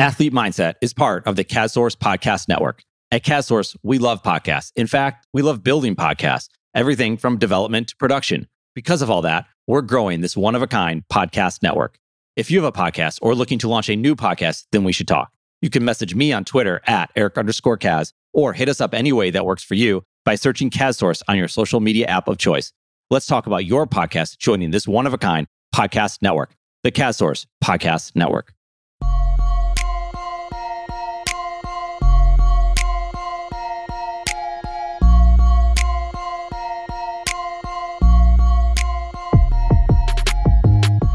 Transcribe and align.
Athlete 0.00 0.32
Mindset 0.32 0.76
is 0.80 0.94
part 0.94 1.26
of 1.26 1.36
the 1.36 1.44
KazSource 1.44 1.94
Podcast 1.94 2.48
Network. 2.48 2.82
At 3.10 3.22
KazSource, 3.22 3.76
we 3.82 3.98
love 3.98 4.22
podcasts. 4.22 4.72
In 4.74 4.86
fact, 4.86 5.26
we 5.34 5.42
love 5.42 5.62
building 5.62 5.94
podcasts, 5.94 6.48
everything 6.74 7.18
from 7.18 7.36
development 7.36 7.88
to 7.88 7.96
production. 7.96 8.48
Because 8.74 9.02
of 9.02 9.10
all 9.10 9.20
that, 9.20 9.44
we're 9.66 9.82
growing 9.82 10.22
this 10.22 10.38
one 10.38 10.54
of 10.54 10.62
a 10.62 10.66
kind 10.66 11.04
podcast 11.12 11.62
network. 11.62 11.98
If 12.34 12.50
you 12.50 12.62
have 12.62 12.64
a 12.64 12.72
podcast 12.72 13.18
or 13.20 13.34
looking 13.34 13.58
to 13.58 13.68
launch 13.68 13.90
a 13.90 13.94
new 13.94 14.16
podcast, 14.16 14.64
then 14.72 14.84
we 14.84 14.92
should 14.92 15.06
talk. 15.06 15.32
You 15.60 15.68
can 15.68 15.84
message 15.84 16.14
me 16.14 16.32
on 16.32 16.46
Twitter 16.46 16.80
at 16.86 17.10
Eric 17.14 17.36
underscore 17.36 17.76
Kaz 17.76 18.14
or 18.32 18.54
hit 18.54 18.70
us 18.70 18.80
up 18.80 18.94
any 18.94 19.12
way 19.12 19.28
that 19.30 19.44
works 19.44 19.62
for 19.62 19.74
you 19.74 20.02
by 20.24 20.34
searching 20.34 20.70
KazSource 20.70 21.20
on 21.28 21.36
your 21.36 21.48
social 21.48 21.80
media 21.80 22.06
app 22.06 22.26
of 22.26 22.38
choice. 22.38 22.72
Let's 23.10 23.26
talk 23.26 23.46
about 23.46 23.66
your 23.66 23.86
podcast 23.86 24.38
joining 24.38 24.70
this 24.70 24.88
one 24.88 25.06
of 25.06 25.12
a 25.12 25.18
kind 25.18 25.46
podcast 25.74 26.22
network, 26.22 26.56
the 26.84 26.90
KazSource 26.90 27.44
Podcast 27.62 28.16
Network. 28.16 28.54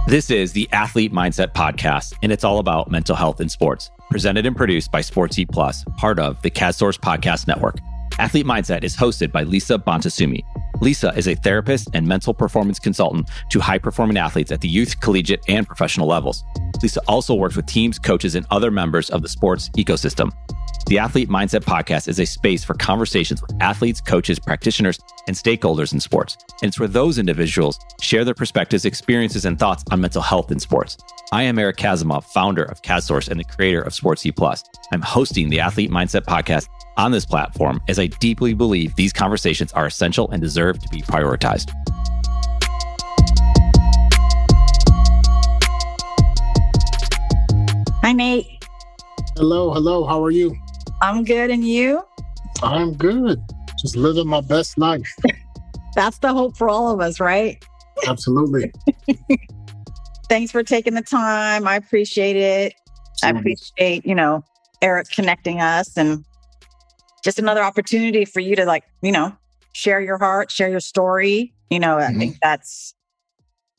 This 0.07 0.29
is 0.29 0.53
the 0.53 0.69
Athlete 0.71 1.11
Mindset 1.11 1.53
Podcast, 1.53 2.13
and 2.21 2.31
it's 2.31 2.43
all 2.43 2.59
about 2.59 2.91
mental 2.91 3.15
health 3.15 3.41
in 3.41 3.49
sports. 3.49 3.89
Presented 4.11 4.45
and 4.45 4.55
produced 4.55 4.91
by 4.91 5.01
Sports 5.01 5.39
Eat 5.39 5.49
Plus, 5.51 5.83
part 5.97 6.19
of 6.19 6.39
the 6.43 6.51
KazSource 6.51 6.99
Podcast 6.99 7.47
Network. 7.47 7.79
Athlete 8.19 8.45
Mindset 8.45 8.83
is 8.83 8.95
hosted 8.95 9.31
by 9.31 9.41
Lisa 9.41 9.79
Bonta 9.79 10.11
Sumii. 10.11 10.43
Lisa 10.81 11.13
is 11.15 11.27
a 11.27 11.35
therapist 11.35 11.89
and 11.93 12.07
mental 12.07 12.33
performance 12.33 12.79
consultant 12.79 13.29
to 13.49 13.59
high 13.59 13.77
performing 13.77 14.17
athletes 14.17 14.51
at 14.51 14.61
the 14.61 14.67
youth, 14.67 14.99
collegiate, 14.99 15.43
and 15.47 15.65
professional 15.65 16.07
levels. 16.07 16.43
Lisa 16.81 17.01
also 17.07 17.33
works 17.33 17.55
with 17.55 17.65
teams, 17.65 17.97
coaches, 17.97 18.35
and 18.35 18.45
other 18.51 18.71
members 18.71 19.09
of 19.09 19.21
the 19.21 19.29
sports 19.29 19.69
ecosystem. 19.77 20.31
The 20.87 20.99
Athlete 20.99 21.29
Mindset 21.29 21.63
Podcast 21.63 22.07
is 22.07 22.19
a 22.19 22.25
space 22.25 22.63
for 22.63 22.75
conversations 22.75 23.41
with 23.41 23.55
athletes, 23.59 23.99
coaches, 23.99 24.37
practitioners, 24.37 24.99
and 25.27 25.35
stakeholders 25.35 25.93
in 25.93 25.99
sports. 25.99 26.37
And 26.61 26.69
it's 26.69 26.79
where 26.79 26.87
those 26.87 27.17
individuals 27.17 27.79
share 28.01 28.23
their 28.23 28.35
perspectives, 28.35 28.85
experiences, 28.85 29.45
and 29.45 29.57
thoughts 29.57 29.83
on 29.89 30.01
mental 30.01 30.21
health 30.21 30.51
in 30.51 30.59
sports. 30.59 30.97
I 31.31 31.41
am 31.41 31.57
Eric 31.57 31.77
Kazimov, 31.77 32.25
founder 32.25 32.63
of 32.65 32.83
KazSource 32.83 33.29
and 33.29 33.39
the 33.39 33.45
creator 33.45 33.81
of 33.81 33.95
Sports 33.95 34.25
E 34.27 34.31
Plus. 34.31 34.63
I'm 34.91 35.01
hosting 35.01 35.49
the 35.49 35.59
Athlete 35.59 35.89
Mindset 35.89 36.25
Podcast 36.25 36.67
on 36.97 37.11
this 37.11 37.25
platform 37.25 37.81
as 37.87 37.99
I 37.99 38.07
deeply 38.07 38.53
believe 38.53 38.95
these 38.95 39.13
conversations 39.13 39.71
are 39.73 39.85
essential 39.85 40.29
and 40.31 40.41
deserve 40.41 40.79
to 40.79 40.89
be 40.89 41.01
prioritized. 41.01 41.71
Hi, 48.03 48.11
Nate. 48.11 48.65
Hello, 49.35 49.73
hello. 49.73 50.05
How 50.05 50.23
are 50.23 50.31
you? 50.31 50.55
I'm 51.01 51.23
good. 51.23 51.49
And 51.49 51.67
you? 51.67 52.03
I'm 52.61 52.93
good. 52.93 53.41
Just 53.79 53.95
living 53.95 54.27
my 54.27 54.41
best 54.41 54.77
life. 54.77 55.11
That's 55.95 56.19
the 56.19 56.33
hope 56.33 56.55
for 56.55 56.69
all 56.69 56.91
of 56.91 56.99
us, 56.99 57.19
right? 57.19 57.63
Absolutely. 58.07 58.71
Thanks 60.29 60.51
for 60.51 60.63
taking 60.63 60.93
the 60.93 61.01
time. 61.01 61.67
I 61.67 61.75
appreciate 61.75 62.35
it. 62.35 62.75
I 63.23 63.29
appreciate, 63.29 64.05
you 64.05 64.13
know, 64.13 64.43
Eric 64.81 65.09
connecting 65.09 65.61
us 65.61 65.97
and 65.97 66.23
just 67.25 67.39
another 67.39 67.63
opportunity 67.63 68.23
for 68.23 68.39
you 68.39 68.55
to 68.55 68.65
like, 68.65 68.83
you 69.01 69.11
know, 69.11 69.35
share 69.73 69.99
your 69.99 70.19
heart, 70.19 70.51
share 70.51 70.69
your 70.69 70.79
story. 70.79 71.53
You 71.71 71.79
know, 71.79 71.97
I 71.97 72.11
Mhm. 72.11 72.19
think 72.19 72.37
that's 72.41 72.93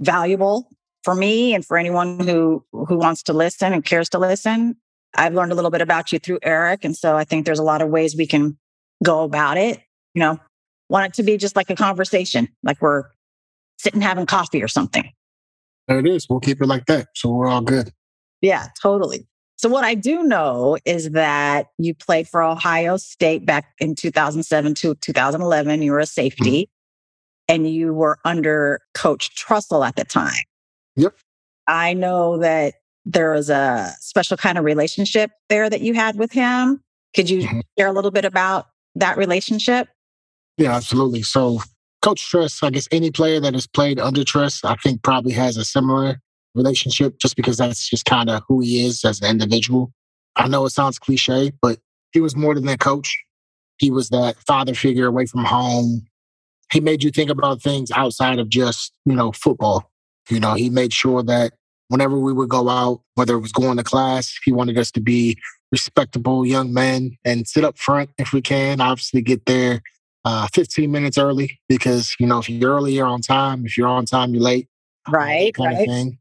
valuable 0.01 0.69
for 1.05 1.15
me 1.15 1.55
and 1.55 1.65
for 1.65 1.79
anyone 1.79 2.19
who 2.19 2.65
who 2.73 2.99
wants 2.99 3.23
to 3.23 3.33
listen 3.33 3.73
and 3.73 3.85
cares 3.85 4.09
to 4.11 4.19
listen. 4.19 4.77
I've 5.15 5.33
learned 5.33 5.53
a 5.53 5.55
little 5.55 5.71
bit 5.71 5.81
about 5.81 6.13
you 6.13 6.19
through 6.19 6.41
Eric, 6.43 6.85
and 6.85 6.95
so 6.97 7.17
I 7.17 7.23
think 7.25 7.47
there's 7.47 7.61
a 7.61 7.63
lot 7.63 7.81
of 7.81 7.89
ways 7.89 8.17
we 8.17 8.27
can 8.27 8.59
go 9.05 9.23
about 9.23 9.57
it. 9.57 9.81
You 10.15 10.21
know, 10.21 10.41
want 10.89 11.07
it 11.07 11.15
to 11.15 11.23
be 11.23 11.37
just 11.37 11.55
like 11.55 11.71
a 11.71 11.77
conversation, 11.77 12.49
like 12.65 12.83
we're 12.83 13.05
sitting 13.79 14.01
having 14.01 14.27
coffee 14.27 14.63
or 14.63 14.69
something. 14.69 15.09
There 15.87 16.01
it 16.01 16.07
is. 16.09 16.27
We'll 16.29 16.41
keep 16.41 16.61
it 16.61 16.67
like 16.67 16.87
that. 16.87 17.07
So 17.15 17.31
we're 17.31 17.47
all 17.47 17.61
good. 17.61 17.93
Yeah, 18.41 18.67
totally. 18.83 19.29
So 19.59 19.69
what 19.71 19.85
I 19.85 19.95
do 19.95 20.23
know 20.23 20.77
is 20.85 21.11
that 21.13 21.69
you 21.79 21.95
played 21.95 22.29
for 22.29 22.43
Ohio 22.43 22.97
State 22.99 23.47
back 23.47 23.73
in 23.79 23.95
2007 23.95 24.75
to 24.77 24.95
2011. 24.97 25.83
You 25.83 25.93
were 25.93 25.99
a 25.99 26.07
safety 26.07 26.69
and 27.49 27.69
you 27.69 27.95
were 27.95 28.19
under 28.25 28.81
coach 28.95 29.35
Tressel 29.35 29.83
at 29.83 29.97
the 29.97 30.05
time. 30.05 30.35
Yep. 30.97 31.15
I 31.67 31.95
know 31.95 32.39
that 32.39 32.75
there 33.07 33.33
was 33.33 33.49
a 33.49 33.93
special 34.01 34.37
kind 34.37 34.59
of 34.59 34.65
relationship 34.65 35.31
there 35.49 35.71
that 35.71 35.81
you 35.81 35.95
had 35.95 36.17
with 36.17 36.33
him. 36.33 36.83
Could 37.15 37.31
you 37.31 37.49
Mhm. 37.49 37.63
share 37.79 37.87
a 37.89 37.93
little 37.93 38.11
bit 38.11 38.25
about 38.25 38.67
that 38.95 39.17
relationship? 39.17 39.89
Yeah, 40.59 40.75
absolutely. 40.75 41.23
So 41.23 41.61
Coach 42.03 42.29
Tress, 42.29 42.63
I 42.63 42.71
guess 42.71 42.89
any 42.93 43.11
player 43.11 43.41
that 43.41 43.55
has 43.55 43.67
played 43.67 43.99
under 43.99 44.23
Tress, 44.23 44.61
I 44.65 44.75
think 44.77 45.03
probably 45.03 45.33
has 45.33 45.57
a 45.57 45.65
similar 45.65 46.21
relationship 46.57 47.19
just 47.19 47.37
because 47.37 47.57
that's 47.59 47.89
just 47.89 48.05
kind 48.05 48.31
of 48.31 48.43
who 48.49 48.61
he 48.61 48.85
is 48.85 49.05
as 49.05 49.21
an 49.21 49.31
individual. 49.31 49.93
I 50.37 50.49
know 50.49 50.65
it 50.67 50.71
sounds 50.71 50.99
cliche, 50.99 51.53
but 51.63 51.79
he 52.13 52.21
was 52.21 52.37
more 52.37 52.55
than 52.55 52.67
that 52.67 52.81
coach. 52.81 53.17
He 53.79 53.91
was 53.91 54.09
that 54.11 54.37
father 54.47 54.75
figure 54.75 55.07
away 55.07 55.27
from 55.27 55.45
home. 55.45 56.07
He 56.73 56.81
made 56.81 57.03
you 57.03 57.11
think 57.11 57.31
about 57.31 57.63
things 57.63 57.91
outside 57.93 58.39
of 58.39 58.49
just, 58.49 58.93
you 59.05 59.15
know, 59.15 59.33
football. 59.33 59.91
You 60.29 60.41
know, 60.41 60.55
he 60.55 60.71
made 60.71 60.93
sure 60.93 61.23
that 61.23 61.53
whenever 61.89 62.19
we 62.19 62.33
would 62.33 62.49
go 62.49 62.69
out, 62.69 63.03
whether 63.15 63.35
it 63.35 63.41
was 63.41 63.53
going 63.53 63.77
to 63.77 63.85
class, 63.85 64.37
he 64.45 64.53
wanted 64.53 64.77
us 64.79 64.91
to 64.93 65.01
be 65.01 65.37
respectable 65.71 66.45
young 66.45 66.73
men 66.73 67.17
and 67.25 67.47
sit 67.47 67.65
up 67.65 67.79
front 67.79 68.11
if 68.19 68.33
we 68.33 68.41
can. 68.41 68.81
Obviously, 68.81 69.23
get 69.23 69.47
there 69.47 69.83
uh, 70.25 70.49
15 70.53 70.91
minutes 70.91 71.19
early 71.19 71.61
because, 71.69 72.17
you 72.19 72.27
know, 72.27 72.39
if 72.39 72.49
you're 72.49 72.75
early, 72.75 72.95
you're 72.95 73.07
on 73.07 73.21
time. 73.21 73.65
If 73.65 73.79
you're 73.79 73.89
on 73.89 74.07
time, 74.07 74.35
you're 74.35 74.43
late. 74.43 74.69
Right, 75.09 75.55
Kind 75.55 75.75
right. 75.75 75.89
of 75.89 75.95
thing. 75.95 76.19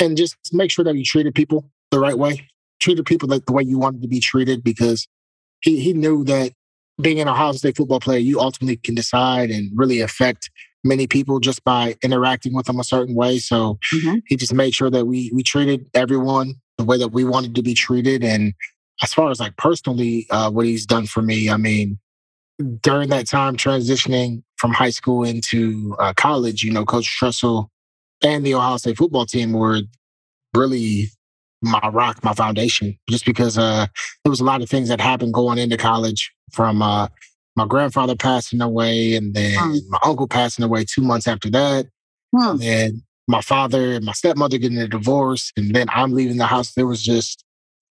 And 0.00 0.16
just 0.16 0.36
make 0.52 0.70
sure 0.70 0.84
that 0.84 0.96
you 0.96 1.04
treated 1.04 1.34
people 1.34 1.70
the 1.90 1.98
right 2.00 2.18
way. 2.18 2.48
Treated 2.80 3.06
people 3.06 3.28
like 3.28 3.46
the 3.46 3.52
way 3.52 3.62
you 3.62 3.78
wanted 3.78 4.02
to 4.02 4.08
be 4.08 4.20
treated 4.20 4.62
because 4.62 5.08
he, 5.60 5.80
he 5.80 5.92
knew 5.92 6.24
that 6.24 6.52
being 7.00 7.20
an 7.20 7.28
Ohio 7.28 7.52
State 7.52 7.76
football 7.76 8.00
player, 8.00 8.18
you 8.18 8.40
ultimately 8.40 8.76
can 8.76 8.94
decide 8.94 9.50
and 9.50 9.70
really 9.74 10.00
affect 10.00 10.50
many 10.84 11.06
people 11.06 11.40
just 11.40 11.64
by 11.64 11.96
interacting 12.02 12.54
with 12.54 12.66
them 12.66 12.78
a 12.78 12.84
certain 12.84 13.14
way. 13.14 13.38
So 13.38 13.78
Mhm. 13.92 14.22
he 14.26 14.36
just 14.36 14.52
made 14.54 14.74
sure 14.74 14.90
that 14.90 15.06
we 15.06 15.30
we 15.34 15.42
treated 15.42 15.88
everyone 15.94 16.54
the 16.78 16.84
way 16.84 16.98
that 16.98 17.08
we 17.08 17.24
wanted 17.24 17.54
to 17.56 17.62
be 17.62 17.74
treated. 17.74 18.22
And 18.22 18.54
as 19.02 19.12
far 19.12 19.30
as 19.30 19.40
like 19.40 19.56
personally, 19.56 20.26
uh, 20.30 20.50
what 20.50 20.66
he's 20.66 20.86
done 20.86 21.06
for 21.06 21.22
me, 21.22 21.50
I 21.50 21.56
mean, 21.56 21.98
during 22.82 23.08
that 23.10 23.26
time 23.26 23.56
transitioning 23.56 24.42
from 24.56 24.72
high 24.72 24.90
school 24.90 25.24
into 25.24 25.96
uh, 25.98 26.12
college, 26.14 26.62
you 26.62 26.72
know, 26.72 26.84
Coach 26.84 27.06
Tressel 27.18 27.70
and 28.22 28.44
the 28.44 28.54
Ohio 28.54 28.76
State 28.76 28.96
football 28.96 29.26
team 29.26 29.52
were 29.52 29.80
really 30.54 31.08
my 31.62 31.88
rock, 31.92 32.22
my 32.22 32.34
foundation, 32.34 32.96
just 33.08 33.24
because 33.24 33.58
uh, 33.58 33.86
there 34.24 34.30
was 34.30 34.40
a 34.40 34.44
lot 34.44 34.62
of 34.62 34.68
things 34.68 34.88
that 34.88 35.00
happened 35.00 35.34
going 35.34 35.58
into 35.58 35.76
college 35.76 36.32
from 36.52 36.82
uh, 36.82 37.08
my 37.56 37.66
grandfather 37.66 38.14
passing 38.14 38.60
away 38.60 39.14
and 39.16 39.34
then 39.34 39.58
Hmm. 39.58 39.76
my 39.88 39.98
uncle 40.04 40.28
passing 40.28 40.64
away 40.64 40.84
two 40.84 41.02
months 41.02 41.26
after 41.26 41.50
that. 41.50 41.86
Hmm. 42.36 42.56
And 42.62 43.02
my 43.28 43.40
father 43.40 43.92
and 43.92 44.04
my 44.04 44.12
stepmother 44.12 44.58
getting 44.58 44.78
a 44.78 44.86
divorce. 44.86 45.52
And 45.56 45.74
then 45.74 45.88
I'm 45.90 46.12
leaving 46.12 46.36
the 46.36 46.46
house. 46.46 46.74
There 46.74 46.86
was 46.86 47.02
just 47.02 47.44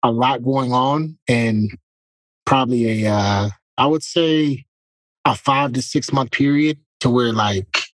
a 0.04 0.12
lot 0.12 0.44
going 0.44 0.72
on 0.72 1.18
and 1.28 1.72
probably 2.46 3.04
a, 3.06 3.12
uh, 3.12 3.50
I 3.78 3.86
would 3.88 4.04
say 4.04 4.66
a 5.26 5.36
five 5.36 5.74
to 5.74 5.82
six 5.82 6.14
month 6.14 6.32
period 6.32 6.78
to 7.02 7.10
where 7.10 7.34
like 7.34 7.87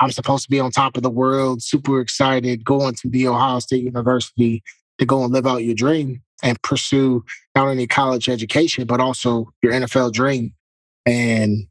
I'm 0.00 0.10
supposed 0.10 0.44
to 0.44 0.50
be 0.50 0.60
on 0.60 0.70
top 0.70 0.96
of 0.96 1.02
the 1.02 1.10
world, 1.10 1.62
super 1.62 2.00
excited, 2.00 2.64
going 2.64 2.94
to 2.96 3.08
the 3.08 3.28
Ohio 3.28 3.58
State 3.58 3.84
University 3.84 4.62
to 4.98 5.06
go 5.06 5.22
and 5.24 5.32
live 5.32 5.46
out 5.46 5.64
your 5.64 5.74
dream 5.74 6.22
and 6.42 6.60
pursue 6.62 7.24
not 7.54 7.68
only 7.68 7.86
college 7.86 8.28
education, 8.28 8.86
but 8.86 9.00
also 9.00 9.52
your 9.62 9.72
NFL 9.72 10.12
dream. 10.12 10.54
And 11.04 11.66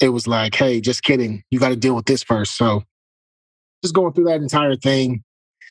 it 0.00 0.10
was 0.10 0.26
like, 0.26 0.54
hey, 0.54 0.80
just 0.80 1.02
kidding. 1.02 1.42
You 1.50 1.58
got 1.58 1.70
to 1.70 1.76
deal 1.76 1.94
with 1.94 2.06
this 2.06 2.22
first. 2.22 2.56
So 2.56 2.82
just 3.82 3.94
going 3.94 4.12
through 4.12 4.24
that 4.24 4.40
entire 4.40 4.76
thing 4.76 5.22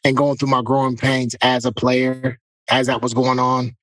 and 0.04 0.18
going 0.18 0.38
through 0.38 0.50
my 0.50 0.62
growing 0.62 0.98
pains 0.98 1.36
as 1.42 1.66
a 1.66 1.72
player, 1.72 2.40
as 2.69 2.88
that 2.88 3.01
was 3.01 3.13
going 3.13 3.40
on. 3.40 3.75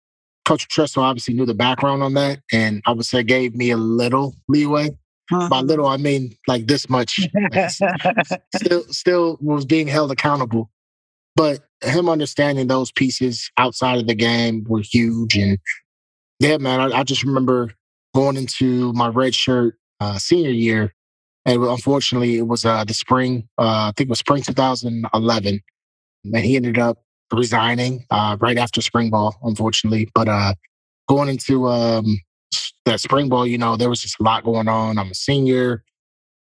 Coach 0.44 0.68
Tressel 0.68 1.02
obviously 1.02 1.34
knew 1.34 1.46
the 1.46 1.54
background 1.54 2.02
on 2.02 2.14
that. 2.14 2.40
And 2.52 2.82
I 2.86 2.92
would 2.92 3.06
say 3.06 3.22
gave 3.22 3.54
me 3.54 3.70
a 3.70 3.76
little 3.76 4.34
leeway. 4.48 4.90
By 5.30 5.60
little, 5.60 5.86
I 5.86 5.96
mean 5.96 6.36
like 6.46 6.66
this 6.66 6.88
much. 6.88 7.20
still, 8.56 8.84
still 8.90 9.38
was 9.40 9.64
being 9.64 9.86
held 9.86 10.10
accountable. 10.10 10.70
But 11.36 11.60
him 11.82 12.08
understanding 12.08 12.66
those 12.66 12.92
pieces 12.92 13.50
outside 13.56 13.98
of 13.98 14.06
the 14.06 14.14
game 14.14 14.64
were 14.68 14.82
huge. 14.82 15.36
And 15.36 15.58
yeah, 16.38 16.58
man, 16.58 16.80
I, 16.80 17.00
I 17.00 17.04
just 17.04 17.22
remember 17.22 17.72
going 18.14 18.36
into 18.36 18.92
my 18.92 19.08
red 19.08 19.34
shirt 19.34 19.78
uh, 20.00 20.18
senior 20.18 20.50
year. 20.50 20.94
And 21.46 21.62
unfortunately, 21.62 22.36
it 22.36 22.46
was 22.46 22.64
uh, 22.64 22.84
the 22.84 22.94
spring, 22.94 23.48
uh, 23.58 23.88
I 23.88 23.92
think 23.96 24.08
it 24.08 24.10
was 24.10 24.18
spring 24.18 24.42
2011. 24.42 25.60
And 26.24 26.36
he 26.36 26.56
ended 26.56 26.78
up 26.78 26.98
resigning 27.32 28.04
uh, 28.10 28.36
right 28.40 28.58
after 28.58 28.82
spring 28.82 29.10
ball, 29.10 29.36
unfortunately. 29.42 30.10
But 30.14 30.28
uh, 30.28 30.54
going 31.08 31.28
into 31.28 31.68
um, 31.68 32.18
that 32.84 33.00
spring 33.00 33.28
ball, 33.28 33.46
you 33.46 33.58
know, 33.58 33.76
there 33.76 33.88
was 33.88 34.00
just 34.00 34.20
a 34.20 34.22
lot 34.22 34.44
going 34.44 34.68
on. 34.68 34.98
I'm 34.98 35.10
a 35.10 35.14
senior, 35.14 35.84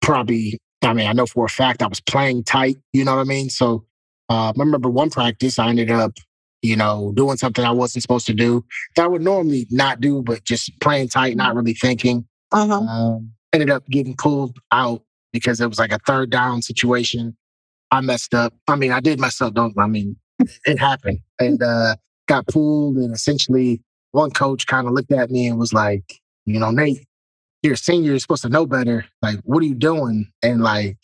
probably. 0.01 0.59
I 0.83 0.93
mean, 0.93 1.07
I 1.07 1.13
know 1.13 1.25
for 1.25 1.45
a 1.45 1.49
fact 1.49 1.81
I 1.81 1.87
was 1.87 2.01
playing 2.01 2.43
tight. 2.43 2.77
You 2.93 3.05
know 3.05 3.15
what 3.15 3.21
I 3.21 3.25
mean? 3.25 3.49
So 3.49 3.85
uh, 4.29 4.49
I 4.49 4.53
remember 4.57 4.89
one 4.89 5.09
practice, 5.09 5.57
I 5.57 5.69
ended 5.69 5.91
up, 5.91 6.13
you 6.61 6.75
know, 6.75 7.13
doing 7.15 7.37
something 7.37 7.63
I 7.63 7.71
wasn't 7.71 8.03
supposed 8.03 8.27
to 8.27 8.33
do 8.33 8.63
that 8.95 9.05
I 9.05 9.07
would 9.07 9.21
normally 9.21 9.67
not 9.71 10.01
do, 10.01 10.21
but 10.21 10.43
just 10.43 10.79
playing 10.79 11.09
tight, 11.09 11.35
not 11.35 11.55
really 11.55 11.73
thinking. 11.73 12.27
Uh-huh. 12.51 12.73
Um, 12.73 13.31
ended 13.53 13.69
up 13.69 13.87
getting 13.87 14.15
pulled 14.15 14.57
out 14.71 15.01
because 15.31 15.61
it 15.61 15.67
was 15.67 15.79
like 15.79 15.91
a 15.91 15.99
third 16.05 16.29
down 16.29 16.61
situation. 16.61 17.35
I 17.91 18.01
messed 18.01 18.33
up. 18.33 18.53
I 18.67 18.75
mean, 18.75 18.91
I 18.91 18.99
did 18.99 19.19
mess 19.19 19.41
up. 19.41 19.53
Don't 19.53 19.77
I 19.77 19.87
mean, 19.87 20.17
it 20.65 20.79
happened 20.79 21.19
and 21.39 21.61
uh, 21.61 21.95
got 22.27 22.47
pulled. 22.47 22.97
And 22.97 23.13
essentially, 23.13 23.81
one 24.15 24.31
coach 24.31 24.65
kind 24.65 24.87
of 24.87 24.93
looked 24.93 25.11
at 25.11 25.29
me 25.29 25.47
and 25.47 25.59
was 25.59 25.73
like, 25.73 26.19
you 26.45 26.59
know, 26.59 26.71
Nate, 26.71 27.05
you're 27.61 27.73
a 27.73 27.77
senior. 27.77 28.11
You're 28.11 28.19
supposed 28.19 28.43
to 28.43 28.49
know 28.49 28.65
better. 28.65 29.05
Like, 29.21 29.39
what 29.43 29.61
are 29.61 29.65
you 29.65 29.75
doing? 29.75 30.31
And 30.41 30.61
like, 30.61 30.97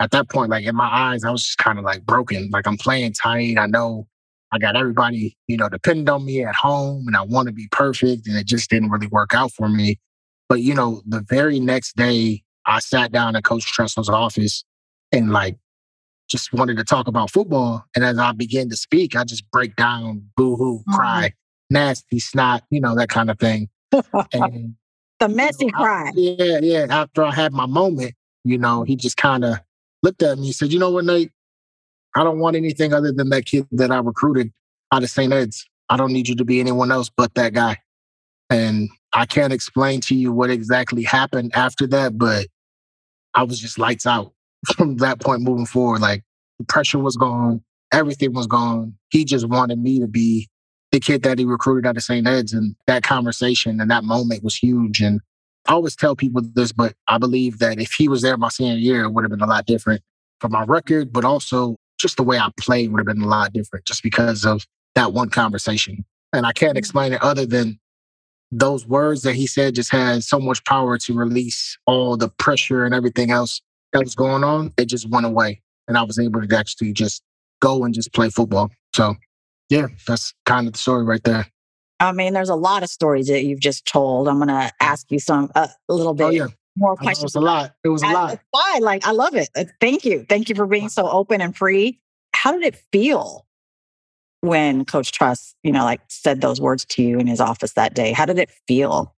at 0.00 0.10
that 0.10 0.28
point, 0.28 0.50
like 0.50 0.64
in 0.64 0.76
my 0.76 0.88
eyes, 0.88 1.24
I 1.24 1.30
was 1.30 1.44
just 1.44 1.58
kind 1.58 1.78
of 1.78 1.84
like 1.84 2.04
broken. 2.04 2.50
Like 2.52 2.66
I'm 2.66 2.76
playing 2.76 3.14
tight. 3.14 3.56
I 3.58 3.66
know 3.66 4.06
I 4.52 4.58
got 4.58 4.76
everybody, 4.76 5.36
you 5.46 5.56
know, 5.56 5.68
depending 5.68 6.08
on 6.10 6.24
me 6.24 6.44
at 6.44 6.54
home 6.54 7.04
and 7.06 7.16
I 7.16 7.22
want 7.22 7.46
to 7.46 7.52
be 7.52 7.68
perfect. 7.70 8.26
And 8.26 8.36
it 8.36 8.46
just 8.46 8.68
didn't 8.68 8.90
really 8.90 9.06
work 9.06 9.32
out 9.32 9.52
for 9.52 9.68
me. 9.68 9.98
But, 10.48 10.60
you 10.60 10.74
know, 10.74 11.02
the 11.06 11.24
very 11.28 11.58
next 11.58 11.96
day, 11.96 12.42
I 12.66 12.80
sat 12.80 13.12
down 13.12 13.34
in 13.34 13.42
Coach 13.42 13.64
Tressel's 13.64 14.10
office 14.10 14.64
and 15.10 15.30
like 15.30 15.56
just 16.28 16.52
wanted 16.52 16.76
to 16.78 16.84
talk 16.84 17.08
about 17.08 17.30
football. 17.30 17.84
And 17.94 18.04
as 18.04 18.18
I 18.18 18.32
began 18.32 18.68
to 18.70 18.76
speak, 18.76 19.16
I 19.16 19.24
just 19.24 19.50
break 19.50 19.76
down, 19.76 20.28
boo 20.36 20.56
hoo, 20.56 20.80
mm-hmm. 20.80 20.94
cry, 20.94 21.32
nasty 21.72 22.20
snot, 22.20 22.62
you 22.70 22.80
know, 22.80 22.94
that 22.94 23.08
kind 23.08 23.30
of 23.30 23.38
thing. 23.38 23.68
And, 24.32 24.74
the 25.20 25.28
messy 25.28 25.66
you 25.66 25.72
know, 25.72 25.78
cry. 25.78 26.08
I, 26.08 26.12
yeah, 26.14 26.58
yeah. 26.62 26.86
After 26.88 27.24
I 27.24 27.32
had 27.32 27.52
my 27.52 27.66
moment, 27.66 28.14
you 28.44 28.58
know, 28.58 28.82
he 28.84 28.96
just 28.96 29.16
kind 29.16 29.44
of 29.44 29.58
looked 30.02 30.22
at 30.22 30.38
me 30.38 30.46
and 30.46 30.54
said, 30.54 30.72
You 30.72 30.78
know 30.78 30.90
what, 30.90 31.04
Nate? 31.04 31.30
I 32.14 32.24
don't 32.24 32.38
want 32.38 32.56
anything 32.56 32.92
other 32.92 33.12
than 33.12 33.30
that 33.30 33.46
kid 33.46 33.66
that 33.72 33.90
I 33.90 33.98
recruited 33.98 34.52
out 34.92 35.02
of 35.02 35.10
St. 35.10 35.32
Ed's. 35.32 35.66
I 35.88 35.96
don't 35.96 36.12
need 36.12 36.28
you 36.28 36.36
to 36.36 36.44
be 36.44 36.60
anyone 36.60 36.92
else 36.92 37.10
but 37.14 37.34
that 37.34 37.54
guy. 37.54 37.78
And 38.50 38.90
I 39.14 39.24
can't 39.24 39.52
explain 39.52 40.00
to 40.02 40.14
you 40.14 40.32
what 40.32 40.50
exactly 40.50 41.02
happened 41.02 41.52
after 41.54 41.86
that, 41.88 42.18
but 42.18 42.48
I 43.34 43.44
was 43.44 43.58
just 43.58 43.78
lights 43.78 44.06
out 44.06 44.32
from 44.76 44.96
that 44.98 45.20
point 45.20 45.42
moving 45.42 45.66
forward. 45.66 46.00
Like 46.00 46.22
the 46.58 46.64
pressure 46.66 46.98
was 46.98 47.16
gone, 47.16 47.62
everything 47.92 48.32
was 48.34 48.46
gone. 48.46 48.94
He 49.10 49.24
just 49.24 49.48
wanted 49.48 49.78
me 49.78 50.00
to 50.00 50.06
be 50.06 50.48
the 50.92 51.00
kid 51.00 51.22
that 51.22 51.38
he 51.38 51.44
recruited 51.44 51.86
out 51.86 51.96
of 51.96 52.02
St. 52.02 52.26
Ed's. 52.26 52.52
And 52.52 52.76
that 52.86 53.02
conversation 53.02 53.80
and 53.80 53.90
that 53.90 54.04
moment 54.04 54.44
was 54.44 54.54
huge. 54.54 55.00
And 55.00 55.20
I 55.66 55.72
always 55.72 55.96
tell 55.96 56.14
people 56.14 56.42
this, 56.54 56.72
but 56.72 56.94
I 57.08 57.18
believe 57.18 57.58
that 57.58 57.80
if 57.80 57.92
he 57.92 58.08
was 58.08 58.22
there 58.22 58.36
my 58.36 58.48
senior 58.48 58.76
year, 58.76 59.04
it 59.04 59.12
would 59.12 59.24
have 59.24 59.30
been 59.30 59.40
a 59.40 59.46
lot 59.46 59.66
different 59.66 60.02
for 60.40 60.48
my 60.48 60.64
record, 60.64 61.12
but 61.12 61.24
also 61.24 61.76
just 61.98 62.16
the 62.16 62.22
way 62.22 62.38
I 62.38 62.50
played 62.58 62.90
would 62.90 62.98
have 62.98 63.06
been 63.06 63.22
a 63.22 63.28
lot 63.28 63.52
different 63.52 63.86
just 63.86 64.02
because 64.02 64.44
of 64.44 64.66
that 64.94 65.12
one 65.12 65.30
conversation. 65.30 66.04
And 66.32 66.46
I 66.46 66.52
can't 66.52 66.72
mm-hmm. 66.72 66.78
explain 66.78 67.12
it 67.12 67.22
other 67.22 67.46
than 67.46 67.78
those 68.50 68.86
words 68.86 69.22
that 69.22 69.34
he 69.34 69.46
said 69.46 69.74
just 69.74 69.90
had 69.90 70.22
so 70.22 70.38
much 70.38 70.62
power 70.64 70.98
to 70.98 71.14
release 71.14 71.78
all 71.86 72.16
the 72.16 72.28
pressure 72.28 72.84
and 72.84 72.94
everything 72.94 73.30
else 73.30 73.62
that 73.92 74.04
was 74.04 74.14
going 74.14 74.44
on. 74.44 74.72
It 74.76 74.86
just 74.86 75.08
went 75.08 75.24
away. 75.24 75.62
And 75.88 75.96
I 75.96 76.02
was 76.02 76.18
able 76.18 76.46
to 76.46 76.56
actually 76.56 76.92
just 76.92 77.22
go 77.60 77.84
and 77.84 77.94
just 77.94 78.12
play 78.12 78.28
football. 78.28 78.70
So, 78.94 79.16
yeah, 79.72 79.86
that's 80.06 80.34
kind 80.44 80.66
of 80.66 80.74
the 80.74 80.78
story 80.78 81.02
right 81.02 81.24
there. 81.24 81.46
I 81.98 82.12
mean, 82.12 82.34
there's 82.34 82.50
a 82.50 82.54
lot 82.54 82.82
of 82.82 82.90
stories 82.90 83.28
that 83.28 83.44
you've 83.44 83.60
just 83.60 83.86
told. 83.86 84.28
I'm 84.28 84.36
going 84.36 84.48
to 84.48 84.70
ask 84.80 85.10
you 85.10 85.18
some 85.18 85.50
uh, 85.54 85.68
a 85.88 85.94
little 85.94 86.10
oh, 86.10 86.14
bit 86.14 86.24
oh, 86.24 86.30
yeah. 86.30 86.46
more 86.76 86.94
questions. 86.94 87.22
It 87.22 87.24
was 87.24 87.34
a 87.36 87.40
lot. 87.40 87.74
It 87.82 87.88
was 87.88 88.02
a 88.02 88.08
lot. 88.08 88.38
Why? 88.50 88.80
Like, 88.82 89.06
I 89.06 89.12
love 89.12 89.34
it. 89.34 89.48
Uh, 89.56 89.64
thank 89.80 90.04
you. 90.04 90.26
Thank 90.28 90.50
you 90.50 90.54
for 90.54 90.66
being 90.66 90.90
so 90.90 91.08
open 91.08 91.40
and 91.40 91.56
free. 91.56 91.98
How 92.34 92.52
did 92.52 92.64
it 92.64 92.82
feel 92.92 93.46
when 94.42 94.84
Coach 94.84 95.10
Tress, 95.10 95.54
you 95.62 95.72
know, 95.72 95.84
like 95.84 96.02
said 96.08 96.42
those 96.42 96.60
words 96.60 96.84
to 96.86 97.02
you 97.02 97.18
in 97.18 97.26
his 97.26 97.40
office 97.40 97.72
that 97.72 97.94
day? 97.94 98.12
How 98.12 98.26
did 98.26 98.38
it 98.38 98.50
feel? 98.68 99.14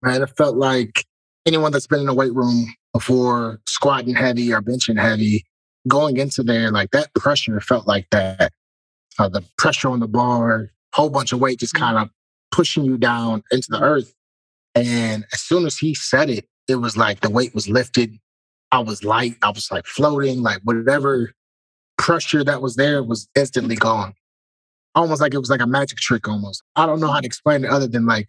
Man, 0.00 0.22
it 0.22 0.30
felt 0.34 0.56
like 0.56 1.04
anyone 1.44 1.72
that's 1.72 1.86
been 1.86 2.00
in 2.00 2.08
a 2.08 2.14
weight 2.14 2.34
room 2.34 2.72
before 2.94 3.60
squatting 3.66 4.14
heavy 4.14 4.50
or 4.50 4.62
benching 4.62 4.98
heavy, 4.98 5.44
going 5.88 6.16
into 6.16 6.42
there, 6.42 6.70
like 6.70 6.90
that 6.92 7.12
pressure 7.14 7.60
felt 7.60 7.86
like 7.86 8.06
that. 8.12 8.50
Uh, 9.18 9.28
the 9.28 9.44
pressure 9.58 9.88
on 9.88 10.00
the 10.00 10.08
bar, 10.08 10.70
whole 10.94 11.10
bunch 11.10 11.32
of 11.32 11.40
weight 11.40 11.58
just 11.60 11.74
kind 11.74 11.98
of 11.98 12.08
pushing 12.50 12.84
you 12.84 12.96
down 12.96 13.42
into 13.50 13.68
the 13.70 13.80
earth. 13.80 14.14
And 14.74 15.24
as 15.32 15.40
soon 15.40 15.66
as 15.66 15.76
he 15.76 15.94
said 15.94 16.30
it, 16.30 16.46
it 16.68 16.76
was 16.76 16.96
like 16.96 17.20
the 17.20 17.30
weight 17.30 17.54
was 17.54 17.68
lifted. 17.68 18.18
I 18.70 18.78
was 18.78 19.04
light. 19.04 19.36
I 19.42 19.50
was 19.50 19.70
like 19.70 19.86
floating, 19.86 20.42
like 20.42 20.60
whatever 20.64 21.32
pressure 21.98 22.42
that 22.42 22.62
was 22.62 22.76
there 22.76 23.02
was 23.02 23.28
instantly 23.34 23.76
gone. 23.76 24.14
Almost 24.94 25.20
like 25.20 25.34
it 25.34 25.38
was 25.38 25.50
like 25.50 25.60
a 25.60 25.66
magic 25.66 25.98
trick 25.98 26.28
almost. 26.28 26.62
I 26.76 26.86
don't 26.86 27.00
know 27.00 27.10
how 27.10 27.20
to 27.20 27.26
explain 27.26 27.64
it 27.64 27.70
other 27.70 27.86
than 27.86 28.06
like 28.06 28.28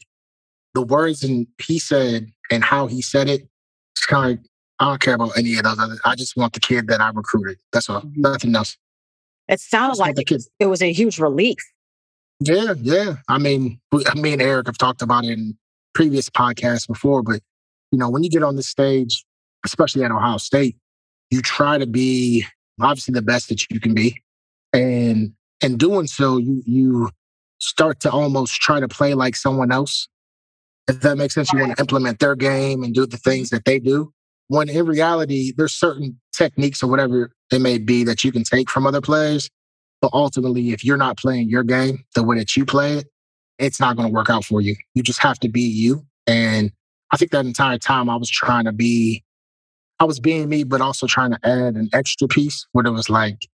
the 0.74 0.82
words 0.82 1.24
and 1.24 1.48
he 1.62 1.80
said 1.80 2.28
and 2.52 2.64
how 2.64 2.88
he 2.88 3.02
said 3.02 3.30
it. 3.30 3.48
It's 3.96 4.06
kind 4.06 4.26
of 4.26 4.32
like, 4.32 4.50
I 4.80 4.86
don't 4.86 5.02
care 5.02 5.16
about 5.16 5.38
any 5.38 5.56
of 5.56 5.64
those. 5.64 5.80
Other, 5.80 5.98
I 6.04 6.16
just 6.16 6.36
want 6.36 6.54
the 6.54 6.60
kid 6.60 6.88
that 6.88 7.00
I 7.00 7.10
recruited. 7.10 7.58
That's 7.72 7.90
all. 7.90 8.02
Mm-hmm. 8.02 8.22
Nothing 8.22 8.56
else. 8.56 8.78
It 9.48 9.60
sounded 9.60 9.98
like 10.00 10.16
it 10.60 10.66
was 10.68 10.82
a 10.82 10.92
huge 10.92 11.20
relief 11.20 11.58
yeah, 12.46 12.74
yeah. 12.82 13.16
I 13.30 13.38
mean, 13.38 13.80
me 14.16 14.34
and 14.34 14.42
Eric 14.42 14.68
have 14.68 14.78
talked 14.78 15.02
about 15.02 15.24
it 15.26 15.32
in 15.32 15.58
previous 15.94 16.30
podcasts 16.30 16.88
before, 16.88 17.24
but 17.24 17.42
you 17.92 18.00
know, 18.00 18.10
when 18.10 18.24
you 18.24 18.30
get 18.30 18.44
on 18.44 18.56
the 18.56 18.64
stage, 18.64 19.24
especially 19.66 20.04
at 20.04 20.12
Ohio 20.12 20.38
State, 20.38 20.76
you 21.30 21.42
try 21.42 21.78
to 21.78 21.86
be 21.86 22.46
obviously 22.82 23.14
the 23.14 23.22
best 23.22 23.50
that 23.50 23.70
you 23.70 23.80
can 23.80 23.94
be, 23.94 24.22
and 24.74 25.34
in 25.62 25.78
doing 25.78 26.08
so, 26.08 26.38
you 26.38 26.62
you 26.66 27.10
start 27.60 28.00
to 28.02 28.12
almost 28.12 28.56
try 28.56 28.80
to 28.80 28.88
play 28.88 29.14
like 29.14 29.36
someone 29.36 29.72
else. 29.72 30.10
If 30.90 31.00
that 31.02 31.18
makes 31.18 31.36
sense, 31.36 31.54
you 31.54 31.60
want 31.60 31.78
to 31.78 31.82
implement 31.82 32.20
their 32.20 32.36
game 32.36 32.84
and 32.84 32.94
do 32.94 33.06
the 33.06 33.18
things 33.18 33.52
that 33.52 33.64
they 33.64 33.80
do. 33.80 34.12
When 34.50 34.68
in 34.68 34.86
reality, 34.86 35.54
there's 35.56 35.74
certain 35.74 36.20
techniques 36.36 36.84
or 36.84 36.88
whatever 36.88 37.32
it 37.52 37.62
may 37.62 37.78
be 37.78 38.04
that 38.04 38.24
you 38.24 38.32
can 38.32 38.44
take 38.44 38.70
from 38.70 38.86
other 38.86 39.02
players 39.02 39.50
but 40.04 40.12
ultimately, 40.12 40.72
if 40.72 40.84
you're 40.84 40.98
not 40.98 41.16
playing 41.16 41.50
your 41.50 41.64
game 41.64 42.04
the 42.14 42.24
way 42.24 42.38
that 42.38 42.58
you 42.58 42.66
play 42.66 42.98
it, 42.98 43.08
it's 43.58 43.80
not 43.80 43.96
going 43.96 44.10
to 44.10 44.14
work 44.14 44.30
out 44.30 44.44
for 44.44 44.60
you. 44.60 44.76
You 44.96 45.02
just 45.02 45.22
have 45.22 45.40
to 45.40 45.48
be 45.48 45.62
you. 45.62 46.06
And 46.28 46.74
I 47.12 47.16
think 47.16 47.32
that 47.32 47.46
entire 47.46 47.78
time 47.78 48.10
I 48.10 48.18
was 48.18 48.30
trying 48.30 48.66
to 48.66 48.74
be, 48.74 49.24
I 50.02 50.04
was 50.04 50.20
being 50.20 50.50
me, 50.50 50.66
but 50.66 50.82
also 50.82 51.08
trying 51.08 51.32
to 51.32 51.40
add 51.46 51.76
an 51.76 51.88
extra 51.94 52.28
piece 52.28 52.68
where 52.74 52.86
it 52.86 52.92
was 52.92 53.10
like, 53.10 53.48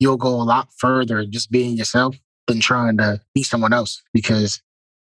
you'll 0.00 0.16
go 0.16 0.30
a 0.30 0.42
lot 0.42 0.68
further 0.78 1.26
just 1.26 1.50
being 1.50 1.76
yourself 1.76 2.16
than 2.46 2.60
trying 2.60 2.96
to 2.96 3.20
be 3.34 3.42
someone 3.42 3.74
else 3.74 4.02
because 4.14 4.62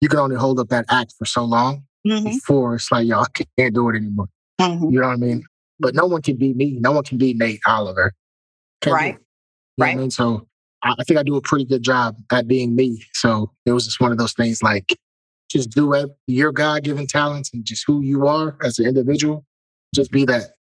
you 0.02 0.08
can 0.08 0.20
only 0.20 0.36
hold 0.36 0.60
up 0.60 0.70
that 0.70 0.86
act 0.88 1.16
for 1.18 1.26
so 1.26 1.44
long 1.44 1.84
mm-hmm. 2.06 2.26
before 2.26 2.76
it's 2.76 2.92
like, 2.92 3.08
y'all 3.08 3.26
can't 3.58 3.74
do 3.74 3.90
it 3.90 3.96
anymore. 3.96 4.28
Mm-hmm. 4.62 4.92
You 4.92 5.02
know 5.02 5.08
what 5.08 5.14
I 5.14 5.18
mean? 5.18 5.44
But 5.80 5.96
no 5.96 6.06
one 6.06 6.22
can 6.22 6.36
be 6.36 6.54
me. 6.54 6.78
No 6.80 6.92
one 6.92 7.04
can 7.04 7.18
be 7.18 7.34
Nate 7.34 7.62
Oliver. 7.66 8.14
Can't 8.82 8.94
right. 8.94 9.18
right. 9.78 9.96
I 9.96 10.00
mean? 10.00 10.12
So 10.12 10.48
I 10.84 11.04
think 11.06 11.20
I 11.20 11.24
do 11.24 11.36
a 11.36 11.42
pretty 11.42 11.66
good 11.66 11.84
job 11.84 12.16
at 12.32 12.48
being 12.48 12.76
me. 12.76 13.04
So 13.14 13.52
it 13.66 13.72
was 13.72 13.86
just 13.86 14.00
one 14.00 14.12
of 14.12 14.18
those 14.18 14.34
things 14.34 14.64
like 14.64 14.98
just 15.50 15.72
do 15.72 15.94
it, 15.94 16.10
your 16.28 16.52
God 16.52 16.84
given 16.84 17.08
talents 17.08 17.50
and 17.54 17.66
just 17.66 17.84
who 17.86 18.02
you 18.02 18.28
are 18.28 18.58
as 18.64 18.80
an 18.80 18.86
individual. 18.86 19.46
Just 19.94 20.12
be 20.12 20.26
that. 20.26 20.52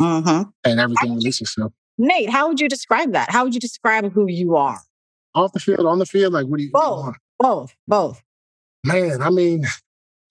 Mm-hmm. 0.00 0.50
And 0.64 0.80
everything 0.80 1.14
releases 1.14 1.42
itself. 1.42 1.72
Nate, 1.98 2.30
how 2.30 2.48
would 2.48 2.60
you 2.60 2.68
describe 2.68 3.12
that? 3.12 3.30
How 3.30 3.44
would 3.44 3.54
you 3.54 3.60
describe 3.60 4.12
who 4.12 4.28
you 4.28 4.56
are? 4.56 4.78
Off 5.34 5.52
the 5.52 5.60
field, 5.60 5.86
on 5.86 5.98
the 5.98 6.06
field, 6.06 6.32
like 6.32 6.46
what 6.46 6.58
do 6.58 6.64
you 6.64 6.70
both, 6.72 7.16
both, 7.38 7.74
both. 7.86 8.22
Man, 8.84 9.20
I 9.20 9.30
mean, 9.30 9.64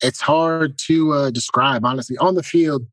it's 0.01 0.21
hard 0.21 0.77
to 0.87 1.13
uh, 1.13 1.29
describe 1.29 1.83
honestly. 1.83 2.17
On 2.17 2.35
the 2.35 2.43
field, 2.43 2.87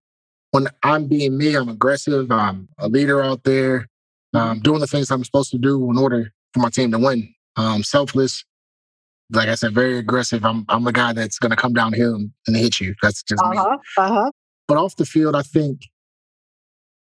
when 0.55 0.69
I'm 0.85 1.09
being 1.09 1.37
me, 1.37 1.57
I'm 1.57 1.69
aggressive. 1.69 2.31
I'm 2.31 2.69
a 2.79 2.89
leader 2.89 3.21
out 3.21 3.43
there 3.43 3.89
um, 4.35 4.61
doing 4.61 4.79
the 4.79 4.87
things 4.87 5.11
I'm 5.11 5.25
supposed 5.25 5.51
to 5.51 5.59
do 5.59 5.91
in 5.91 5.99
order 5.99 6.33
for 6.53 6.61
my 6.61 6.71
team 6.71 6.93
to 6.93 6.99
win. 6.99 7.35
Um, 7.57 7.83
selfless, 7.83 8.45
like 9.33 9.49
I 9.49 9.57
said, 9.57 9.75
very 9.75 9.99
aggressive. 9.99 10.45
I'm 10.45 10.65
I'm 10.69 10.87
a 10.87 10.93
guy 10.93 11.13
that's 11.13 11.41
going 11.41 11.51
to 11.51 11.57
come 11.57 11.73
downhill 11.73 12.15
and, 12.15 12.31
and, 12.47 12.57
hit 12.57 12.81
you. 12.81 12.95
That's 13.03 13.25
just 13.25 13.43
uh-huh, 13.43 13.51
me. 13.51 13.77
Uh-huh. 13.99 14.31
But 14.69 14.77
off 14.77 14.95
the 14.95 15.05
field, 15.05 15.35
I 15.35 15.43
think 15.43 15.89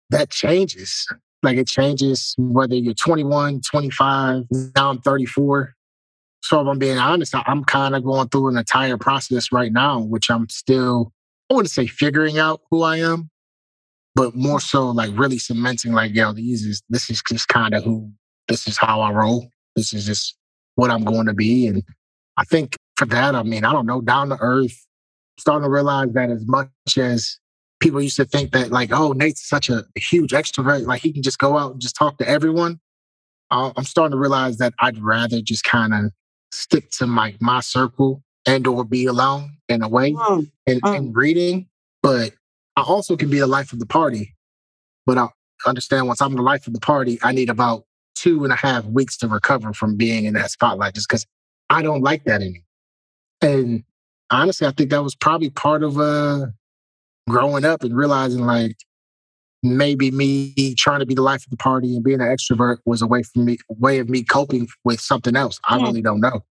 that 0.10 0.30
changes. 0.30 1.08
Like 1.42 1.58
it 1.58 1.68
changes 1.68 2.36
whether 2.38 2.76
you're 2.76 2.96
21, 2.96 3.62
25, 3.62 4.44
now 4.76 4.90
I'm 4.90 5.00
34. 5.00 5.74
So 6.42 6.60
if 6.60 6.68
I'm 6.68 6.80
being 6.80 6.98
honest, 6.98 7.34
I'm 7.34 7.64
kind 7.64 7.96
of 7.96 8.04
going 8.04 8.28
through 8.28 8.50
an 8.50 8.58
entire 8.58 8.98
process 8.98 9.54
right 9.54 9.72
now, 9.72 10.02
which 10.02 10.30
I'm 10.30 10.50
still, 10.50 11.14
I 11.50 11.54
wouldn't 11.54 11.72
say 11.72 11.88
figuring 11.88 12.40
out 12.40 12.62
who 12.70 12.84
I 12.84 12.98
am, 12.98 13.30
but 14.18 14.34
more 14.36 14.60
so 14.60 14.90
like 14.90 15.12
really 15.14 15.38
cementing 15.38 15.94
like, 15.94 16.16
yo, 16.16 16.34
these 16.34 16.66
is 16.66 16.82
this 16.90 17.08
is 17.08 17.22
just 17.22 17.48
kind 17.50 17.76
of 17.76 17.84
who 17.84 18.12
this 18.48 18.68
is 18.68 18.76
how 18.76 19.00
I 19.00 19.12
roll. 19.12 19.48
This 19.76 19.94
is 19.94 20.08
just 20.08 20.36
what 20.74 20.90
I'm 20.90 21.04
going 21.04 21.28
to 21.28 21.36
be. 21.36 21.68
And 21.68 21.84
I 22.36 22.44
think 22.44 22.76
for 22.96 23.06
that, 23.06 23.36
I 23.36 23.44
mean, 23.44 23.64
I 23.64 23.72
don't 23.72 23.86
know, 23.86 24.02
down 24.02 24.30
to 24.30 24.38
earth, 24.42 24.76
starting 25.38 25.66
to 25.66 25.70
realize 25.70 26.14
that 26.14 26.32
as 26.32 26.48
much 26.48 26.98
as 26.98 27.38
people 27.80 28.02
used 28.02 28.16
to 28.16 28.26
think 28.26 28.54
that 28.54 28.72
like, 28.72 28.90
oh, 28.92 29.12
Nate's 29.12 29.48
such 29.48 29.70
a 29.70 29.86
huge 29.96 30.32
extrovert, 30.32 30.88
like 30.88 31.04
he 31.04 31.14
can 31.14 31.22
just 31.22 31.38
go 31.38 31.56
out 31.56 31.74
and 31.74 31.82
just 31.82 31.96
talk 31.96 32.18
to 32.18 32.28
everyone. 32.28 32.80
Uh, 33.52 33.72
I'm 33.78 33.84
starting 33.84 34.14
to 34.14 34.18
realize 34.18 34.58
that 34.58 34.74
I'd 34.80 34.98
rather 34.98 35.42
just 35.42 35.64
kind 35.64 35.94
of 35.94 36.12
stick 36.52 36.90
to 36.92 37.06
my 37.06 37.36
my 37.40 37.60
circle 37.60 38.24
and 38.48 38.66
or 38.66 38.84
be 38.84 39.06
alone 39.06 39.58
in 39.70 39.84
a 39.84 39.88
way 39.88 40.14
mm. 40.14 40.50
and, 40.66 40.82
mm. 40.82 40.98
and 40.98 41.16
reading. 41.16 41.68
But 42.02 42.32
I 42.78 42.82
also 42.82 43.18
can 43.18 43.30
be 43.30 43.40
the 43.40 43.48
life 43.48 43.74
of 43.74 43.80
the 43.80 43.88
party. 43.88 44.36
But 45.06 45.18
I 45.18 45.28
understand 45.66 46.08
once 46.08 46.22
I'm 46.22 46.36
the 46.36 46.42
life 46.44 46.68
of 46.68 46.74
the 46.74 46.80
party, 46.80 47.18
I 47.24 47.32
need 47.32 47.50
about 47.50 47.86
two 48.16 48.44
and 48.44 48.54
a 48.54 48.56
half 48.56 48.86
weeks 48.86 49.18
to 49.18 49.28
recover 49.28 49.74
from 49.74 49.96
being 49.96 50.26
in 50.26 50.36
that 50.36 50.52
spotlight 50.52 50.94
just 50.94 51.10
because 51.10 51.26
I 51.70 51.82
don't 51.82 52.04
like 52.04 52.24
that 52.26 52.42
anymore. 52.42 52.62
And 53.42 53.84
honestly, 54.30 54.68
I 54.68 54.72
think 54.72 54.92
that 54.92 55.04
was 55.04 55.16
probably 55.16 55.50
part 55.50 55.84
of 55.84 56.00
uh 56.00 56.48
growing 57.28 57.66
up 57.66 57.84
and 57.84 57.96
realizing 57.96 58.46
like 58.46 58.78
maybe 59.64 60.12
me 60.12 60.76
trying 60.76 61.00
to 61.00 61.06
be 61.06 61.16
the 61.16 61.22
life 61.22 61.44
of 61.46 61.50
the 61.50 61.58
party 61.58 61.96
and 61.96 62.04
being 62.04 62.22
an 62.22 62.28
extrovert 62.28 62.78
was 62.86 63.02
a 63.02 63.08
way 63.08 63.24
for 63.24 63.40
me 63.40 63.58
way 63.70 64.00
of 64.00 64.10
me 64.10 64.24
coping 64.24 64.68
with 64.84 65.00
something 65.02 65.36
else. 65.36 65.60
I 65.68 65.78
hmm. 65.78 65.86
really 65.86 66.02
don't 66.02 66.22
know. 66.22 66.44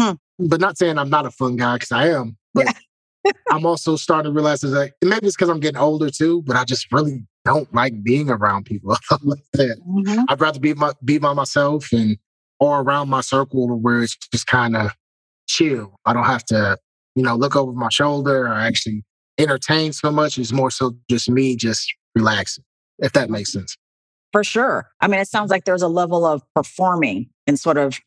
Hmm. 0.00 0.12
But 0.38 0.60
not 0.60 0.78
saying 0.78 0.98
I'm 0.98 1.10
not 1.10 1.26
a 1.26 1.30
fun 1.32 1.56
guy 1.56 1.74
because 1.74 1.92
I 1.92 2.08
am. 2.10 2.36
But 2.54 2.66
yeah. 2.66 2.72
I'm 3.50 3.66
also 3.66 3.96
starting 3.96 4.30
to 4.30 4.34
realize 4.34 4.60
that 4.60 4.92
maybe 5.02 5.26
it's 5.26 5.36
because 5.36 5.48
I'm 5.48 5.60
getting 5.60 5.80
older 5.80 6.10
too, 6.10 6.42
but 6.42 6.56
I 6.56 6.64
just 6.64 6.90
really 6.92 7.24
don't 7.44 7.72
like 7.74 8.02
being 8.02 8.30
around 8.30 8.64
people 8.64 8.96
like 9.22 9.44
that. 9.54 9.78
Mm-hmm. 9.86 10.24
I'd 10.28 10.40
rather 10.40 10.60
be 10.60 10.74
my, 10.74 10.92
be 11.04 11.18
by 11.18 11.32
myself 11.32 11.92
and 11.92 12.18
or 12.60 12.80
around 12.80 13.08
my 13.08 13.20
circle 13.20 13.68
where 13.78 14.02
it's 14.02 14.16
just 14.32 14.46
kind 14.46 14.76
of 14.76 14.92
chill. 15.48 15.98
I 16.04 16.12
don't 16.12 16.24
have 16.24 16.44
to, 16.46 16.78
you 17.14 17.22
know, 17.22 17.36
look 17.36 17.56
over 17.56 17.72
my 17.72 17.88
shoulder 17.90 18.46
or 18.46 18.54
actually 18.54 19.04
entertain 19.38 19.92
so 19.92 20.10
much. 20.10 20.38
It's 20.38 20.52
more 20.52 20.70
so 20.70 20.96
just 21.10 21.28
me 21.28 21.56
just 21.56 21.92
relaxing, 22.14 22.64
if 22.98 23.12
that 23.12 23.30
makes 23.30 23.52
sense. 23.52 23.76
For 24.32 24.44
sure. 24.44 24.90
I 25.00 25.08
mean, 25.08 25.20
it 25.20 25.28
sounds 25.28 25.50
like 25.50 25.64
there's 25.64 25.82
a 25.82 25.88
level 25.88 26.24
of 26.24 26.42
performing 26.54 27.28
and 27.46 27.58
sort 27.58 27.76
of 27.76 28.00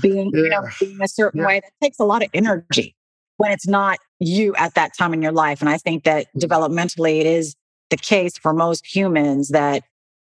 being, 0.00 0.30
yeah. 0.32 0.42
you 0.42 0.48
know, 0.48 0.68
being 0.78 0.98
a 1.02 1.08
certain 1.08 1.40
yeah. 1.40 1.46
way 1.46 1.60
that 1.60 1.72
takes 1.82 1.98
a 1.98 2.04
lot 2.04 2.22
of 2.22 2.30
energy 2.34 2.94
when 3.42 3.50
it's 3.50 3.66
not 3.66 3.98
you 4.20 4.54
at 4.54 4.74
that 4.74 4.96
time 4.96 5.12
in 5.12 5.20
your 5.20 5.32
life. 5.32 5.60
And 5.60 5.68
I 5.68 5.76
think 5.76 6.04
that 6.04 6.26
mm-hmm. 6.26 6.38
developmentally 6.38 7.18
it 7.18 7.26
is 7.26 7.56
the 7.90 7.96
case 7.96 8.38
for 8.38 8.52
most 8.52 8.86
humans 8.86 9.48
that 9.48 9.82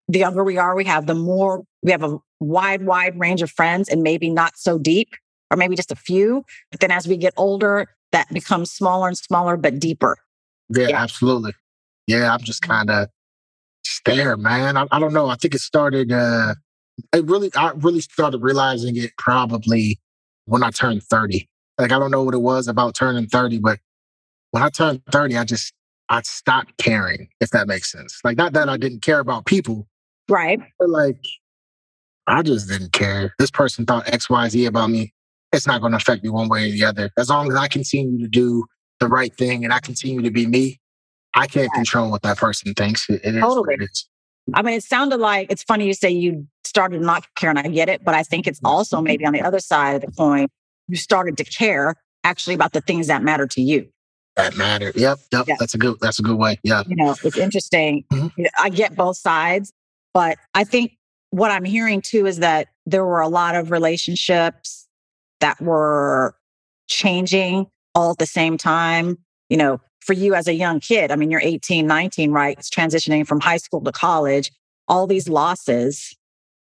the 0.08 0.18
younger 0.18 0.44
we 0.44 0.58
are, 0.58 0.76
we 0.76 0.84
have 0.86 1.06
the 1.06 1.14
more 1.14 1.64
we 1.84 1.92
have 1.92 2.02
a 2.02 2.18
wide, 2.40 2.88
wide 2.88 3.20
range 3.20 3.44
of 3.44 3.52
friends 3.52 3.88
and 3.88 4.02
maybe 4.02 4.32
not 4.32 4.58
so 4.58 4.80
deep, 4.80 5.10
or 5.52 5.58
maybe 5.58 5.76
just 5.76 5.92
a 5.92 5.96
few. 5.96 6.44
But 6.72 6.80
then 6.80 6.90
as 6.90 7.08
we 7.08 7.16
get 7.16 7.36
older, 7.38 7.88
that 8.14 8.28
becomes 8.34 8.72
smaller 8.72 9.10
and 9.10 9.18
smaller, 9.18 9.58
but 9.58 9.78
deeper. 9.78 10.18
Yeah, 10.70 10.88
yeah. 10.88 11.04
absolutely. 11.04 11.54
Yeah, 12.08 12.34
I'm 12.34 12.42
just 12.42 12.64
kind 12.64 12.90
of 12.90 13.10
there, 14.06 14.38
man. 14.38 14.76
I, 14.76 14.88
I, 14.92 15.00
don't 15.00 15.14
know. 15.14 15.28
I 15.28 15.36
think 15.36 15.54
it 15.54 15.62
started, 15.62 16.12
uh, 16.12 16.56
it 17.14 17.26
really, 17.26 17.52
I 17.56 17.74
really 17.76 18.02
started 18.02 18.42
realizing 18.42 18.98
it 18.98 19.12
probably 19.20 20.00
when 20.46 20.64
I 20.64 20.72
turned 20.72 21.04
30. 21.04 21.48
Like, 21.78 21.92
I 21.92 22.00
don't 22.00 22.12
know 22.12 22.24
what 22.24 22.34
it 22.34 22.42
was 22.42 22.68
about 22.68 22.96
turning 22.96 23.28
30, 23.28 23.60
but 23.60 23.80
when 24.52 24.64
I 24.64 24.70
turned 24.70 25.02
30, 25.12 25.38
I 25.38 25.44
just, 25.44 25.74
I 26.10 26.22
stopped 26.22 26.78
caring, 26.78 27.30
if 27.42 27.50
that 27.52 27.68
makes 27.68 27.92
sense. 27.92 28.20
Like, 28.24 28.38
not 28.38 28.54
that 28.54 28.70
I 28.70 28.78
didn't 28.78 29.02
care 29.02 29.20
about 29.20 29.46
people. 29.46 29.88
Right. 30.30 30.60
But 30.80 30.90
like, 30.90 31.26
I 32.28 32.42
just 32.42 32.70
didn't 32.70 32.94
care. 32.94 33.34
This 33.40 33.52
person 33.52 33.86
thought 33.86 34.08
X, 34.08 34.30
Y, 34.30 34.50
Z 34.50 34.66
about 34.66 34.90
me. 34.90 35.14
It's 35.52 35.68
not 35.68 35.82
going 35.82 35.92
to 35.92 35.98
affect 35.98 36.24
me 36.24 36.30
one 36.30 36.50
way 36.50 36.70
or 36.70 36.72
the 36.72 36.84
other. 36.84 37.12
As 37.18 37.30
long 37.30 37.52
as 37.52 37.58
I 37.58 37.68
continue 37.68 38.20
to 38.24 38.28
do 38.28 38.66
the 39.00 39.08
right 39.08 39.36
thing 39.36 39.64
and 39.64 39.74
I 39.74 39.80
continue 39.80 40.22
to 40.22 40.32
be 40.32 40.46
me, 40.48 40.80
I 41.34 41.48
can't 41.48 41.70
yeah. 41.72 41.76
control 41.76 42.12
what 42.12 42.22
that 42.22 42.38
person 42.38 42.74
thinks. 42.74 43.10
It, 43.10 43.22
it 43.24 43.40
totally. 43.40 43.76
Is 43.80 44.08
I 44.54 44.62
mean, 44.62 44.76
it 44.76 44.84
sounded 44.84 45.18
like 45.18 45.52
it's 45.52 45.64
funny 45.64 45.86
you 45.88 45.94
say 45.94 46.10
you 46.10 46.48
started 46.64 47.02
not 47.02 47.26
caring. 47.36 47.58
I 47.58 47.68
get 47.68 47.90
it, 47.90 48.04
but 48.04 48.14
I 48.14 48.24
think 48.24 48.48
it's 48.48 48.60
also 48.64 48.98
mm-hmm. 48.98 49.06
maybe 49.06 49.26
on 49.26 49.34
the 49.34 49.42
other 49.42 49.60
side 49.60 49.96
of 49.96 50.02
the 50.02 50.12
coin, 50.12 50.48
you 50.88 50.96
started 50.96 51.38
to 51.38 51.44
care 51.44 51.96
actually 52.24 52.56
about 52.56 52.74
the 52.74 52.82
things 52.82 53.08
that 53.08 53.24
matter 53.24 53.48
to 53.48 53.62
you. 53.62 53.88
That 54.36 54.56
matter. 54.58 54.92
Yep. 54.96 55.20
Yep. 55.32 55.48
Yeah. 55.48 55.56
That's 55.60 55.74
a 55.74 55.78
good. 55.78 55.98
That's 56.02 56.20
a 56.20 56.24
good 56.24 56.38
way. 56.38 56.60
Yeah. 56.64 56.84
You 56.88 56.96
know, 56.96 57.16
it's 57.24 57.38
interesting. 57.38 58.04
Mm-hmm. 58.12 58.44
I 58.60 58.70
get 58.70 58.96
both 58.96 59.18
sides, 59.18 59.72
but 60.14 60.38
I 60.56 60.64
think 60.64 60.98
what 61.30 61.52
I'm 61.52 61.66
hearing 61.66 62.02
too 62.02 62.26
is 62.26 62.40
that 62.40 62.68
there 62.86 63.06
were 63.06 63.22
a 63.22 63.28
lot 63.28 63.56
of 63.56 63.72
relationships 63.72 64.88
that 65.40 65.62
were 65.62 66.36
changing 66.88 67.68
all 67.94 68.12
at 68.12 68.18
the 68.18 68.26
same 68.26 68.58
time. 68.58 69.18
You 69.50 69.58
know, 69.58 69.82
for 70.00 70.14
you 70.14 70.34
as 70.34 70.48
a 70.48 70.54
young 70.54 70.80
kid, 70.80 71.12
I 71.12 71.16
mean, 71.16 71.30
you're 71.30 71.42
18, 71.42 71.86
19, 71.86 72.32
right? 72.32 72.58
It's 72.58 72.70
transitioning 72.70 73.28
from 73.28 73.40
high 73.40 73.58
school 73.58 73.82
to 73.82 73.92
college, 73.92 74.52
all 74.88 75.06
these 75.06 75.30
losses, 75.30 76.16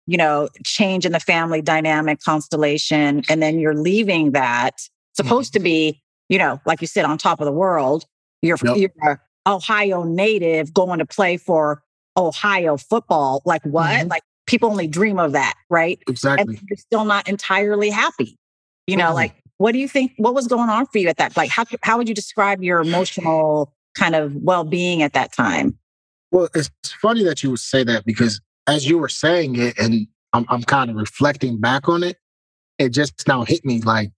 you 0.08 0.18
know, 0.18 0.50
change 0.64 1.06
in 1.06 1.12
the 1.12 1.20
family 1.20 1.62
dynamic 1.62 2.20
constellation. 2.22 3.24
And 3.30 3.42
then 3.42 3.60
you're 3.60 3.76
leaving 3.76 4.32
that 4.32 4.82
supposed 5.14 5.54
mm-hmm. 5.54 5.60
to 5.60 5.64
be, 5.64 6.02
you 6.30 6.38
know, 6.38 6.60
like 6.66 6.82
you 6.82 6.88
said, 6.88 7.06
on 7.06 7.18
top 7.18 7.40
of 7.40 7.46
the 7.46 7.52
world. 7.52 8.06
You're, 8.42 8.58
yep. 8.64 8.92
you're 9.02 9.22
Ohio 9.48 10.04
native 10.04 10.74
going 10.74 11.00
to 11.00 11.06
play 11.06 11.38
for 11.38 11.82
Ohio 12.18 12.78
football. 12.78 13.42
Like 13.46 13.64
what? 13.64 13.90
Mm-hmm. 13.90 14.10
Like 14.10 14.24
people 14.46 14.70
only 14.70 14.88
dream 14.88 15.20
of 15.20 15.32
that, 15.32 15.56
right? 15.70 16.00
Exactly. 16.08 16.56
And 16.58 16.68
you're 16.70 16.78
still 16.78 17.06
not 17.06 17.28
entirely 17.28 17.90
happy. 17.90 18.38
You 18.88 18.98
know, 18.98 19.06
mm-hmm. 19.06 19.16
like 19.16 19.36
what 19.58 19.72
do 19.72 19.80
you 19.80 19.88
think? 19.88 20.14
What 20.18 20.34
was 20.34 20.48
going 20.48 20.70
on 20.70 20.86
for 20.88 20.98
you 20.98 21.08
at 21.08 21.18
that? 21.18 21.36
Like, 21.38 21.50
how 21.50 21.66
how 21.82 21.98
would 21.98 22.10
you 22.10 22.16
describe 22.16 22.62
your 22.62 22.82
emotional 22.82 23.74
kind 23.96 24.16
of 24.16 24.36
well 24.36 24.64
being 24.64 25.02
at 25.02 25.14
that 25.14 25.34
time? 25.34 25.78
Well, 26.32 26.50
it's 26.54 26.70
funny 27.02 27.24
that 27.24 27.42
you 27.44 27.52
would 27.52 27.60
say 27.60 27.84
that 27.84 28.06
because 28.06 28.42
as 28.68 28.88
you 28.88 28.98
were 28.98 29.10
saying 29.10 29.56
it, 29.58 29.78
and 29.78 30.08
I'm, 30.34 30.46
I'm 30.50 30.64
kind 30.64 30.90
of 30.90 30.96
reflecting 30.96 31.60
back 31.60 31.88
on 31.88 32.04
it, 32.04 32.18
it 32.78 32.90
just 32.90 33.28
now 33.28 33.44
hit 33.44 33.66
me. 33.66 33.82
Like, 33.82 34.12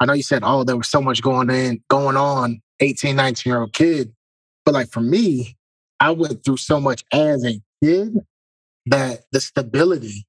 I 0.00 0.06
know 0.06 0.12
you 0.12 0.22
said, 0.22 0.42
oh, 0.44 0.64
there 0.64 0.76
was 0.76 0.88
so 0.88 1.00
much 1.00 1.22
going 1.22 1.50
in, 1.50 1.82
going 1.88 2.16
on, 2.16 2.60
18, 2.80 3.16
19 3.16 3.50
year 3.50 3.60
old 3.60 3.72
kid. 3.72 4.12
But 4.64 4.74
like 4.74 4.90
for 4.90 5.00
me, 5.00 5.56
I 6.00 6.10
went 6.10 6.44
through 6.44 6.58
so 6.58 6.80
much 6.80 7.04
as 7.12 7.44
a 7.44 7.60
kid 7.82 8.18
that 8.86 9.22
the 9.32 9.40
stability 9.40 10.26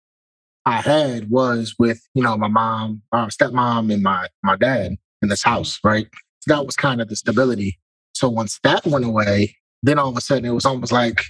I 0.66 0.82
had 0.82 1.30
was 1.30 1.76
with, 1.80 2.02
you 2.14 2.24
know, 2.24 2.38
my 2.38 2.48
mom, 2.48 3.02
uh, 3.12 3.28
stepmom, 3.28 3.92
and 3.94 4.04
my 4.04 4.28
my 4.44 4.56
dad 4.56 4.96
in 5.22 5.30
this 5.30 5.44
house, 5.44 5.80
right? 5.84 6.08
So 6.42 6.56
that 6.56 6.66
was 6.66 6.76
kind 6.76 7.02
of 7.02 7.10
the 7.10 7.16
stability. 7.16 7.78
So 8.14 8.30
once 8.30 8.60
that 8.64 8.86
went 8.86 9.06
away, 9.06 9.56
then 9.84 10.00
all 10.00 10.10
of 10.10 10.18
a 10.18 10.22
sudden 10.22 10.46
it 10.46 10.52
was 10.52 10.66
almost 10.66 10.92
like 10.92 11.24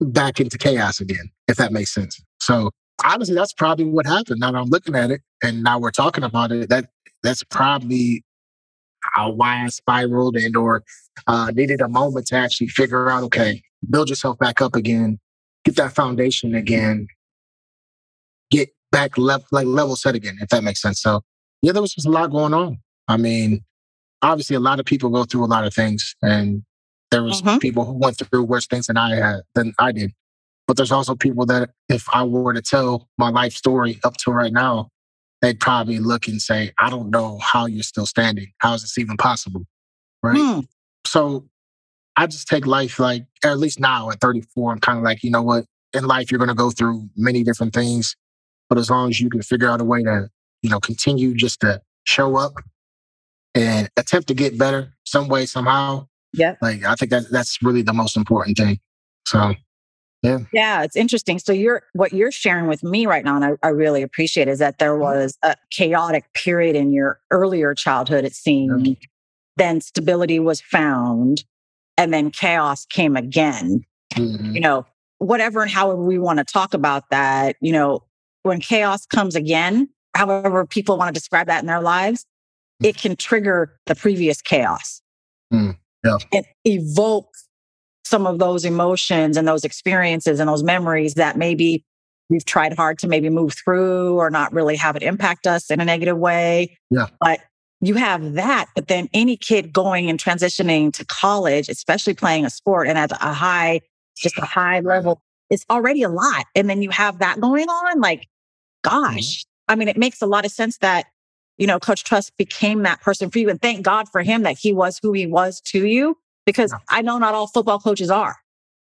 back 0.00 0.40
into 0.40 0.58
chaos 0.58 1.00
again, 1.00 1.30
if 1.48 1.56
that 1.56 1.72
makes 1.72 1.92
sense. 1.92 2.20
So 2.40 2.70
honestly, 3.04 3.34
that's 3.34 3.52
probably 3.52 3.86
what 3.86 4.06
happened. 4.06 4.40
Now 4.40 4.54
I'm 4.54 4.68
looking 4.68 4.94
at 4.94 5.10
it 5.10 5.20
and 5.42 5.62
now 5.62 5.78
we're 5.78 5.90
talking 5.90 6.24
about 6.24 6.52
it, 6.52 6.68
that 6.68 6.86
that's 7.22 7.42
probably 7.44 8.24
how 9.12 9.30
why 9.30 9.64
I 9.64 9.68
spiraled 9.68 10.36
and 10.36 10.56
or 10.56 10.82
uh, 11.26 11.50
needed 11.54 11.80
a 11.80 11.88
moment 11.88 12.26
to 12.28 12.36
actually 12.36 12.68
figure 12.68 13.10
out, 13.10 13.22
okay, 13.24 13.62
build 13.88 14.08
yourself 14.08 14.38
back 14.38 14.60
up 14.60 14.74
again, 14.74 15.18
get 15.64 15.76
that 15.76 15.94
foundation 15.94 16.54
again, 16.54 17.06
get 18.50 18.70
back 18.90 19.18
left 19.18 19.52
like 19.52 19.66
level 19.66 19.96
set 19.96 20.14
again, 20.14 20.38
if 20.40 20.48
that 20.48 20.64
makes 20.64 20.80
sense. 20.80 21.00
So 21.00 21.22
yeah, 21.62 21.72
there 21.72 21.82
was 21.82 21.94
just 21.94 22.06
a 22.06 22.10
lot 22.10 22.30
going 22.30 22.54
on. 22.54 22.78
I 23.08 23.16
mean, 23.16 23.64
obviously 24.22 24.56
a 24.56 24.60
lot 24.60 24.80
of 24.80 24.86
people 24.86 25.10
go 25.10 25.24
through 25.24 25.44
a 25.44 25.46
lot 25.46 25.66
of 25.66 25.74
things 25.74 26.14
and 26.22 26.62
there 27.14 27.22
was 27.22 27.42
mm-hmm. 27.42 27.58
people 27.58 27.84
who 27.84 27.92
went 27.92 28.18
through 28.18 28.42
worse 28.42 28.66
things 28.66 28.88
than 28.88 28.96
I 28.96 29.14
had 29.14 29.42
than 29.54 29.72
I 29.78 29.92
did. 29.92 30.12
But 30.66 30.76
there's 30.76 30.90
also 30.90 31.14
people 31.14 31.46
that 31.46 31.70
if 31.88 32.08
I 32.12 32.24
were 32.24 32.52
to 32.52 32.60
tell 32.60 33.08
my 33.18 33.28
life 33.28 33.52
story 33.52 34.00
up 34.02 34.16
to 34.18 34.32
right 34.32 34.52
now, 34.52 34.88
they'd 35.40 35.60
probably 35.60 36.00
look 36.00 36.26
and 36.26 36.42
say, 36.42 36.72
I 36.76 36.90
don't 36.90 37.10
know 37.10 37.38
how 37.38 37.66
you're 37.66 37.84
still 37.84 38.06
standing. 38.06 38.48
How 38.58 38.74
is 38.74 38.82
this 38.82 38.98
even 38.98 39.16
possible? 39.16 39.64
Right. 40.24 40.36
Hmm. 40.36 40.60
So 41.06 41.46
I 42.16 42.26
just 42.26 42.48
take 42.48 42.66
life 42.66 42.98
like, 42.98 43.26
at 43.44 43.58
least 43.58 43.78
now 43.78 44.10
at 44.10 44.20
34, 44.20 44.72
I'm 44.72 44.80
kind 44.80 44.98
of 44.98 45.04
like, 45.04 45.22
you 45.22 45.30
know 45.30 45.42
what? 45.42 45.66
In 45.92 46.06
life, 46.06 46.32
you're 46.32 46.38
going 46.38 46.48
to 46.48 46.54
go 46.54 46.72
through 46.72 47.08
many 47.16 47.44
different 47.44 47.74
things. 47.74 48.16
But 48.68 48.78
as 48.78 48.90
long 48.90 49.10
as 49.10 49.20
you 49.20 49.30
can 49.30 49.42
figure 49.42 49.68
out 49.68 49.80
a 49.80 49.84
way 49.84 50.02
to, 50.02 50.30
you 50.62 50.70
know, 50.70 50.80
continue 50.80 51.34
just 51.34 51.60
to 51.60 51.80
show 52.02 52.36
up 52.36 52.54
and 53.54 53.88
attempt 53.96 54.26
to 54.28 54.34
get 54.34 54.58
better 54.58 54.94
some 55.04 55.28
way, 55.28 55.46
somehow. 55.46 56.08
Yeah. 56.34 56.56
Like 56.60 56.84
I 56.84 56.94
think 56.94 57.10
that 57.10 57.30
that's 57.30 57.62
really 57.62 57.82
the 57.82 57.92
most 57.92 58.16
important 58.16 58.56
thing. 58.56 58.78
So 59.26 59.54
yeah. 60.22 60.38
Yeah, 60.52 60.82
it's 60.82 60.96
interesting. 60.96 61.38
So 61.38 61.52
you're 61.52 61.82
what 61.92 62.12
you're 62.12 62.32
sharing 62.32 62.66
with 62.66 62.82
me 62.82 63.06
right 63.06 63.24
now, 63.24 63.36
and 63.36 63.44
I, 63.44 63.50
I 63.62 63.68
really 63.68 64.02
appreciate 64.02 64.48
is 64.48 64.58
that 64.58 64.78
there 64.78 64.92
mm-hmm. 64.92 65.02
was 65.02 65.38
a 65.42 65.54
chaotic 65.70 66.32
period 66.32 66.76
in 66.76 66.92
your 66.92 67.20
earlier 67.30 67.74
childhood, 67.74 68.24
it 68.24 68.34
seemed. 68.34 68.86
Yeah. 68.86 68.94
Then 69.56 69.80
stability 69.80 70.40
was 70.40 70.60
found, 70.60 71.44
and 71.96 72.12
then 72.12 72.30
chaos 72.30 72.86
came 72.86 73.16
again. 73.16 73.84
Mm-hmm. 74.14 74.54
You 74.54 74.60
know, 74.60 74.86
whatever 75.18 75.62
and 75.62 75.70
however 75.70 76.02
we 76.02 76.18
want 76.18 76.38
to 76.38 76.44
talk 76.44 76.74
about 76.74 77.10
that, 77.10 77.56
you 77.60 77.72
know, 77.72 78.02
when 78.44 78.60
chaos 78.60 79.06
comes 79.06 79.34
again, 79.34 79.88
however 80.14 80.64
people 80.64 80.96
want 80.96 81.14
to 81.14 81.18
describe 81.18 81.46
that 81.48 81.60
in 81.60 81.66
their 81.66 81.82
lives, 81.82 82.26
Mm. 82.82 82.88
it 82.88 82.96
can 82.96 83.16
trigger 83.16 83.78
the 83.86 83.94
previous 83.94 84.42
chaos. 84.42 85.00
Mm, 85.52 85.76
yeah. 86.04 86.18
And 86.32 86.44
evoke 86.64 87.34
some 88.04 88.26
of 88.26 88.38
those 88.38 88.64
emotions 88.64 89.36
and 89.36 89.48
those 89.48 89.64
experiences 89.64 90.38
and 90.38 90.48
those 90.48 90.62
memories 90.62 91.14
that 91.14 91.36
maybe 91.36 91.84
we've 92.28 92.44
tried 92.44 92.74
hard 92.74 92.98
to 92.98 93.08
maybe 93.08 93.30
move 93.30 93.54
through 93.54 94.16
or 94.16 94.30
not 94.30 94.52
really 94.52 94.76
have 94.76 94.96
it 94.96 95.02
impact 95.02 95.46
us 95.46 95.70
in 95.70 95.80
a 95.80 95.84
negative 95.84 96.18
way. 96.18 96.76
Yeah. 96.90 97.06
But 97.20 97.40
you 97.80 97.94
have 97.94 98.34
that, 98.34 98.66
but 98.74 98.88
then 98.88 99.08
any 99.12 99.36
kid 99.36 99.72
going 99.72 100.08
and 100.08 100.18
transitioning 100.18 100.92
to 100.94 101.04
college, 101.04 101.68
especially 101.68 102.14
playing 102.14 102.44
a 102.44 102.50
sport 102.50 102.88
and 102.88 102.96
at 102.96 103.12
a 103.12 103.32
high, 103.32 103.80
just 104.16 104.38
a 104.38 104.44
high 104.44 104.80
level, 104.80 105.20
it's 105.50 105.64
already 105.68 106.02
a 106.02 106.08
lot. 106.08 106.46
And 106.54 106.70
then 106.70 106.82
you 106.82 106.90
have 106.90 107.18
that 107.18 107.40
going 107.40 107.68
on. 107.68 108.00
Like, 108.00 108.20
mm-hmm. 108.86 109.02
gosh, 109.02 109.44
I 109.68 109.74
mean, 109.74 109.88
it 109.88 109.96
makes 109.96 110.22
a 110.22 110.26
lot 110.26 110.44
of 110.44 110.50
sense 110.50 110.78
that, 110.78 111.06
you 111.58 111.66
know, 111.66 111.78
Coach 111.78 112.04
Tress 112.04 112.30
became 112.30 112.82
that 112.82 113.00
person 113.00 113.30
for 113.30 113.38
you. 113.38 113.48
And 113.48 113.60
thank 113.60 113.82
God 113.82 114.08
for 114.08 114.22
him 114.22 114.42
that 114.42 114.58
he 114.58 114.72
was 114.72 114.98
who 115.02 115.12
he 115.12 115.26
was 115.26 115.60
to 115.66 115.86
you, 115.86 116.16
because 116.46 116.72
Yeah. 116.72 116.78
I 116.88 117.02
know 117.02 117.18
not 117.18 117.34
all 117.34 117.46
football 117.46 117.78
coaches 117.78 118.10
are. 118.10 118.36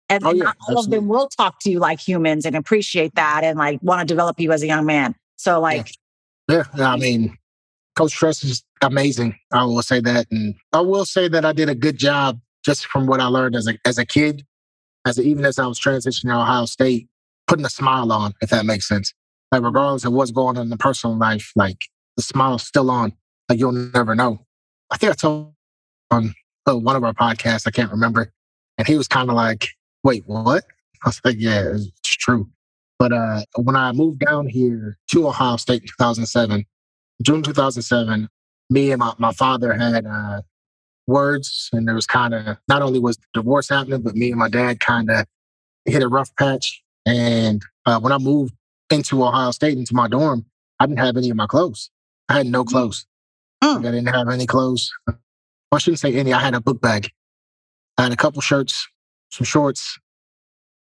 And 0.09 0.23
Oh, 0.25 0.33
yeah, 0.33 0.45
not 0.45 0.57
all 0.67 0.79
of 0.79 0.89
them 0.89 1.07
will 1.07 1.29
talk 1.29 1.59
to 1.61 1.71
you 1.71 1.79
like 1.79 1.99
humans 1.99 2.45
and 2.45 2.55
appreciate 2.55 3.13
that 3.15 3.43
and 3.43 3.57
like 3.59 3.79
want 3.83 4.01
to 4.01 4.05
develop 4.05 4.39
you 4.39 4.51
as 4.51 4.63
a 4.63 4.67
young 4.67 4.85
man. 4.85 5.15
So, 5.35 5.59
like, 5.59 5.91
Yeah, 6.49 6.63
I 6.77 6.97
mean, 6.97 7.37
Coach 7.95 8.13
Tress 8.13 8.43
is 8.43 8.63
amazing. 8.81 9.35
I 9.51 9.63
will 9.65 9.83
say 9.83 9.99
that, 10.01 10.25
and 10.31 10.55
I 10.73 10.81
will 10.81 11.05
say 11.05 11.27
that 11.27 11.45
I 11.45 11.53
did 11.53 11.69
a 11.69 11.75
good 11.75 11.97
job 11.97 12.39
just 12.65 12.85
from 12.87 13.05
what 13.07 13.19
I 13.19 13.25
learned 13.25 13.55
as 13.55 13.67
a 13.67 13.77
as 13.85 13.97
a 13.97 14.05
kid, 14.05 14.45
as 15.05 15.19
a, 15.19 15.21
even 15.21 15.45
as 15.45 15.59
I 15.59 15.67
was 15.67 15.79
transitioning 15.79 16.29
to 16.29 16.37
Ohio 16.37 16.65
State, 16.65 17.07
putting 17.47 17.65
a 17.65 17.69
smile 17.69 18.11
on, 18.11 18.33
if 18.41 18.49
that 18.49 18.65
makes 18.65 18.87
sense. 18.87 19.13
Like 19.51 19.63
regardless 19.63 20.05
of 20.05 20.13
what's 20.13 20.31
going 20.31 20.57
on 20.57 20.63
in 20.63 20.69
the 20.69 20.77
personal 20.77 21.17
life, 21.17 21.51
like 21.55 21.77
the 22.19 22.23
smile's 22.23 22.63
still 22.63 22.91
on. 22.91 23.13
Like 23.47 23.59
you'll 23.59 23.71
never 23.71 24.13
know. 24.13 24.45
I 24.91 24.97
think 24.97 25.13
I 25.13 25.15
told 25.15 25.53
on 26.11 26.33
uh, 26.67 26.75
one 26.75 26.97
of 26.97 27.03
our 27.03 27.13
podcasts, 27.13 27.65
I 27.65 27.71
can't 27.71 27.91
remember, 27.91 28.31
and 28.77 28.85
he 28.85 28.97
was 28.97 29.07
kind 29.07 29.29
of 29.29 29.35
like, 29.35 29.69
"Wait, 30.03 30.23
what?" 30.25 30.65
I 31.03 31.07
was 31.07 31.21
like, 31.23 31.37
"Yeah, 31.39 31.75
it's 31.75 31.91
true." 32.03 32.49
But 32.97 33.13
uh, 33.13 33.43
when 33.55 33.77
I 33.77 33.93
moved 33.93 34.19
down 34.19 34.47
here 34.47 34.97
to 35.11 35.27
Ohio 35.29 35.55
State 35.55 35.83
in 35.83 35.87
2007, 35.87 36.65
June 37.23 37.41
2007, 37.41 38.27
me 38.69 38.91
and 38.91 38.99
my, 38.99 39.13
my 39.17 39.31
father 39.31 39.73
had 39.73 40.05
uh, 40.05 40.41
words, 41.07 41.69
and 41.71 41.87
there 41.87 41.95
was 41.95 42.05
kind 42.05 42.33
of 42.33 42.57
not 42.67 42.81
only 42.81 42.99
was 42.99 43.17
divorce 43.33 43.69
happening, 43.69 44.01
but 44.01 44.15
me 44.15 44.31
and 44.31 44.39
my 44.39 44.49
dad 44.49 44.81
kind 44.81 45.09
of 45.09 45.25
hit 45.85 46.03
a 46.03 46.09
rough 46.09 46.35
patch. 46.35 46.83
And 47.05 47.61
uh, 47.85 48.01
when 48.01 48.11
I 48.11 48.17
moved 48.17 48.53
into 48.89 49.23
Ohio 49.23 49.51
State, 49.51 49.77
into 49.77 49.95
my 49.95 50.09
dorm, 50.09 50.45
I 50.81 50.85
didn't 50.85 50.99
have 50.99 51.15
any 51.15 51.29
of 51.29 51.37
my 51.37 51.47
clothes. 51.47 51.89
I 52.29 52.37
had 52.37 52.47
no 52.47 52.63
clothes. 52.63 53.05
Mm. 53.63 53.77
Like, 53.77 53.85
I 53.85 53.91
didn't 53.91 54.07
have 54.07 54.29
any 54.29 54.45
clothes. 54.45 54.91
Well, 55.07 55.17
I 55.73 55.77
shouldn't 55.79 55.99
say 55.99 56.13
any. 56.13 56.33
I 56.33 56.39
had 56.39 56.53
a 56.53 56.61
book 56.61 56.79
bag. 56.81 57.09
I 57.97 58.03
had 58.03 58.13
a 58.13 58.15
couple 58.15 58.41
shirts, 58.41 58.87
some 59.31 59.45
shorts, 59.45 59.99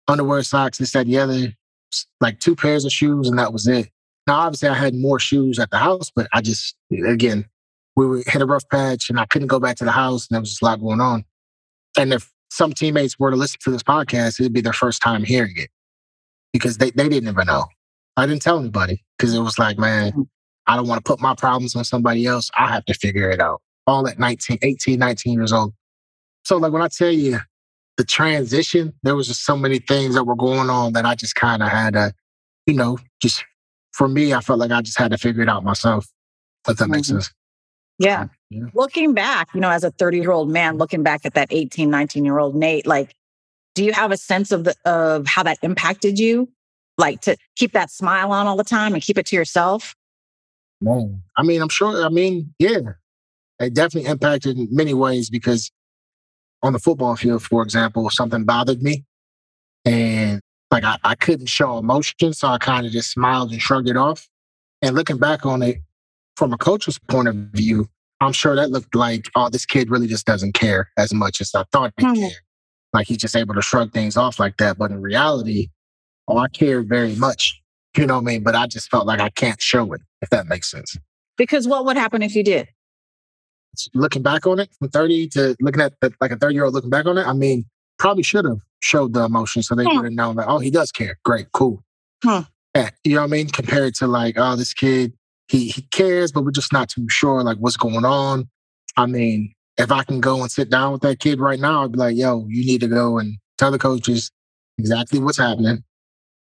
underwear, 0.07 0.43
socks, 0.43 0.77
this, 0.77 0.93
that, 0.93 1.07
the 1.07 1.17
other, 1.17 1.53
like 2.21 2.39
two 2.39 2.55
pairs 2.55 2.85
of 2.85 2.91
shoes, 2.91 3.27
and 3.27 3.37
that 3.37 3.51
was 3.51 3.67
it. 3.67 3.89
Now, 4.27 4.35
obviously, 4.35 4.69
I 4.69 4.75
had 4.75 4.95
more 4.95 5.19
shoes 5.19 5.59
at 5.59 5.71
the 5.71 5.77
house, 5.77 6.11
but 6.15 6.27
I 6.31 6.41
just, 6.41 6.75
again, 7.05 7.45
we 7.95 8.05
were 8.05 8.23
hit 8.25 8.41
a 8.41 8.45
rough 8.45 8.67
patch 8.69 9.09
and 9.09 9.19
I 9.19 9.25
couldn't 9.25 9.49
go 9.49 9.59
back 9.59 9.75
to 9.77 9.85
the 9.85 9.91
house, 9.91 10.27
and 10.27 10.35
there 10.35 10.39
was 10.39 10.49
just 10.49 10.61
a 10.61 10.65
lot 10.65 10.79
going 10.79 11.01
on. 11.01 11.25
And 11.97 12.13
if 12.13 12.31
some 12.49 12.71
teammates 12.71 13.19
were 13.19 13.31
to 13.31 13.35
listen 13.35 13.59
to 13.63 13.71
this 13.71 13.83
podcast, 13.83 14.39
it'd 14.39 14.53
be 14.53 14.61
their 14.61 14.73
first 14.73 15.01
time 15.01 15.23
hearing 15.23 15.55
it 15.57 15.69
because 16.53 16.77
they, 16.77 16.91
they 16.91 17.09
didn't 17.09 17.27
even 17.29 17.47
know. 17.47 17.65
I 18.15 18.25
didn't 18.25 18.41
tell 18.41 18.59
anybody 18.59 19.03
because 19.17 19.33
it 19.33 19.41
was 19.41 19.57
like, 19.57 19.77
man, 19.77 20.29
I 20.71 20.77
don't 20.77 20.87
want 20.87 21.03
to 21.03 21.09
put 21.09 21.19
my 21.19 21.35
problems 21.35 21.75
on 21.75 21.83
somebody 21.83 22.25
else. 22.25 22.49
I 22.57 22.67
have 22.71 22.85
to 22.85 22.93
figure 22.93 23.29
it 23.29 23.41
out. 23.41 23.61
All 23.87 24.07
at 24.07 24.17
19, 24.17 24.59
18, 24.61 24.97
19 24.97 25.33
years 25.33 25.51
old. 25.51 25.73
So, 26.45 26.55
like, 26.57 26.71
when 26.71 26.81
I 26.81 26.87
tell 26.87 27.11
you 27.11 27.39
the 27.97 28.05
transition, 28.05 28.93
there 29.03 29.15
was 29.15 29.27
just 29.27 29.43
so 29.43 29.57
many 29.57 29.79
things 29.79 30.15
that 30.15 30.23
were 30.23 30.35
going 30.35 30.69
on 30.69 30.93
that 30.93 31.05
I 31.05 31.15
just 31.15 31.35
kind 31.35 31.61
of 31.61 31.67
had 31.67 31.93
to, 31.93 32.13
you 32.67 32.73
know, 32.75 32.97
just 33.21 33.43
for 33.91 34.07
me, 34.07 34.33
I 34.33 34.39
felt 34.39 34.59
like 34.59 34.71
I 34.71 34.81
just 34.81 34.97
had 34.97 35.11
to 35.11 35.17
figure 35.17 35.43
it 35.43 35.49
out 35.49 35.65
myself. 35.65 36.07
If 36.69 36.77
that 36.77 36.87
makes 36.89 37.09
Mhm. 37.09 37.11
sense. 37.11 37.33
yeah. 37.99 38.27
Yeah. 38.49 38.63
Looking 38.73 39.13
back, 39.13 39.49
you 39.53 39.59
know, 39.59 39.69
as 39.69 39.83
a 39.83 39.91
30 39.91 40.19
year 40.19 40.31
old 40.31 40.49
man, 40.49 40.77
looking 40.77 41.03
back 41.03 41.25
at 41.25 41.33
that 41.33 41.49
18, 41.51 41.89
19 41.89 42.23
year 42.23 42.39
old 42.39 42.55
Nate, 42.55 42.87
like, 42.87 43.13
do 43.75 43.83
you 43.83 43.91
have 43.93 44.11
a 44.11 44.17
sense 44.17 44.51
of 44.51 44.63
the, 44.63 44.75
of 44.85 45.27
how 45.27 45.43
that 45.43 45.57
impacted 45.61 46.17
you? 46.17 46.49
Like 46.97 47.21
to 47.21 47.35
keep 47.55 47.73
that 47.73 47.89
smile 47.91 48.31
on 48.31 48.47
all 48.47 48.55
the 48.57 48.63
time 48.63 48.93
and 48.93 49.03
keep 49.03 49.17
it 49.17 49.25
to 49.27 49.35
yourself? 49.35 49.95
Man. 50.81 51.21
I 51.37 51.43
mean, 51.43 51.61
I'm 51.61 51.69
sure, 51.69 52.03
I 52.03 52.09
mean, 52.09 52.53
yeah, 52.59 52.79
it 53.59 53.73
definitely 53.73 54.09
impacted 54.09 54.57
in 54.57 54.67
many 54.71 54.93
ways 54.93 55.29
because 55.29 55.71
on 56.63 56.73
the 56.73 56.79
football 56.79 57.15
field, 57.15 57.43
for 57.43 57.61
example, 57.63 58.09
something 58.09 58.43
bothered 58.43 58.81
me 58.81 59.05
and 59.85 60.41
like 60.71 60.83
I, 60.83 60.97
I 61.03 61.15
couldn't 61.15 61.47
show 61.47 61.77
emotion. 61.77 62.33
So 62.33 62.47
I 62.47 62.57
kind 62.57 62.85
of 62.85 62.91
just 62.91 63.11
smiled 63.11 63.51
and 63.51 63.61
shrugged 63.61 63.89
it 63.89 63.97
off. 63.97 64.27
And 64.81 64.95
looking 64.95 65.17
back 65.17 65.45
on 65.45 65.61
it 65.61 65.77
from 66.35 66.53
a 66.53 66.57
coach's 66.57 66.97
point 67.09 67.27
of 67.27 67.35
view, 67.35 67.87
I'm 68.19 68.33
sure 68.33 68.55
that 68.55 68.71
looked 68.71 68.95
like, 68.95 69.29
oh, 69.35 69.49
this 69.49 69.65
kid 69.65 69.89
really 69.89 70.07
just 70.07 70.25
doesn't 70.25 70.53
care 70.53 70.89
as 70.97 71.13
much 71.13 71.41
as 71.41 71.53
I 71.53 71.63
thought 71.71 71.93
he 71.97 72.05
Hmm. 72.05 72.13
cared. 72.15 72.33
Like 72.93 73.07
he's 73.07 73.17
just 73.17 73.35
able 73.35 73.55
to 73.55 73.61
shrug 73.61 73.93
things 73.93 74.17
off 74.17 74.39
like 74.39 74.57
that. 74.57 74.77
But 74.77 74.91
in 74.91 75.01
reality, 75.01 75.69
oh, 76.27 76.37
I 76.37 76.47
care 76.49 76.81
very 76.81 77.15
much. 77.15 77.59
You 77.97 78.05
know 78.05 78.15
what 78.15 78.21
I 78.21 78.25
mean? 78.25 78.43
But 78.43 78.55
I 78.55 78.67
just 78.67 78.89
felt 78.89 79.05
like 79.05 79.19
I 79.19 79.29
can't 79.29 79.61
show 79.61 79.91
it, 79.93 80.01
if 80.21 80.29
that 80.29 80.47
makes 80.47 80.69
sense. 80.69 80.97
Because 81.37 81.67
what 81.67 81.85
would 81.85 81.97
happen 81.97 82.21
if 82.21 82.35
you 82.35 82.43
did? 82.43 82.67
looking 83.93 84.21
back 84.21 84.45
on 84.45 84.59
it 84.59 84.69
from 84.77 84.89
30 84.89 85.27
to 85.29 85.55
looking 85.59 85.81
at 85.81 85.93
the, 86.01 86.13
like 86.19 86.31
a 86.31 86.37
30 86.37 86.53
year 86.53 86.65
old 86.65 86.73
looking 86.73 86.89
back 86.89 87.05
on 87.05 87.17
it, 87.17 87.25
I 87.25 87.33
mean, 87.33 87.65
probably 87.97 88.23
should 88.23 88.45
have 88.45 88.59
showed 88.81 89.13
the 89.13 89.23
emotion 89.23 89.63
so 89.63 89.75
they 89.75 89.85
would 89.85 90.03
have 90.03 90.13
known 90.13 90.35
that, 90.37 90.47
oh, 90.47 90.59
he 90.59 90.71
does 90.71 90.91
care. 90.91 91.17
Great, 91.23 91.51
cool. 91.53 91.83
Yeah, 92.75 92.89
you 93.03 93.15
know 93.15 93.21
what 93.21 93.27
I 93.27 93.31
mean? 93.31 93.49
Compared 93.49 93.95
to 93.95 94.07
like, 94.07 94.35
oh, 94.37 94.55
this 94.55 94.73
kid, 94.73 95.13
he, 95.47 95.69
he 95.69 95.83
cares, 95.83 96.31
but 96.31 96.43
we're 96.43 96.51
just 96.51 96.73
not 96.73 96.89
too 96.89 97.07
sure 97.09 97.43
like 97.43 97.57
what's 97.57 97.77
going 97.77 98.05
on. 98.05 98.49
I 98.97 99.05
mean, 99.05 99.53
if 99.77 99.91
I 99.91 100.03
can 100.03 100.19
go 100.21 100.41
and 100.41 100.51
sit 100.51 100.69
down 100.69 100.93
with 100.93 101.01
that 101.01 101.19
kid 101.19 101.39
right 101.39 101.59
now, 101.59 101.83
I'd 101.83 101.91
be 101.91 101.97
like, 101.97 102.15
yo, 102.15 102.45
you 102.49 102.65
need 102.65 102.81
to 102.81 102.87
go 102.87 103.17
and 103.17 103.37
tell 103.57 103.71
the 103.71 103.79
coaches 103.79 104.31
exactly 104.77 105.19
what's 105.19 105.37
happening. 105.37 105.83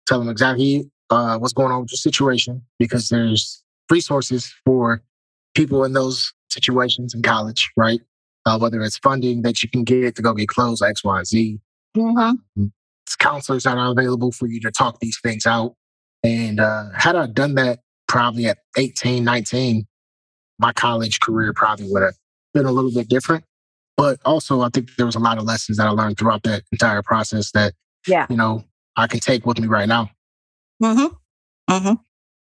Tell 0.07 0.19
them 0.19 0.29
exactly 0.29 0.91
uh, 1.11 1.39
what's 1.39 1.53
going 1.53 1.73
on 1.73 1.83
with 1.83 1.93
your 1.93 1.97
situation 1.99 2.63
because 2.79 3.09
there's 3.09 3.63
resources 3.91 4.53
for 4.65 5.03
people 5.55 5.85
in 5.85 5.93
those 5.93 6.33
situations 6.51 7.15
in 7.15 7.23
college, 7.23 7.71
right? 7.77 8.01
Uh, 8.47 8.59
whether 8.59 8.81
it's 8.83 8.99
funding 8.99 9.43
that 9.43 9.63
you 9.63 9.69
can 9.69 9.85
get 9.85 10.17
to 10.17 10.23
go 10.23 10.33
get 10.35 10.49
clothes, 10.49 10.81
X, 10.83 11.05
Y, 11.05 11.23
Z. 11.25 11.59
Mm-hmm. 11.97 12.67
It's 13.07 13.17
counselors 13.17 13.65
that 13.65 13.77
are 13.77 13.91
available 13.91 14.33
for 14.33 14.47
you 14.47 14.61
to 14.61 14.71
talk 14.71 15.01
these 15.01 15.19
things 15.23 15.47
out. 15.47 15.75
And 16.23 16.61
uh, 16.61 16.87
had 16.95 17.17
I 17.17 17.27
done 17.27 17.55
that 17.57 17.81
probably 18.07 18.47
at 18.47 18.59
18, 18.77 19.25
19, 19.25 19.87
my 20.59 20.73
college 20.73 21.21
career 21.21 21.53
probably 21.53 21.87
would 21.91 22.03
have 22.03 22.15
been 22.55 22.67
a 22.67 22.73
little 22.73 22.93
bit 22.93 23.09
different. 23.09 23.45
But 23.97 24.19
also, 24.25 24.61
I 24.61 24.69
think 24.69 24.95
there 24.97 25.07
was 25.07 25.17
a 25.17 25.21
lot 25.21 25.39
of 25.39 25.45
lessons 25.45 25.79
that 25.79 25.87
I 25.87 25.91
learned 25.91 26.19
throughout 26.19 26.43
that 26.45 26.63
entire 26.73 27.03
process 27.03 27.51
that, 27.53 27.75
Yeah. 28.07 28.27
you 28.31 28.37
know, 28.37 28.65
I 28.97 29.07
can 29.07 29.21
take 29.21 29.45
with 29.45 29.59
me 29.59 29.67
right 29.67 29.89
now. 29.89 30.11
Mm-hmm. 30.83 31.73
Mm-hmm. 31.73 31.95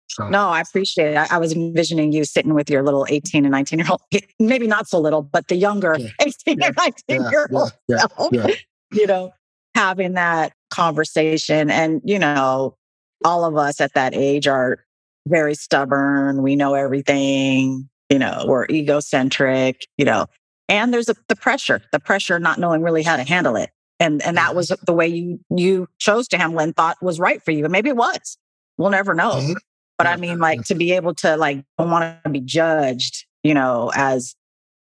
So, 0.09 0.29
No, 0.29 0.49
I 0.49 0.61
appreciate 0.61 1.13
it. 1.13 1.17
I, 1.17 1.27
I 1.33 1.39
was 1.39 1.53
envisioning 1.53 2.13
you 2.13 2.25
sitting 2.25 2.55
with 2.55 2.71
your 2.71 2.83
little 2.83 3.07
18 3.09 3.45
and 3.45 3.53
19 3.53 3.79
year 3.79 3.89
old, 3.91 4.01
maybe 4.39 4.67
not 4.67 4.89
so 4.89 4.99
little, 4.99 5.23
but 5.23 5.49
the 5.49 5.57
younger 5.57 5.97
Yeah. 5.99 6.09
18 6.21 6.63
and 6.63 6.77
19 6.77 7.23
yeah, 7.23 7.31
year 7.31 7.49
old 7.53 7.73
yeah, 7.89 7.99
self, 7.99 8.33
yeah. 8.33 8.47
you 8.93 9.07
know, 9.07 9.33
having 9.75 10.15
that 10.15 10.53
conversation. 10.71 11.71
And, 11.71 12.01
you 12.05 12.19
know, 12.19 12.77
all 13.25 13.45
of 13.45 13.57
us 13.57 13.81
at 13.81 13.95
that 13.95 14.15
age 14.15 14.47
are 14.47 14.79
very 15.27 15.55
stubborn. 15.55 16.43
We 16.43 16.57
know 16.57 16.75
everything, 16.75 17.89
you 18.09 18.19
know, 18.19 18.45
we're 18.47 18.67
egocentric, 18.71 19.87
you 19.99 20.05
know, 20.07 20.27
and 20.69 20.93
there's 20.93 21.09
a, 21.09 21.15
the 21.29 21.37
pressure, 21.37 21.83
the 21.93 22.01
pressure 22.01 22.39
not 22.39 22.59
knowing 22.59 22.83
really 22.83 23.03
how 23.03 23.17
to 23.17 23.25
handle 23.25 23.57
it. 23.57 23.71
And, 24.01 24.23
and 24.23 24.37
that 24.37 24.53
Mhm. 24.53 24.55
was 24.57 24.73
the 24.87 24.93
way 24.93 25.09
you, 25.09 25.41
you 25.51 25.89
chose 25.99 26.29
to 26.29 26.39
handle 26.39 26.61
and 26.61 26.75
thought 26.77 26.97
was 27.03 27.19
right 27.19 27.43
for 27.43 27.51
you. 27.51 27.65
And 27.65 27.73
maybe 27.73 27.89
it 27.89 27.97
was. 27.97 28.39
We'll 28.77 28.91
never 28.91 29.13
know. 29.15 29.33
Mhm. 29.33 29.57
But 29.97 30.07
I 30.07 30.17
mean, 30.17 30.39
like 30.39 30.63
to 30.67 30.77
be 30.77 30.93
able 30.93 31.15
to 31.17 31.37
like 31.37 31.65
don't 31.77 31.91
want 31.91 32.23
to 32.25 32.31
be 32.31 32.41
judged, 32.41 33.27
you 33.43 33.53
know, 33.55 33.91
as 33.97 34.37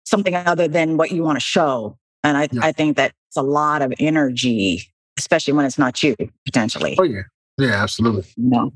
something 0.04 0.34
other 0.36 0.68
than 0.68 0.96
what 0.96 1.10
you 1.10 1.24
want 1.24 1.36
to 1.36 1.44
show. 1.44 1.98
And 2.22 2.36
I, 2.36 2.48
Yeah. 2.52 2.60
I 2.62 2.72
think 2.72 2.96
that's 2.96 3.14
a 3.36 3.42
lot 3.42 3.82
of 3.82 3.92
energy, 3.98 4.84
especially 5.18 5.54
when 5.54 5.66
it's 5.66 5.78
not 5.78 6.00
you 6.02 6.14
potentially. 6.44 6.96
Oh, 7.00 7.02
yeah. 7.02 7.22
Yeah, 7.58 7.82
absolutely. 7.82 8.24
You 8.36 8.48
know, 8.50 8.72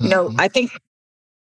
you 0.00 0.08
know, 0.08 0.30
Mhm. 0.30 0.36
I 0.40 0.48
think 0.48 0.80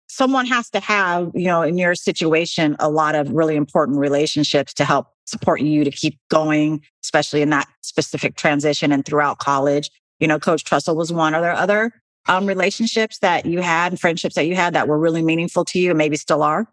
someone 0.07 0.45
has 0.45 0.69
to 0.69 0.79
have, 0.79 1.31
you 1.33 1.47
know, 1.47 1.63
in 1.63 1.79
your 1.79 1.95
situation, 1.95 2.75
a 2.79 2.89
lot 2.89 3.15
of 3.15 3.31
really 3.31 3.55
important 3.55 3.97
relationships 3.97 4.73
to 4.75 4.85
help 4.85 5.07
support 5.25 5.61
you 5.61 5.83
to 5.83 5.91
keep 5.91 6.17
going, 6.29 6.81
especially 7.03 7.41
in 7.41 7.49
that 7.49 7.67
specific 7.81 8.35
transition 8.35 8.91
and 8.91 9.05
throughout 9.05 9.39
college. 9.39 9.89
You 10.19 10.27
know, 10.27 10.39
Coach 10.39 10.63
Tressel 10.63 10.95
was 10.95 11.11
one. 11.11 11.33
Are 11.33 11.41
there 11.41 11.53
other 11.53 11.91
um, 12.27 12.45
relationships 12.45 13.19
that 13.19 13.45
you 13.45 13.61
had 13.61 13.91
and 13.91 13.99
friendships 13.99 14.35
that 14.35 14.45
you 14.45 14.55
had 14.55 14.73
that 14.73 14.87
were 14.87 14.97
really 14.97 15.21
meaningful 15.21 15.65
to 15.65 15.79
you 15.79 15.91
and 15.91 15.97
maybe 15.97 16.17
still 16.17 16.43
are? 16.43 16.67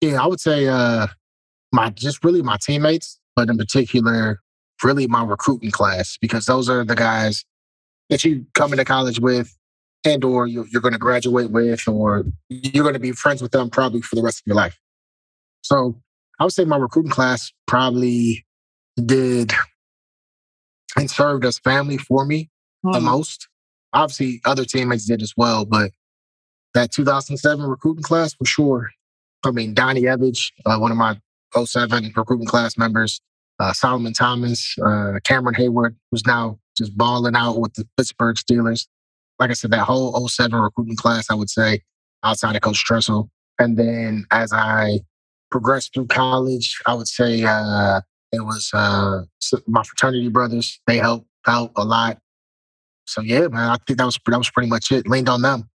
Yeah, 0.00 0.22
I 0.22 0.26
would 0.26 0.40
say 0.40 0.66
uh, 0.66 1.06
my 1.72 1.90
just 1.90 2.24
really 2.24 2.42
my 2.42 2.56
teammates, 2.60 3.18
but 3.36 3.48
in 3.48 3.56
particular, 3.56 4.40
really 4.82 5.06
my 5.06 5.24
recruiting 5.24 5.70
class 5.70 6.16
because 6.20 6.46
those 6.46 6.68
are 6.68 6.84
the 6.84 6.94
guys 6.94 7.44
that 8.10 8.24
you 8.24 8.46
come 8.54 8.72
into 8.72 8.84
college 8.84 9.20
with 9.20 9.56
and 10.04 10.24
or 10.24 10.46
you're, 10.46 10.66
you're 10.68 10.82
going 10.82 10.92
to 10.92 10.98
graduate 10.98 11.50
with 11.50 11.86
or 11.88 12.24
you're 12.48 12.84
going 12.84 12.94
to 12.94 13.00
be 13.00 13.12
friends 13.12 13.42
with 13.42 13.52
them 13.52 13.68
probably 13.70 14.00
for 14.00 14.16
the 14.16 14.22
rest 14.22 14.38
of 14.38 14.46
your 14.46 14.56
life 14.56 14.78
so 15.62 16.00
i 16.38 16.44
would 16.44 16.52
say 16.52 16.64
my 16.64 16.76
recruiting 16.76 17.10
class 17.10 17.52
probably 17.66 18.44
did 19.04 19.52
and 20.96 21.10
served 21.10 21.44
as 21.44 21.58
family 21.58 21.98
for 21.98 22.24
me 22.24 22.50
mm. 22.84 22.92
the 22.92 22.98
hmm. 22.98 23.06
most 23.06 23.48
obviously 23.92 24.40
other 24.44 24.64
teammates 24.64 25.06
did 25.06 25.22
as 25.22 25.32
well 25.36 25.64
but 25.64 25.90
that 26.74 26.92
2007 26.92 27.64
recruiting 27.64 28.02
class 28.02 28.34
for 28.34 28.44
sure 28.44 28.90
i 29.44 29.50
mean 29.50 29.74
donnie 29.74 30.02
evege 30.02 30.50
uh, 30.66 30.78
one 30.78 30.90
of 30.90 30.96
my 30.96 31.18
07 31.56 32.12
recruiting 32.16 32.46
class 32.46 32.76
members 32.76 33.20
uh, 33.60 33.72
solomon 33.72 34.12
thomas 34.12 34.76
uh, 34.84 35.18
cameron 35.24 35.54
Heyward, 35.54 35.96
who's 36.10 36.26
now 36.26 36.58
just 36.78 36.96
balling 36.96 37.34
out 37.34 37.58
with 37.58 37.74
the 37.74 37.86
Pittsburgh 37.96 38.36
Steelers. 38.36 38.86
Like 39.38 39.50
I 39.50 39.54
said, 39.54 39.72
that 39.72 39.80
whole 39.80 40.26
07 40.28 40.58
recruiting 40.58 40.96
class, 40.96 41.26
I 41.30 41.34
would 41.34 41.50
say, 41.50 41.82
outside 42.22 42.56
of 42.56 42.62
Coach 42.62 42.82
Tressel. 42.84 43.28
And 43.58 43.76
then 43.76 44.24
as 44.30 44.52
I 44.52 45.00
progressed 45.50 45.94
through 45.94 46.06
college, 46.06 46.80
I 46.86 46.94
would 46.94 47.08
say 47.08 47.42
uh, 47.44 48.00
it 48.32 48.40
was 48.40 48.70
uh, 48.72 49.22
my 49.66 49.82
fraternity 49.82 50.28
brothers. 50.28 50.80
They 50.86 50.98
helped 50.98 51.26
out 51.46 51.72
a 51.76 51.84
lot. 51.84 52.18
So 53.06 53.22
yeah, 53.22 53.48
man, 53.48 53.70
I 53.70 53.76
think 53.86 53.98
that 53.98 54.04
was 54.04 54.18
that 54.26 54.38
was 54.38 54.50
pretty 54.50 54.68
much 54.68 54.92
it. 54.92 55.08
Leaned 55.08 55.28
on 55.28 55.42
them. 55.42 55.68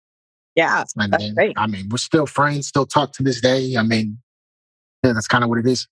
Yeah, 0.57 0.85
and 0.97 1.13
that's 1.13 1.25
then, 1.25 1.35
great. 1.35 1.55
I 1.57 1.67
mean, 1.69 1.89
we're 1.91 1.99
still 1.99 2.27
friends, 2.27 2.67
still 2.67 2.87
talk 2.87 3.13
to 3.13 3.23
this 3.23 3.41
day. 3.41 3.77
I 3.77 3.83
mean, 3.83 4.19
yeah, 5.05 5.13
that's 5.13 5.29
kind 5.29 5.45
of 5.45 5.51
what 5.51 5.59
it 5.59 5.67
is. 5.67 5.87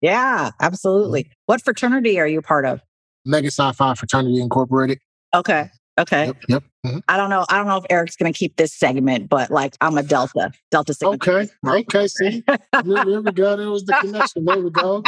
Yeah, 0.00 0.50
absolutely. 0.60 1.24
Mm-hmm. 1.24 1.32
What 1.46 1.62
fraternity 1.62 2.20
are 2.20 2.26
you 2.28 2.40
part 2.42 2.64
of? 2.64 2.80
Omega 3.26 3.50
Psi 3.50 3.72
Phi 3.72 3.94
Fraternity 3.94 4.40
Incorporated. 4.40 4.98
Okay. 5.34 5.70
Okay. 5.98 6.26
Yep. 6.26 6.36
yep. 6.48 6.62
Mm-hmm. 6.84 6.98
I 7.08 7.16
don't 7.16 7.30
know. 7.30 7.46
I 7.48 7.56
don't 7.56 7.66
know 7.66 7.76
if 7.76 7.84
Eric's 7.88 8.16
going 8.16 8.32
to 8.32 8.36
keep 8.36 8.56
this 8.56 8.72
segment, 8.72 9.28
but 9.28 9.50
like 9.50 9.76
I'm 9.80 9.96
a 9.96 10.02
Delta, 10.02 10.50
Delta 10.70 10.92
Sigma. 10.92 11.14
Okay. 11.14 11.48
Okay. 11.66 12.08
See, 12.08 12.42
there, 12.46 13.04
we 13.22 13.32
go. 13.32 13.56
There 13.56 13.70
was 13.70 13.84
the 13.84 13.96
connection. 14.00 14.44
There 14.44 14.58
we 14.58 14.70
go. 14.70 15.02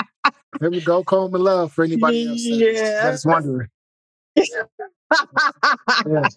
There 0.61 0.71
we 0.71 0.81
go. 0.81 1.03
Call 1.03 1.29
me 1.29 1.39
love 1.39 1.73
for 1.73 1.85
anybody 1.85 2.29
else 2.29 2.45
yeah. 2.45 3.03
that's 3.03 3.27
wondering. 3.27 3.69
yeah. 4.37 6.29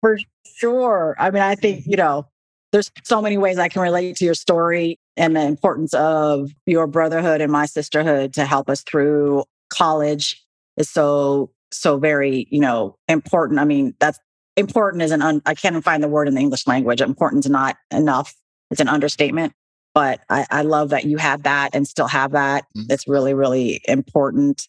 For 0.00 0.18
sure. 0.56 1.14
I 1.18 1.30
mean, 1.30 1.42
I 1.42 1.54
think 1.54 1.86
you 1.86 1.96
know, 1.96 2.26
there's 2.72 2.90
so 3.04 3.22
many 3.22 3.38
ways 3.38 3.58
I 3.58 3.68
can 3.68 3.80
relate 3.80 4.16
to 4.16 4.24
your 4.24 4.34
story 4.34 4.98
and 5.16 5.36
the 5.36 5.42
importance 5.42 5.94
of 5.94 6.50
your 6.66 6.88
brotherhood 6.88 7.40
and 7.40 7.52
my 7.52 7.66
sisterhood 7.66 8.34
to 8.34 8.44
help 8.44 8.68
us 8.68 8.82
through 8.82 9.44
college 9.70 10.44
is 10.76 10.90
so 10.90 11.50
so 11.76 11.98
very 11.98 12.46
you 12.50 12.60
know 12.60 12.96
important. 13.08 13.60
I 13.60 13.64
mean 13.64 13.94
that's 14.00 14.18
important 14.56 15.02
is 15.02 15.10
an 15.10 15.20
un, 15.22 15.42
i 15.46 15.54
can't 15.54 15.82
find 15.82 16.02
the 16.02 16.08
word 16.08 16.28
in 16.28 16.34
the 16.34 16.40
english 16.40 16.66
language. 16.66 17.00
Important 17.00 17.44
is 17.44 17.50
not 17.50 17.76
enough. 17.90 18.34
It's 18.70 18.80
an 18.80 18.88
understatement. 18.88 19.52
But 19.94 20.20
I, 20.28 20.44
I 20.50 20.62
love 20.62 20.90
that 20.90 21.04
you 21.04 21.18
have 21.18 21.44
that 21.44 21.70
and 21.72 21.86
still 21.86 22.08
have 22.08 22.32
that. 22.32 22.64
Mm-hmm. 22.76 22.92
it's 22.92 23.08
really 23.08 23.34
really 23.34 23.80
important. 23.86 24.68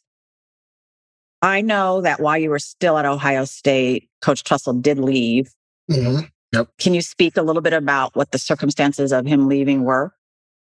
I 1.42 1.62
know 1.62 2.02
that 2.02 2.20
while 2.20 2.38
you 2.38 2.50
were 2.50 2.60
still 2.60 2.98
at 2.98 3.06
ohio 3.06 3.46
state 3.46 4.10
coach 4.22 4.44
Tressel 4.44 4.74
did 4.74 5.00
leave. 5.00 5.52
Mm-hmm. 5.92 6.26
yep. 6.52 6.70
can 6.80 6.96
you 6.96 7.02
speak 7.02 7.38
a 7.38 7.44
little 7.44 7.62
bit 7.62 7.74
about 7.74 8.16
what 8.16 8.32
the 8.32 8.40
circumstances 8.40 9.12
of 9.12 9.26
him 9.28 9.48
leaving 9.48 9.84
were? 9.84 10.14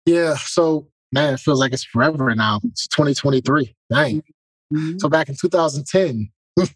Yeah 0.06 0.36
so 0.36 0.88
man 1.14 1.34
it 1.34 1.40
feels 1.40 1.60
like 1.60 1.72
it's 1.72 1.86
forever 1.86 2.34
now. 2.36 2.60
It's 2.66 2.88
2023 2.88 3.74
dang 3.90 4.24
Mm-hmm. 4.74 4.98
So 5.00 5.10
back 5.10 5.30
in 5.30 5.36
2010, 5.36 6.30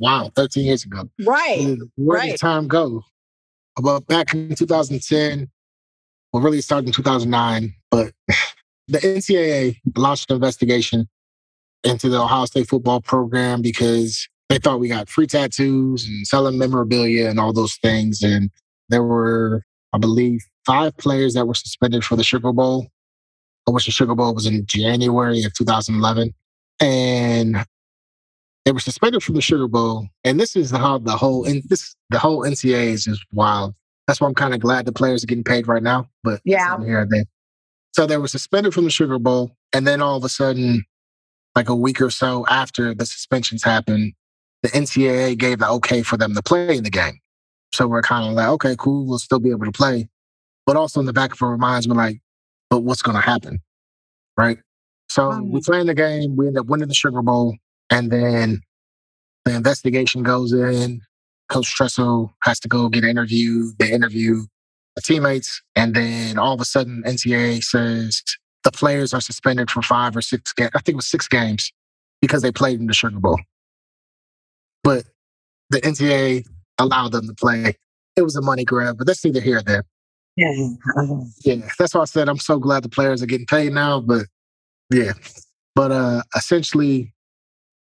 wow, 0.00 0.30
13 0.34 0.64
years 0.64 0.84
ago. 0.84 1.08
Right. 1.24 1.76
Where 1.96 2.18
right. 2.18 2.30
did 2.30 2.40
time 2.40 2.68
go? 2.68 3.02
Well, 3.80 4.00
back 4.00 4.32
in 4.32 4.54
2010, 4.54 5.50
well, 6.32 6.42
really 6.42 6.60
started 6.60 6.86
in 6.86 6.92
2009, 6.92 7.74
but 7.90 8.12
the 8.88 8.98
NCAA 8.98 9.78
launched 9.96 10.30
an 10.30 10.36
investigation 10.36 11.08
into 11.84 12.08
the 12.08 12.20
Ohio 12.20 12.46
State 12.46 12.68
football 12.68 13.00
program 13.00 13.62
because 13.62 14.28
they 14.48 14.58
thought 14.58 14.80
we 14.80 14.88
got 14.88 15.08
free 15.08 15.26
tattoos 15.26 16.06
and 16.06 16.26
selling 16.26 16.58
memorabilia 16.58 17.28
and 17.28 17.38
all 17.38 17.52
those 17.52 17.76
things. 17.76 18.22
And 18.22 18.50
there 18.88 19.02
were, 19.02 19.62
I 19.92 19.98
believe, 19.98 20.44
five 20.64 20.96
players 20.96 21.34
that 21.34 21.46
were 21.46 21.54
suspended 21.54 22.04
for 22.04 22.16
the 22.16 22.24
Sugar 22.24 22.52
Bowl, 22.52 22.86
which 23.66 23.86
the 23.86 23.92
Sugar 23.92 24.14
Bowl 24.14 24.34
was 24.34 24.46
in 24.46 24.64
January 24.66 25.42
of 25.44 25.52
2011 25.54 26.32
and 26.80 27.64
they 28.64 28.72
were 28.72 28.80
suspended 28.80 29.22
from 29.22 29.36
the 29.36 29.40
Sugar 29.40 29.68
Bowl. 29.68 30.08
And 30.24 30.40
this 30.40 30.56
is 30.56 30.70
how 30.70 30.98
the 30.98 31.16
whole 31.16 31.44
and 31.44 31.62
this 31.68 31.94
the 32.10 32.18
whole 32.18 32.40
NCAA 32.42 32.88
is 32.88 33.04
just 33.04 33.24
wild. 33.32 33.74
That's 34.06 34.20
why 34.20 34.28
I'm 34.28 34.34
kind 34.34 34.54
of 34.54 34.60
glad 34.60 34.84
the 34.84 34.92
players 34.92 35.24
are 35.24 35.26
getting 35.26 35.44
paid 35.44 35.66
right 35.66 35.82
now. 35.82 36.08
But 36.22 36.40
yeah, 36.44 36.78
here 36.84 37.06
there. 37.08 37.24
So 37.92 38.06
they 38.06 38.18
were 38.18 38.28
suspended 38.28 38.74
from 38.74 38.84
the 38.84 38.90
Sugar 38.90 39.18
Bowl, 39.18 39.52
and 39.72 39.86
then 39.86 40.02
all 40.02 40.16
of 40.16 40.24
a 40.24 40.28
sudden, 40.28 40.84
like 41.54 41.68
a 41.68 41.74
week 41.74 42.00
or 42.00 42.10
so 42.10 42.44
after 42.48 42.94
the 42.94 43.06
suspensions 43.06 43.62
happened, 43.62 44.12
the 44.62 44.68
NCAA 44.68 45.38
gave 45.38 45.60
the 45.60 45.68
okay 45.70 46.02
for 46.02 46.16
them 46.16 46.34
to 46.34 46.42
play 46.42 46.76
in 46.76 46.84
the 46.84 46.90
game. 46.90 47.18
So 47.72 47.86
we're 47.86 48.02
kind 48.02 48.26
of 48.26 48.32
like, 48.32 48.48
okay, 48.48 48.76
cool, 48.78 49.06
we'll 49.06 49.18
still 49.18 49.38
be 49.38 49.50
able 49.50 49.64
to 49.64 49.72
play. 49.72 50.08
But 50.66 50.76
also 50.76 51.00
in 51.00 51.06
the 51.06 51.12
back 51.12 51.32
of 51.32 51.42
our 51.42 51.56
minds, 51.56 51.86
we're 51.86 51.94
like, 51.94 52.20
but 52.70 52.80
what's 52.80 53.02
going 53.02 53.16
to 53.16 53.20
happen? 53.20 53.60
Right. 54.36 54.58
So 55.16 55.40
we 55.40 55.62
play 55.62 55.80
in 55.80 55.86
the 55.86 55.94
game. 55.94 56.36
We 56.36 56.46
end 56.46 56.58
up 56.58 56.66
winning 56.66 56.88
the 56.88 56.94
Sugar 56.94 57.22
Bowl. 57.22 57.56
And 57.88 58.10
then 58.10 58.60
the 59.46 59.56
investigation 59.56 60.22
goes 60.22 60.52
in. 60.52 61.00
Coach 61.48 61.74
Tressel 61.74 62.34
has 62.42 62.60
to 62.60 62.68
go 62.68 62.90
get 62.90 63.02
interviewed. 63.02 63.78
They 63.78 63.92
interview 63.92 64.42
the 64.94 65.00
teammates. 65.00 65.62
And 65.74 65.94
then 65.94 66.38
all 66.38 66.52
of 66.52 66.60
a 66.60 66.66
sudden, 66.66 67.02
NCAA 67.06 67.64
says 67.64 68.22
the 68.62 68.70
players 68.70 69.14
are 69.14 69.22
suspended 69.22 69.70
for 69.70 69.80
five 69.80 70.14
or 70.14 70.20
six 70.20 70.52
games. 70.52 70.72
I 70.74 70.80
think 70.80 70.96
it 70.96 70.96
was 70.96 71.06
six 71.06 71.28
games 71.28 71.72
because 72.20 72.42
they 72.42 72.52
played 72.52 72.78
in 72.78 72.86
the 72.86 72.92
Sugar 72.92 73.18
Bowl. 73.18 73.40
But 74.84 75.04
the 75.70 75.80
NCAA 75.80 76.46
allowed 76.76 77.12
them 77.12 77.26
to 77.26 77.32
play. 77.32 77.74
It 78.16 78.22
was 78.22 78.36
a 78.36 78.42
money 78.42 78.66
grab, 78.66 78.98
but 78.98 79.06
that's 79.06 79.24
neither 79.24 79.40
here 79.40 79.54
nor 79.54 79.62
there. 79.62 79.84
Yeah. 80.36 80.68
Uh-huh. 80.94 81.24
Yeah. 81.42 81.66
That's 81.78 81.94
why 81.94 82.02
I 82.02 82.04
said 82.04 82.28
I'm 82.28 82.36
so 82.36 82.58
glad 82.58 82.82
the 82.82 82.90
players 82.90 83.22
are 83.22 83.26
getting 83.26 83.46
paid 83.46 83.72
now, 83.72 83.98
but 84.00 84.26
yeah. 84.90 85.12
But 85.74 85.92
uh, 85.92 86.22
essentially, 86.34 87.12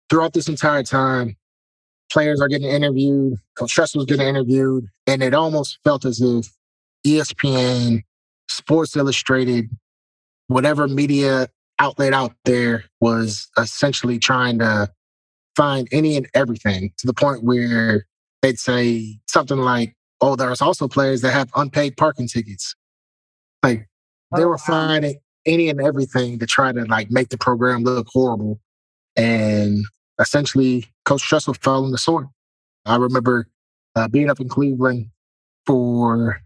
throughout 0.08 0.32
this 0.32 0.48
entire 0.48 0.82
time, 0.82 1.36
players 2.12 2.40
are 2.40 2.48
getting 2.48 2.68
interviewed, 2.68 3.38
Coach 3.56 3.72
Tress 3.72 3.94
was 3.96 4.04
getting 4.04 4.26
interviewed, 4.26 4.86
and 5.06 5.22
it 5.22 5.34
almost 5.34 5.78
felt 5.82 6.04
as 6.04 6.20
if 6.20 6.48
ESPN, 7.06 8.02
Sports 8.48 8.96
Illustrated, 8.96 9.68
whatever 10.46 10.86
media 10.86 11.48
outlet 11.78 12.12
out 12.12 12.34
there 12.44 12.84
was 13.00 13.48
essentially 13.58 14.18
trying 14.18 14.58
to 14.58 14.88
find 15.56 15.88
any 15.90 16.16
and 16.16 16.28
everything 16.34 16.92
to 16.98 17.06
the 17.06 17.14
point 17.14 17.42
where 17.42 18.06
they'd 18.42 18.58
say 18.58 19.18
something 19.26 19.58
like, 19.58 19.94
oh, 20.20 20.36
there's 20.36 20.60
also 20.60 20.86
players 20.86 21.22
that 21.22 21.32
have 21.32 21.50
unpaid 21.56 21.96
parking 21.96 22.28
tickets. 22.28 22.74
Like 23.62 23.88
they 24.36 24.44
oh, 24.44 24.48
were 24.48 24.58
finding 24.58 25.16
any 25.46 25.68
and 25.68 25.80
everything 25.80 26.38
to 26.38 26.46
try 26.46 26.72
to 26.72 26.84
like 26.84 27.10
make 27.10 27.28
the 27.30 27.38
program 27.38 27.82
look 27.82 28.06
horrible. 28.10 28.60
And 29.16 29.84
essentially, 30.20 30.86
Coach 31.04 31.22
Tressel 31.22 31.54
fell 31.54 31.84
in 31.84 31.92
the 31.92 31.98
sword. 31.98 32.26
I 32.86 32.96
remember 32.96 33.48
uh, 33.94 34.08
being 34.08 34.30
up 34.30 34.40
in 34.40 34.48
Cleveland 34.48 35.10
for, 35.66 36.40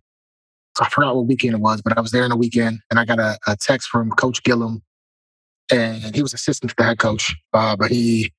I 0.81 0.89
forgot 0.89 1.17
what 1.17 1.27
weekend 1.27 1.55
it 1.55 1.61
was, 1.61 1.81
but 1.83 1.97
I 1.97 2.01
was 2.01 2.11
there 2.11 2.25
in 2.25 2.31
the 2.31 2.37
weekend 2.37 2.81
and 2.91 2.99
I 2.99 3.05
got 3.05 3.19
a, 3.19 3.39
a 3.47 3.57
text 3.57 3.89
from 3.89 4.11
Coach 4.11 4.43
Gillum. 4.43 4.83
And 5.71 6.15
he 6.15 6.23
was 6.23 6.33
assistant 6.33 6.71
to 6.71 6.77
the 6.79 6.85
head 6.85 6.99
coach, 6.99 7.35
uh, 7.53 7.75
but 7.75 7.91
he 7.91 8.33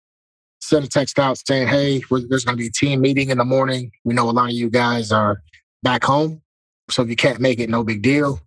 sent 0.62 0.86
a 0.86 0.88
text 0.88 1.20
out 1.20 1.38
saying, 1.46 1.68
Hey, 1.68 2.02
there's 2.10 2.46
going 2.46 2.58
to 2.58 2.62
be 2.62 2.68
a 2.68 2.72
team 2.72 3.02
meeting 3.02 3.30
in 3.30 3.38
the 3.38 3.46
morning. 3.46 3.92
We 4.06 4.14
know 4.14 4.30
a 4.30 4.32
lot 4.32 4.46
of 4.46 4.56
you 4.56 4.70
guys 4.70 5.12
are 5.12 5.42
back 5.84 6.06
home. 6.06 6.42
So 6.90 7.04
if 7.04 7.10
you 7.10 7.18
can't 7.18 7.42
make 7.42 7.60
it, 7.60 7.70
no 7.70 7.84
big 7.84 8.02
deal. 8.02 8.40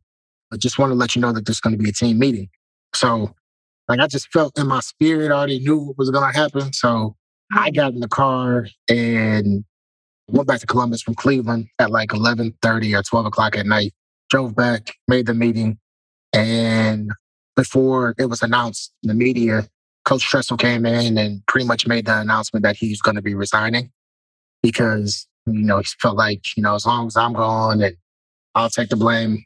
I 0.52 0.56
just 0.56 0.78
want 0.78 0.90
to 0.90 0.94
let 0.94 1.14
you 1.14 1.22
know 1.22 1.32
that 1.32 1.46
there's 1.46 1.60
going 1.60 1.76
to 1.76 1.82
be 1.82 1.90
a 1.90 1.92
team 1.92 2.18
meeting. 2.18 2.48
So, 2.94 3.34
like, 3.88 4.00
I 4.00 4.06
just 4.06 4.28
felt 4.32 4.58
in 4.58 4.66
my 4.66 4.80
spirit, 4.80 5.30
I 5.30 5.34
already 5.34 5.58
knew 5.60 5.78
what 5.78 5.98
was 5.98 6.10
going 6.10 6.32
to 6.32 6.38
happen. 6.38 6.72
So, 6.72 7.16
I 7.52 7.68
mm-hmm. 7.68 7.76
got 7.76 7.92
in 7.92 8.00
the 8.00 8.08
car 8.08 8.66
and 8.88 9.64
went 10.28 10.48
back 10.48 10.60
to 10.60 10.66
Columbus 10.66 11.02
from 11.02 11.14
Cleveland 11.14 11.68
at 11.78 11.90
like 11.90 12.10
11:30 12.10 12.98
or 12.98 13.02
12 13.02 13.26
o'clock 13.26 13.56
at 13.56 13.66
night. 13.66 13.92
Drove 14.28 14.54
back, 14.54 14.94
made 15.08 15.26
the 15.26 15.34
meeting, 15.34 15.78
and 16.32 17.10
before 17.56 18.14
it 18.18 18.26
was 18.26 18.42
announced 18.42 18.92
in 19.02 19.08
the 19.08 19.14
media, 19.14 19.66
Coach 20.04 20.22
Tressel 20.22 20.56
came 20.56 20.86
in 20.86 21.18
and 21.18 21.44
pretty 21.46 21.66
much 21.66 21.86
made 21.86 22.06
the 22.06 22.20
announcement 22.20 22.62
that 22.62 22.76
he's 22.76 23.02
going 23.02 23.16
to 23.16 23.22
be 23.22 23.34
resigning 23.34 23.90
because 24.62 25.26
You 25.46 25.62
know, 25.64 25.78
he 25.78 25.84
felt 26.00 26.16
like, 26.16 26.56
you 26.56 26.62
know, 26.62 26.74
as 26.74 26.86
long 26.86 27.06
as 27.06 27.16
I'm 27.16 27.32
gone 27.32 27.82
and 27.82 27.96
I'll 28.54 28.70
take 28.70 28.88
the 28.88 28.96
blame, 28.96 29.44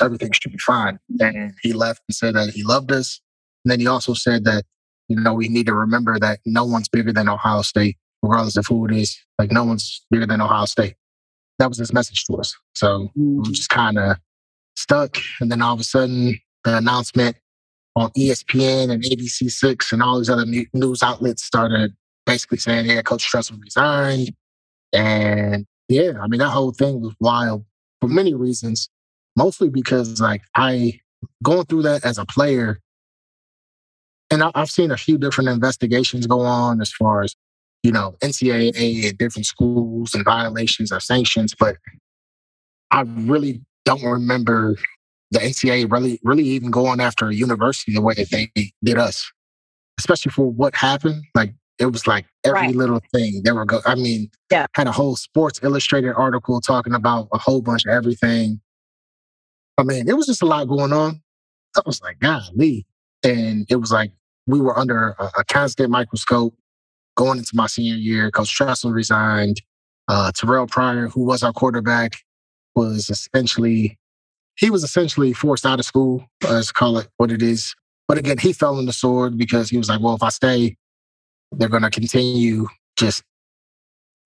everything 0.00 0.30
should 0.32 0.52
be 0.52 0.58
fine. 0.58 0.98
And 1.20 1.54
he 1.62 1.72
left 1.72 2.02
and 2.08 2.14
said 2.14 2.34
that 2.34 2.50
he 2.50 2.62
loved 2.62 2.92
us. 2.92 3.20
And 3.64 3.72
then 3.72 3.80
he 3.80 3.86
also 3.86 4.14
said 4.14 4.44
that, 4.44 4.64
you 5.08 5.16
know, 5.18 5.34
we 5.34 5.48
need 5.48 5.66
to 5.66 5.74
remember 5.74 6.18
that 6.18 6.40
no 6.46 6.64
one's 6.64 6.88
bigger 6.88 7.12
than 7.12 7.28
Ohio 7.28 7.62
State, 7.62 7.96
regardless 8.22 8.56
of 8.56 8.66
who 8.68 8.86
it 8.86 8.92
is. 8.92 9.18
Like, 9.38 9.50
no 9.50 9.64
one's 9.64 10.04
bigger 10.10 10.26
than 10.26 10.40
Ohio 10.40 10.66
State. 10.66 10.94
That 11.58 11.68
was 11.68 11.78
his 11.78 11.92
message 11.92 12.24
to 12.26 12.34
us. 12.36 12.54
So 12.74 13.10
we 13.16 13.22
Mm. 13.22 13.52
just 13.52 13.70
kind 13.70 13.98
of 13.98 14.16
stuck. 14.76 15.16
And 15.40 15.50
then 15.50 15.62
all 15.62 15.74
of 15.74 15.80
a 15.80 15.84
sudden, 15.84 16.38
the 16.64 16.76
announcement 16.76 17.36
on 17.96 18.10
ESPN 18.16 18.90
and 18.90 19.02
ABC6 19.02 19.92
and 19.92 20.02
all 20.02 20.18
these 20.18 20.30
other 20.30 20.46
news 20.46 21.02
outlets 21.02 21.42
started 21.42 21.94
basically 22.26 22.58
saying, 22.58 22.86
yeah, 22.86 23.02
Coach 23.02 23.26
Tressel 23.28 23.56
resigned. 23.58 24.30
And 24.92 25.66
yeah, 25.88 26.12
I 26.22 26.28
mean, 26.28 26.38
that 26.38 26.50
whole 26.50 26.72
thing 26.72 27.00
was 27.00 27.14
wild 27.18 27.64
for 28.00 28.08
many 28.08 28.34
reasons, 28.34 28.88
mostly 29.38 29.70
because 29.70 30.20
like 30.20 30.42
I 30.56 30.98
going 31.44 31.64
through 31.66 31.82
that 31.82 32.04
as 32.04 32.18
a 32.18 32.26
player, 32.26 32.80
and 34.30 34.42
I, 34.42 34.50
I've 34.54 34.70
seen 34.70 34.90
a 34.90 34.96
few 34.96 35.16
different 35.16 35.48
investigations 35.48 36.26
go 36.26 36.40
on 36.40 36.80
as 36.82 36.92
far 36.92 37.22
as, 37.22 37.34
you 37.82 37.92
know, 37.92 38.16
NCAA 38.20 39.04
at 39.04 39.16
different 39.16 39.46
schools 39.46 40.14
and 40.14 40.24
violations 40.24 40.90
of 40.92 41.02
sanctions, 41.02 41.54
but 41.58 41.76
I 42.90 43.02
really 43.02 43.62
don't 43.84 44.02
remember 44.02 44.74
the 45.30 45.38
NCAA 45.38 45.90
really, 45.90 46.18
really 46.24 46.44
even 46.44 46.70
going 46.70 47.00
after 47.00 47.28
a 47.28 47.34
university 47.34 47.92
the 47.94 48.00
way 48.02 48.14
that 48.14 48.30
they 48.30 48.50
did 48.82 48.98
us, 48.98 49.30
especially 49.98 50.30
for 50.32 50.50
what 50.50 50.74
happened. 50.74 51.22
Like 51.34 51.54
it 51.78 51.86
was 51.86 52.06
like 52.06 52.26
every 52.44 52.60
Right. 52.60 52.74
little 52.74 53.00
thing 53.14 53.42
they 53.44 53.52
were 53.52 53.64
go. 53.64 53.80
I 53.86 53.94
mean, 53.94 54.30
Yeah. 54.50 54.66
had 54.74 54.88
a 54.88 54.92
whole 54.92 55.16
Sports 55.16 55.60
Illustrated 55.62 56.12
article 56.14 56.60
talking 56.60 56.92
about 56.94 57.28
a 57.32 57.38
whole 57.38 57.62
bunch 57.62 57.84
of 57.86 57.92
everything. 57.92 58.60
I 59.78 59.84
mean, 59.84 60.08
it 60.08 60.16
was 60.16 60.26
just 60.26 60.42
a 60.42 60.46
lot 60.46 60.66
going 60.68 60.92
on. 60.92 61.22
I 61.76 61.80
was 61.86 62.02
like, 62.02 62.18
golly. 62.18 62.86
And 63.24 63.66
it 63.70 63.76
was 63.76 63.92
like 63.92 64.12
we 64.46 64.60
were 64.60 64.78
under 64.78 65.14
a, 65.18 65.30
a 65.38 65.44
constant 65.44 65.90
microscope 65.90 66.54
going 67.16 67.38
into 67.38 67.52
my 67.54 67.66
senior 67.66 67.96
year. 67.96 68.30
Coach 68.30 68.54
Tressel 68.54 68.92
resigned. 68.92 69.62
Uh, 70.08 70.32
Terrelle 70.34 70.68
Pryor, 70.68 71.08
who 71.08 71.24
was 71.24 71.42
our 71.42 71.52
quarterback, 71.52 72.16
was 72.74 73.10
essentially 73.10 73.98
he 74.56 74.70
was 74.70 74.82
essentially 74.82 75.32
forced 75.32 75.64
out 75.64 75.78
of 75.78 75.84
school, 75.84 76.24
uh, 76.44 76.54
let's 76.54 76.72
call 76.72 76.98
it 76.98 77.08
what 77.16 77.30
it 77.30 77.42
is. 77.42 77.74
But 78.08 78.18
again, 78.18 78.38
he 78.38 78.52
fell 78.52 78.76
on 78.76 78.86
the 78.86 78.92
sword 78.92 79.38
because 79.38 79.70
he 79.70 79.76
was 79.76 79.88
like, 79.88 80.00
well, 80.00 80.16
if 80.16 80.22
I 80.22 80.30
stay, 80.30 80.76
they're 81.52 81.68
going 81.68 81.84
to 81.84 81.90
continue 81.90 82.66
just 82.96 83.22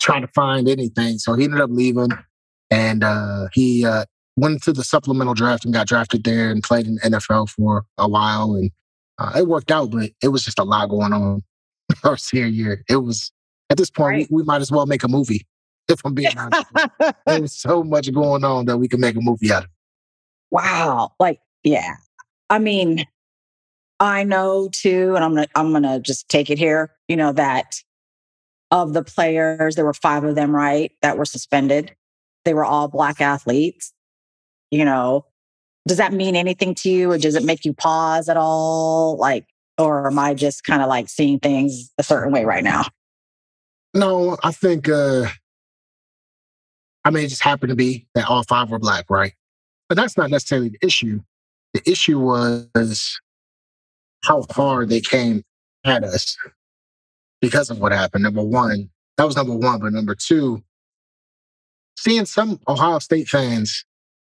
trying 0.00 0.22
to 0.22 0.28
find 0.28 0.68
anything. 0.68 1.18
So 1.18 1.34
he 1.34 1.44
ended 1.44 1.60
up 1.60 1.70
leaving 1.70 2.10
and 2.70 3.04
uh, 3.04 3.48
he 3.52 3.84
uh, 3.84 4.06
went 4.36 4.62
to 4.64 4.72
the 4.72 4.84
supplemental 4.84 5.34
draft 5.34 5.64
and 5.64 5.74
got 5.74 5.86
drafted 5.86 6.24
there 6.24 6.50
and 6.50 6.62
played 6.62 6.86
in 6.86 6.94
the 6.96 7.00
NFL 7.02 7.50
for 7.50 7.84
a 7.98 8.08
while. 8.08 8.54
And 8.54 8.70
uh, 9.18 9.32
it 9.36 9.46
worked 9.46 9.70
out, 9.70 9.90
but 9.90 10.10
it 10.22 10.28
was 10.28 10.42
just 10.44 10.58
a 10.58 10.64
lot 10.64 10.88
going 10.88 11.12
on 11.12 11.42
our 12.04 12.16
senior 12.16 12.46
year. 12.46 12.82
It 12.88 12.96
was, 12.96 13.30
at 13.70 13.76
this 13.76 13.90
point, 13.90 14.06
Right. 14.16 14.26
we, 14.30 14.38
we 14.38 14.42
might 14.44 14.60
as 14.62 14.70
well 14.72 14.86
make 14.86 15.02
a 15.04 15.08
movie, 15.08 15.46
if 15.88 16.00
I'm 16.04 16.14
being 16.14 16.36
honest. 16.36 16.64
there 17.26 17.40
was 17.40 17.52
so 17.52 17.82
much 17.84 18.12
going 18.12 18.44
on 18.44 18.64
that 18.66 18.78
we 18.78 18.88
could 18.88 19.00
make 19.00 19.16
a 19.16 19.20
movie 19.20 19.52
out 19.52 19.64
of. 19.64 19.70
wow. 20.50 21.12
Like, 21.18 21.40
yeah. 21.64 21.94
I 22.50 22.58
mean, 22.58 23.06
I 24.00 24.24
know 24.24 24.68
too, 24.72 25.14
and 25.14 25.24
I'm 25.24 25.34
gonna 25.34 25.46
I'm 25.54 25.72
gonna 25.72 26.00
just 26.00 26.28
take 26.28 26.50
it 26.50 26.58
here, 26.58 26.90
you 27.08 27.16
know, 27.16 27.32
that 27.32 27.76
of 28.70 28.94
the 28.94 29.02
players, 29.04 29.76
there 29.76 29.84
were 29.84 29.94
five 29.94 30.24
of 30.24 30.34
them, 30.34 30.54
right, 30.54 30.90
that 31.02 31.16
were 31.16 31.24
suspended. 31.24 31.94
They 32.44 32.52
were 32.52 32.64
all 32.64 32.88
black 32.88 33.20
athletes. 33.20 33.92
You 34.72 34.86
know, 34.86 35.26
does 35.86 35.98
that 35.98 36.14
mean 36.14 36.34
anything 36.34 36.74
to 36.76 36.90
you 36.90 37.12
or 37.12 37.18
does 37.18 37.34
it 37.34 37.44
make 37.44 37.64
you 37.66 37.74
pause 37.74 38.30
at 38.30 38.38
all? 38.38 39.18
Like, 39.18 39.46
or 39.76 40.06
am 40.06 40.18
I 40.18 40.32
just 40.32 40.64
kind 40.64 40.80
of 40.80 40.88
like 40.88 41.10
seeing 41.10 41.38
things 41.38 41.90
a 41.98 42.02
certain 42.02 42.32
way 42.32 42.46
right 42.46 42.64
now? 42.64 42.84
No, 43.94 44.38
I 44.42 44.50
think 44.50 44.88
uh 44.88 45.26
I 47.04 47.10
mean 47.10 47.24
it 47.24 47.28
just 47.28 47.42
happened 47.42 47.68
to 47.70 47.76
be 47.76 48.06
that 48.14 48.28
all 48.28 48.42
five 48.44 48.70
were 48.70 48.78
black, 48.78 49.04
right? 49.10 49.34
But 49.90 49.96
that's 49.96 50.16
not 50.16 50.30
necessarily 50.30 50.70
the 50.70 50.86
issue. 50.86 51.20
The 51.74 51.82
issue 51.88 52.18
was 52.18 53.20
how 54.24 54.42
far 54.54 54.86
they 54.86 55.02
came 55.02 55.44
at 55.84 56.02
us 56.02 56.38
because 57.42 57.68
of 57.68 57.78
what 57.78 57.92
happened. 57.92 58.24
Number 58.24 58.42
one, 58.42 58.88
that 59.18 59.24
was 59.24 59.36
number 59.36 59.54
one. 59.54 59.80
But 59.80 59.92
number 59.92 60.14
two, 60.14 60.62
seeing 61.98 62.24
some 62.24 62.58
Ohio 62.68 63.00
State 63.00 63.28
fans, 63.28 63.84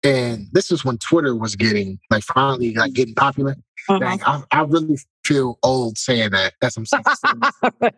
and 0.05 0.47
this 0.53 0.71
is 0.71 0.85
when 0.85 0.99
Twitter 0.99 1.35
was 1.35 1.57
getting 1.57 1.99
like 2.11 2.23
finally 2.23 2.75
like 2.75 2.93
getting 2.93 3.15
popular. 3.15 3.57
Dang, 3.89 4.23
I, 4.25 4.43
I 4.53 4.63
really 4.63 4.99
feel 5.25 5.59
old 5.63 5.99
saying 5.99 6.31
that. 6.31 6.55
That's 6.61 6.77
what 6.77 6.89
I'm 7.07 7.43
saying. 7.81 7.91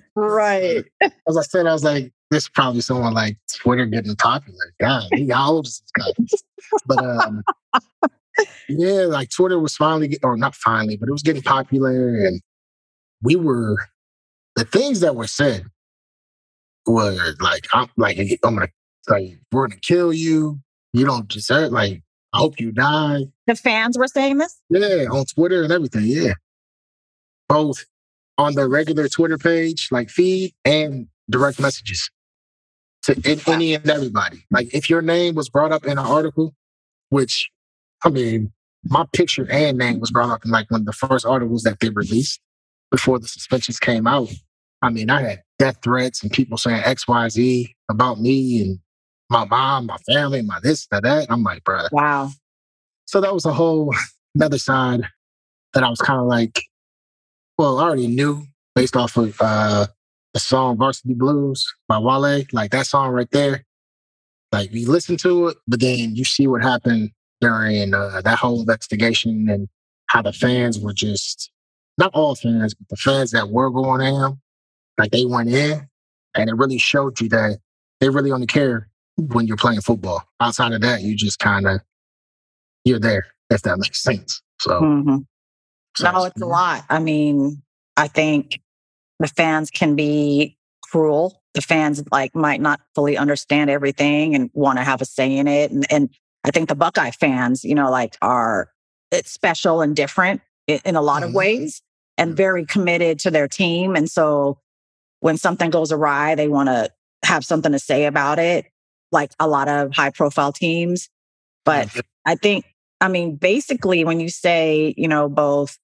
right. 0.16 0.84
As 1.28 1.36
I 1.36 1.42
said, 1.42 1.66
I 1.66 1.72
was 1.72 1.84
like, 1.84 2.12
this 2.30 2.44
is 2.44 2.48
probably 2.48 2.80
someone 2.80 3.14
like 3.14 3.38
Twitter 3.54 3.86
getting 3.86 4.16
popular. 4.16 4.72
God, 4.80 5.04
he- 5.12 5.32
old 5.32 5.66
is 5.66 5.80
this 5.80 5.90
guy? 5.92 6.12
But 6.86 7.04
um, 7.04 7.42
yeah, 8.68 9.02
like 9.02 9.30
Twitter 9.30 9.58
was 9.58 9.76
finally, 9.76 10.08
get, 10.08 10.24
or 10.24 10.36
not 10.36 10.54
finally, 10.54 10.96
but 10.96 11.08
it 11.08 11.12
was 11.12 11.22
getting 11.22 11.42
popular, 11.42 12.24
and 12.24 12.40
we 13.22 13.36
were 13.36 13.78
the 14.56 14.64
things 14.64 15.00
that 15.00 15.14
were 15.14 15.26
said 15.26 15.64
were 16.86 17.34
like, 17.40 17.66
I'm 17.72 17.88
like, 17.96 18.18
I'm 18.18 18.54
gonna 18.54 18.68
like, 19.08 19.38
we're 19.52 19.68
gonna 19.68 19.80
kill 19.80 20.12
you. 20.12 20.60
You 20.92 21.04
don't 21.04 21.28
deserve. 21.28 21.72
Like, 21.72 22.02
I 22.32 22.38
hope 22.38 22.60
you 22.60 22.72
die. 22.72 23.24
The 23.46 23.54
fans 23.54 23.98
were 23.98 24.08
saying 24.08 24.38
this? 24.38 24.60
Yeah, 24.70 25.06
on 25.10 25.24
Twitter 25.26 25.62
and 25.62 25.72
everything. 25.72 26.04
Yeah. 26.04 26.34
Both 27.48 27.84
on 28.38 28.54
the 28.54 28.68
regular 28.68 29.08
Twitter 29.08 29.38
page, 29.38 29.88
like 29.90 30.10
feed, 30.10 30.54
and 30.64 31.06
direct 31.30 31.60
messages 31.60 32.10
to 33.02 33.12
an- 33.24 33.40
any 33.46 33.74
and 33.74 33.88
everybody. 33.88 34.44
Like 34.50 34.72
if 34.74 34.90
your 34.90 35.02
name 35.02 35.34
was 35.34 35.48
brought 35.48 35.72
up 35.72 35.84
in 35.84 35.92
an 35.92 35.98
article, 35.98 36.54
which 37.10 37.50
I 38.04 38.10
mean, 38.10 38.52
my 38.84 39.06
picture 39.12 39.50
and 39.50 39.78
name 39.78 40.00
was 40.00 40.10
brought 40.10 40.30
up 40.30 40.44
in 40.44 40.50
like 40.50 40.70
one 40.70 40.82
of 40.82 40.86
the 40.86 40.92
first 40.92 41.24
articles 41.24 41.62
that 41.62 41.80
they 41.80 41.90
released 41.90 42.40
before 42.90 43.18
the 43.18 43.28
suspensions 43.28 43.78
came 43.78 44.06
out. 44.06 44.28
I 44.82 44.90
mean, 44.90 45.10
I 45.10 45.22
had 45.22 45.42
death 45.58 45.78
threats 45.82 46.22
and 46.22 46.30
people 46.30 46.58
saying 46.58 46.82
X, 46.84 47.08
Y, 47.08 47.28
Z 47.28 47.74
about 47.88 48.20
me 48.20 48.60
and 48.60 48.78
my 49.30 49.44
mom, 49.44 49.86
my 49.86 49.96
family, 49.98 50.42
my 50.42 50.58
this, 50.62 50.86
my 50.90 51.00
that. 51.00 51.26
I'm 51.30 51.42
like, 51.42 51.64
bruh, 51.64 51.88
Wow. 51.92 52.30
so 53.06 53.20
that 53.20 53.34
was 53.34 53.44
a 53.44 53.52
whole 53.52 53.94
another 54.34 54.58
side 54.58 55.02
that 55.74 55.82
I 55.82 55.88
was 55.90 56.00
kind 56.00 56.20
of 56.20 56.26
like, 56.26 56.62
well, 57.58 57.78
I 57.78 57.84
already 57.84 58.06
knew 58.08 58.44
based 58.74 58.96
off 58.96 59.16
of 59.16 59.36
uh, 59.40 59.86
the 60.34 60.40
song 60.40 60.76
Varsity 60.76 61.14
Blues 61.14 61.66
by 61.88 61.98
Wale. 61.98 62.44
Like 62.52 62.70
that 62.72 62.86
song 62.86 63.10
right 63.10 63.30
there. 63.30 63.64
Like 64.52 64.72
you 64.72 64.90
listen 64.90 65.16
to 65.18 65.48
it, 65.48 65.56
but 65.66 65.80
then 65.80 66.14
you 66.14 66.24
see 66.24 66.46
what 66.46 66.62
happened 66.62 67.10
during 67.40 67.92
uh, 67.94 68.20
that 68.24 68.38
whole 68.38 68.60
investigation 68.60 69.48
and 69.50 69.68
how 70.06 70.22
the 70.22 70.32
fans 70.32 70.78
were 70.78 70.92
just 70.92 71.50
not 71.98 72.12
all 72.14 72.34
fans, 72.34 72.74
but 72.74 72.88
the 72.88 72.96
fans 72.96 73.32
that 73.32 73.48
were 73.50 73.70
going 73.70 74.02
in, 74.02 74.38
like 74.98 75.10
they 75.10 75.24
went 75.24 75.48
in, 75.48 75.88
and 76.34 76.48
it 76.48 76.54
really 76.54 76.78
showed 76.78 77.20
you 77.20 77.28
that 77.30 77.58
they 78.00 78.08
really 78.08 78.30
only 78.30 78.46
care 78.46 78.88
when 79.16 79.46
you're 79.46 79.56
playing 79.56 79.80
football. 79.80 80.22
Outside 80.40 80.72
of 80.72 80.80
that, 80.82 81.02
you 81.02 81.16
just 81.16 81.38
kind 81.38 81.66
of 81.66 81.80
you're 82.84 83.00
there, 83.00 83.26
if 83.50 83.62
that 83.62 83.78
makes 83.78 84.02
sense. 84.02 84.42
So, 84.60 84.80
Mhm. 84.80 85.26
so 85.96 86.12
No, 86.12 86.24
it's 86.24 86.40
a 86.40 86.46
lot. 86.46 86.84
I 86.88 86.98
mean, 86.98 87.62
I 87.96 88.08
think 88.08 88.60
the 89.18 89.28
fans 89.28 89.70
can 89.70 89.96
be 89.96 90.56
cruel. 90.82 91.42
The 91.54 91.62
fans 91.62 92.02
like 92.12 92.34
might 92.34 92.60
not 92.60 92.80
fully 92.94 93.16
understand 93.16 93.70
everything 93.70 94.34
and 94.34 94.50
want 94.52 94.78
to 94.78 94.84
have 94.84 95.00
a 95.00 95.04
say 95.04 95.36
in 95.36 95.48
it. 95.48 95.70
And, 95.72 95.86
and 95.90 96.10
I 96.44 96.50
think 96.50 96.68
the 96.68 96.74
Buckeye 96.74 97.10
fans, 97.10 97.64
you 97.64 97.74
know, 97.74 97.90
like 97.90 98.16
are 98.22 98.70
it's 99.10 99.30
special 99.30 99.80
and 99.80 99.96
different 99.96 100.42
in, 100.66 100.80
in 100.84 100.96
a 100.96 101.02
lot 101.02 101.22
of 101.22 101.30
Mhm. 101.30 101.34
ways 101.34 101.82
and 102.18 102.36
very 102.36 102.64
committed 102.64 103.18
to 103.20 103.30
their 103.30 103.48
team. 103.48 103.96
And 103.96 104.10
so 104.10 104.60
when 105.20 105.38
something 105.38 105.70
goes 105.70 105.90
awry, 105.92 106.34
they 106.34 106.48
want 106.48 106.68
to 106.68 106.90
have 107.24 107.44
something 107.44 107.72
to 107.72 107.78
say 107.78 108.04
about 108.04 108.38
it, 108.38 108.66
like 109.16 109.32
a 109.40 109.48
lot 109.48 109.66
of 109.66 109.92
high 109.94 110.10
profile 110.10 110.52
teams. 110.52 111.08
But 111.64 111.88
mm-hmm. 111.88 112.00
I 112.26 112.36
think, 112.36 112.64
I 113.00 113.08
mean, 113.08 113.36
basically, 113.36 114.04
when 114.04 114.20
you 114.20 114.28
say, 114.28 114.94
you 114.96 115.08
know, 115.08 115.28
both 115.28 115.78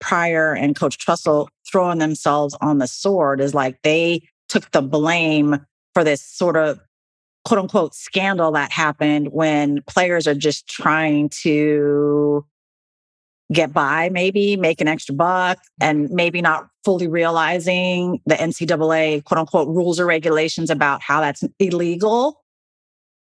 Pryor 0.00 0.52
and 0.52 0.76
Coach 0.76 0.98
Tressel 0.98 1.48
throwing 1.70 1.98
themselves 1.98 2.56
on 2.60 2.78
the 2.78 2.86
sword 2.88 3.40
is 3.40 3.54
like 3.54 3.80
they 3.82 4.28
took 4.48 4.70
the 4.72 4.82
blame 4.82 5.64
for 5.94 6.04
this 6.04 6.20
sort 6.20 6.56
of 6.56 6.80
quote 7.44 7.60
unquote 7.60 7.94
scandal 7.94 8.52
that 8.52 8.72
happened 8.72 9.28
when 9.32 9.82
players 9.86 10.26
are 10.26 10.34
just 10.34 10.66
trying 10.66 11.28
to 11.28 12.44
get 13.52 13.72
by, 13.72 14.08
maybe 14.10 14.56
make 14.56 14.80
an 14.80 14.88
extra 14.88 15.14
buck, 15.14 15.58
and 15.80 16.10
maybe 16.10 16.42
not 16.42 16.68
fully 16.84 17.06
realizing 17.06 18.20
the 18.26 18.34
NCAA 18.34 19.24
quote 19.24 19.38
unquote 19.38 19.68
rules 19.68 20.00
or 20.00 20.06
regulations 20.06 20.70
about 20.70 21.02
how 21.02 21.20
that's 21.20 21.44
illegal. 21.58 22.43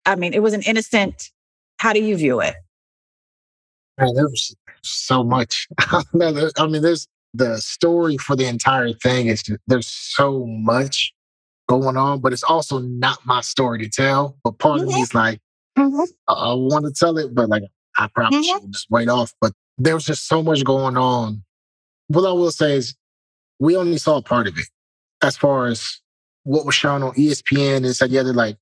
I 0.05 0.15
mean, 0.15 0.33
it 0.33 0.41
was 0.41 0.53
an 0.53 0.61
innocent. 0.63 1.29
How 1.77 1.93
do 1.93 2.01
you 2.01 2.17
view 2.17 2.41
it? 2.41 2.55
Man, 3.99 4.13
there 4.15 4.27
was 4.27 4.55
so 4.81 5.23
much. 5.23 5.67
I 5.79 6.03
mean, 6.13 6.81
there's 6.81 7.07
the 7.33 7.57
story 7.57 8.17
for 8.17 8.35
the 8.35 8.45
entire 8.45 8.93
thing 8.93 9.27
is 9.27 9.43
just, 9.43 9.59
there's 9.67 9.87
so 9.87 10.45
much 10.47 11.13
going 11.67 11.97
on, 11.97 12.19
but 12.19 12.33
it's 12.33 12.43
also 12.43 12.79
not 12.79 13.19
my 13.25 13.41
story 13.41 13.79
to 13.79 13.89
tell. 13.89 14.37
But 14.43 14.57
part 14.57 14.79
mm-hmm. 14.79 14.89
of 14.89 14.95
me 14.95 15.01
is 15.01 15.13
like, 15.13 15.39
mm-hmm. 15.77 16.03
I, 16.27 16.33
I 16.33 16.53
want 16.53 16.85
to 16.85 16.91
tell 16.91 17.17
it, 17.17 17.33
but 17.33 17.49
like 17.49 17.63
I 17.97 18.07
probably 18.07 18.39
mm-hmm. 18.39 18.63
should 18.63 18.71
just 18.71 18.87
wait 18.89 19.09
off. 19.09 19.33
But 19.41 19.53
there 19.77 19.93
was 19.93 20.05
just 20.05 20.27
so 20.27 20.41
much 20.41 20.63
going 20.63 20.97
on. 20.97 21.43
What 22.07 22.27
I 22.27 22.31
will 22.31 22.51
say 22.51 22.75
is 22.75 22.95
we 23.59 23.75
only 23.75 23.97
saw 23.97 24.21
part 24.21 24.47
of 24.47 24.57
it 24.57 24.65
as 25.21 25.37
far 25.37 25.67
as 25.67 26.01
what 26.43 26.65
was 26.65 26.75
shown 26.75 27.03
on 27.03 27.13
ESPN 27.13 27.77
and 27.77 27.95
said, 27.95 28.09
yeah, 28.09 28.23
they're 28.23 28.33
like 28.33 28.57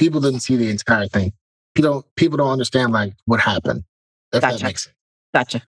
people 0.00 0.20
didn't 0.20 0.40
see 0.40 0.56
the 0.56 0.70
entire 0.70 1.06
thing. 1.06 1.32
People 1.74 1.92
don't, 1.92 2.06
people 2.16 2.38
don't 2.38 2.50
understand 2.50 2.92
like 2.92 3.12
what 3.26 3.38
happened, 3.38 3.84
if 4.32 4.40
gotcha. 4.40 4.56
that 4.56 4.64
makes 4.64 4.84
sense. 4.84 4.96
Gotcha. 5.32 5.62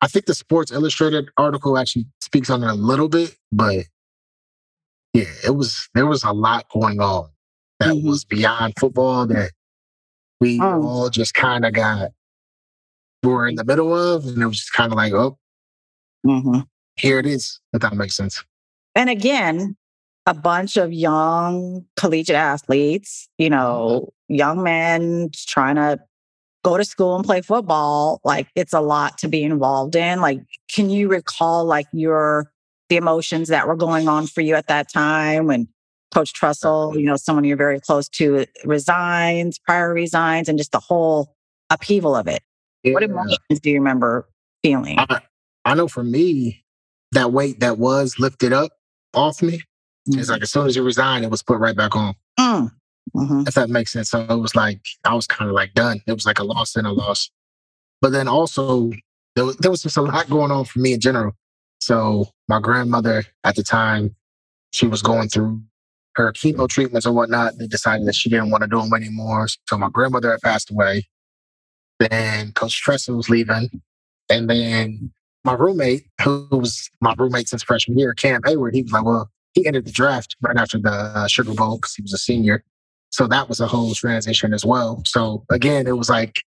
I 0.00 0.06
think 0.06 0.26
the 0.26 0.34
Sports 0.34 0.70
Illustrated 0.70 1.28
article 1.36 1.76
actually 1.76 2.06
speaks 2.20 2.48
on 2.48 2.62
it 2.62 2.70
a 2.70 2.74
little 2.74 3.08
bit, 3.08 3.36
but 3.50 3.86
yeah, 5.12 5.24
it 5.44 5.56
was 5.56 5.88
there 5.94 6.06
was 6.06 6.22
a 6.22 6.32
lot 6.32 6.66
going 6.70 7.00
on 7.00 7.28
that 7.80 7.94
mm-hmm. 7.94 8.08
was 8.08 8.24
beyond 8.24 8.74
football 8.78 9.26
that 9.26 9.50
we 10.40 10.60
oh. 10.60 10.82
all 10.82 11.10
just 11.10 11.34
kind 11.34 11.64
of 11.64 11.72
got 11.72 12.10
were 13.22 13.48
in 13.48 13.56
the 13.56 13.64
middle 13.64 13.92
of, 13.94 14.26
and 14.26 14.40
it 14.40 14.46
was 14.46 14.58
just 14.58 14.72
kind 14.72 14.92
of 14.92 14.96
like, 14.96 15.12
oh, 15.12 15.36
mm-hmm. 16.24 16.60
here 16.94 17.18
it 17.18 17.26
is. 17.26 17.60
If 17.72 17.80
that 17.80 17.94
makes 17.94 18.14
sense. 18.14 18.44
And 18.94 19.10
again, 19.10 19.76
a 20.26 20.34
bunch 20.34 20.76
of 20.76 20.92
young 20.92 21.84
collegiate 21.96 22.36
athletes, 22.36 23.28
you 23.38 23.46
mm-hmm. 23.46 23.54
know, 23.54 24.12
young 24.28 24.62
men 24.62 25.30
trying 25.46 25.76
to 25.76 26.00
go 26.64 26.76
to 26.76 26.84
school 26.84 27.14
and 27.14 27.24
play 27.24 27.40
football. 27.40 28.20
Like 28.24 28.48
it's 28.54 28.72
a 28.72 28.80
lot 28.80 29.18
to 29.18 29.28
be 29.28 29.42
involved 29.44 29.94
in. 29.94 30.20
Like, 30.20 30.40
can 30.68 30.90
you 30.90 31.08
recall 31.08 31.64
like 31.64 31.86
your 31.92 32.50
the 32.88 32.96
emotions 32.96 33.48
that 33.48 33.66
were 33.66 33.76
going 33.76 34.08
on 34.08 34.26
for 34.26 34.40
you 34.40 34.54
at 34.54 34.68
that 34.68 34.92
time 34.92 35.46
when 35.46 35.68
Coach 36.14 36.32
Tressel, 36.32 36.96
you 36.96 37.06
know, 37.06 37.16
someone 37.16 37.44
you're 37.44 37.56
very 37.56 37.80
close 37.80 38.08
to, 38.10 38.38
uh, 38.38 38.44
resigns, 38.64 39.58
Pryor 39.58 39.92
resigns, 39.92 40.48
and 40.48 40.56
just 40.56 40.72
the 40.72 40.80
whole 40.80 41.34
upheaval 41.68 42.14
of 42.14 42.28
it? 42.28 42.42
Yeah. 42.84 42.92
What 42.92 43.02
emotions 43.02 43.60
do 43.60 43.70
you 43.70 43.76
remember 43.76 44.28
feeling? 44.62 44.98
I, 44.98 45.20
I, 45.64 45.74
know 45.74 45.88
for 45.88 46.04
me, 46.04 46.64
that 47.12 47.32
weight 47.32 47.58
that 47.60 47.78
was 47.78 48.20
lifted 48.20 48.52
up 48.52 48.70
off 49.14 49.42
me, 49.42 49.62
mm-hmm. 50.08 50.18
it's 50.18 50.28
like 50.28 50.42
as 50.42 50.50
soon 50.50 50.66
as 50.66 50.76
you 50.76 50.82
resigned, 50.82 51.24
it 51.24 51.30
was 51.30 51.42
put 51.42 51.58
right 51.58 51.76
back 51.76 51.96
on. 51.96 52.14
Mm. 52.38 52.70
Mm-hmm. 53.14 53.42
If 53.46 53.54
that 53.54 53.70
makes 53.70 53.92
sense. 53.92 54.10
So 54.10 54.20
it 54.20 54.36
was 54.36 54.54
like, 54.54 54.80
I 55.04 55.14
was 55.14 55.26
kind 55.26 55.48
of 55.48 55.54
like 55.54 55.74
done. 55.74 56.00
It 56.06 56.12
was 56.12 56.26
like 56.26 56.38
a 56.38 56.44
loss 56.44 56.76
and 56.76 56.86
a 56.86 56.92
loss. 56.92 57.30
But 58.00 58.12
then 58.12 58.28
also, 58.28 58.90
there 59.36 59.44
was, 59.44 59.56
there 59.56 59.70
was 59.70 59.82
just 59.82 59.96
a 59.96 60.02
lot 60.02 60.28
going 60.28 60.50
on 60.50 60.64
for 60.64 60.80
me 60.80 60.92
in 60.92 61.00
general. 61.00 61.32
So 61.80 62.28
my 62.48 62.60
grandmother 62.60 63.24
at 63.44 63.56
the 63.56 63.62
time, 63.62 64.16
she 64.72 64.86
was 64.86 65.02
going 65.02 65.28
through 65.28 65.62
her 66.16 66.32
chemo 66.32 66.68
treatments 66.68 67.06
and 67.06 67.14
whatnot. 67.14 67.58
They 67.58 67.66
decided 67.66 68.06
that 68.06 68.14
she 68.14 68.28
didn't 68.28 68.50
want 68.50 68.62
to 68.62 68.68
do 68.68 68.80
them 68.80 68.92
anymore. 68.94 69.46
So 69.68 69.78
my 69.78 69.88
grandmother 69.88 70.32
had 70.32 70.40
passed 70.40 70.70
away. 70.70 71.06
Then 71.98 72.52
Coach 72.52 72.82
Tressel 72.82 73.16
was 73.16 73.30
leaving. 73.30 73.70
And 74.28 74.50
then 74.50 75.12
my 75.44 75.54
roommate, 75.54 76.06
who 76.22 76.48
was 76.50 76.90
my 77.00 77.14
roommate 77.16 77.48
since 77.48 77.62
freshman 77.62 77.98
year, 77.98 78.12
Cam 78.14 78.42
Heyward, 78.42 78.74
he 78.74 78.82
was 78.82 78.92
like, 78.92 79.04
well, 79.04 79.30
he 79.56 79.66
entered 79.66 79.86
the 79.86 79.90
draft 79.90 80.36
right 80.42 80.56
after 80.56 80.78
the 80.78 80.90
uh, 80.90 81.26
Sugar 81.26 81.54
Bowl 81.54 81.76
because 81.76 81.94
he 81.94 82.02
was 82.02 82.12
a 82.12 82.18
senior. 82.18 82.62
So 83.08 83.26
that 83.28 83.48
was 83.48 83.58
a 83.58 83.66
whole 83.66 83.94
transition 83.94 84.52
as 84.52 84.64
well. 84.64 85.02
So 85.06 85.44
again, 85.50 85.86
it 85.86 85.96
was 85.96 86.10
like 86.10 86.42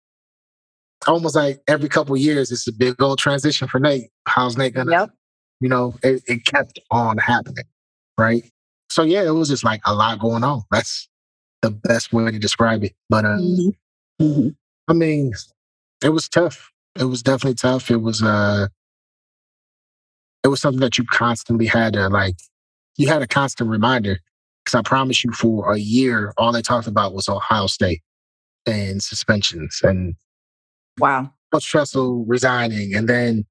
almost 1.08 1.36
like 1.36 1.60
every 1.68 1.90
couple 1.90 2.16
years, 2.16 2.52
it's 2.52 2.68
a 2.68 2.72
big 2.72 3.02
old 3.02 3.18
transition 3.18 3.68
for 3.68 3.80
Nate. 3.80 4.12
How's 4.28 4.58
Nate 4.58 4.76
gonna, 4.76 4.92
yep. 4.92 5.10
you 5.60 5.68
know, 5.68 5.96
it, 6.04 6.22
it 6.28 6.46
kept 6.46 6.80
on 6.92 7.18
happening. 7.18 7.66
Right. 8.18 8.44
So 8.92 9.02
yeah, 9.02 9.24
it 9.24 9.32
was 9.32 9.50
just 9.50 9.64
like 9.64 9.82
a 9.88 9.94
lot 9.94 10.20
going 10.20 10.44
on. 10.44 10.62
That's 10.70 11.10
the 11.64 11.72
best 11.72 12.14
way 12.14 12.30
to 12.30 12.38
describe 12.38 12.84
it. 12.84 12.94
But 13.10 13.26
uh, 13.26 13.40
mm-hmm. 13.40 14.24
Mm-hmm. 14.24 14.50
I 14.88 14.94
mean, 14.94 15.34
it 16.04 16.10
was 16.10 16.30
tough. 16.30 16.72
It 17.00 17.06
was 17.06 17.24
definitely 17.24 17.56
tough. 17.56 17.90
It 17.90 18.02
was 18.02 18.22
uh 18.22 18.68
it 20.44 20.48
was 20.50 20.62
something 20.62 20.82
that 20.82 21.00
you 21.00 21.06
constantly 21.06 21.66
had 21.66 21.94
to 21.94 22.08
like 22.10 22.36
you 22.98 23.08
had 23.08 23.22
a 23.22 23.28
constant 23.28 23.70
reminder. 23.70 24.20
Cause 24.66 24.76
I 24.76 24.82
promise 24.82 25.24
you 25.24 25.32
for 25.32 25.74
a 25.74 25.80
year, 25.80 26.34
all 26.38 26.52
they 26.52 26.62
talked 26.62 26.88
about 26.88 27.14
was 27.14 27.28
Ohio 27.28 27.68
State 27.68 28.02
and 28.66 29.02
suspensions 29.02 29.80
and 29.84 30.16
wow. 31.00 31.32
Coach 31.52 31.66
Tressel 31.66 32.26
resigning. 32.28 32.94
And 32.94 33.08
then 33.08 33.46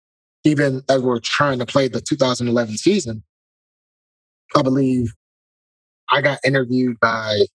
even 0.44 0.82
as 0.88 1.02
we're 1.02 1.18
trying 1.20 1.58
to 1.58 1.66
play 1.66 1.88
the 1.88 2.00
2011 2.00 2.76
season, 2.76 3.24
I 4.56 4.62
believe 4.62 5.12
I 6.10 6.20
got 6.22 6.38
interviewed 6.44 6.98
by 7.00 7.46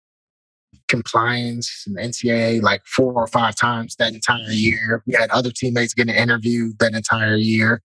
compliance 0.88 1.86
and 1.88 1.98
NCAA 1.98 2.62
like 2.62 2.86
four 2.86 3.14
or 3.14 3.28
five 3.28 3.56
times 3.56 3.96
that 3.96 4.14
entire 4.14 4.52
year. 4.52 5.04
We 5.08 5.14
had 5.14 5.30
other 5.32 5.52
teammates 5.52 5.94
getting 5.94 6.16
interviewed 6.16 6.80
that 6.80 6.94
entire 6.94 7.36
year. 7.36 7.82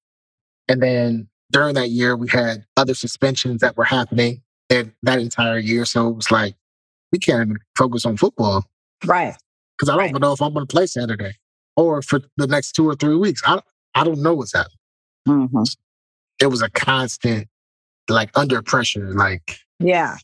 And 0.68 0.82
then 0.82 1.28
during 1.50 1.74
that 1.74 1.90
year, 1.90 2.16
we 2.16 2.28
had 2.28 2.64
other 2.76 2.94
suspensions 2.94 3.60
that 3.60 3.76
were 3.76 3.84
happening 3.84 4.42
in 4.68 4.92
that 5.02 5.18
entire 5.18 5.58
year. 5.58 5.84
So 5.84 6.08
it 6.08 6.16
was 6.16 6.30
like, 6.30 6.54
we 7.12 7.18
can't 7.18 7.48
even 7.48 7.58
focus 7.76 8.04
on 8.04 8.16
football. 8.16 8.64
Right. 9.04 9.34
Because 9.76 9.88
I 9.88 9.92
don't 9.92 10.12
right. 10.12 10.20
know 10.20 10.32
if 10.32 10.42
I'm 10.42 10.52
going 10.52 10.66
to 10.66 10.72
play 10.72 10.86
Saturday 10.86 11.32
or 11.76 12.02
for 12.02 12.20
the 12.36 12.46
next 12.46 12.72
two 12.72 12.88
or 12.88 12.94
three 12.94 13.16
weeks. 13.16 13.42
I, 13.46 13.60
I 13.94 14.04
don't 14.04 14.22
know 14.22 14.34
what's 14.34 14.52
happening. 14.52 14.76
Mm-hmm. 15.26 15.62
It 16.40 16.46
was 16.46 16.62
a 16.62 16.70
constant, 16.70 17.48
like 18.08 18.30
under 18.34 18.60
pressure, 18.62 19.12
like. 19.14 19.58
Yeah. 19.78 20.16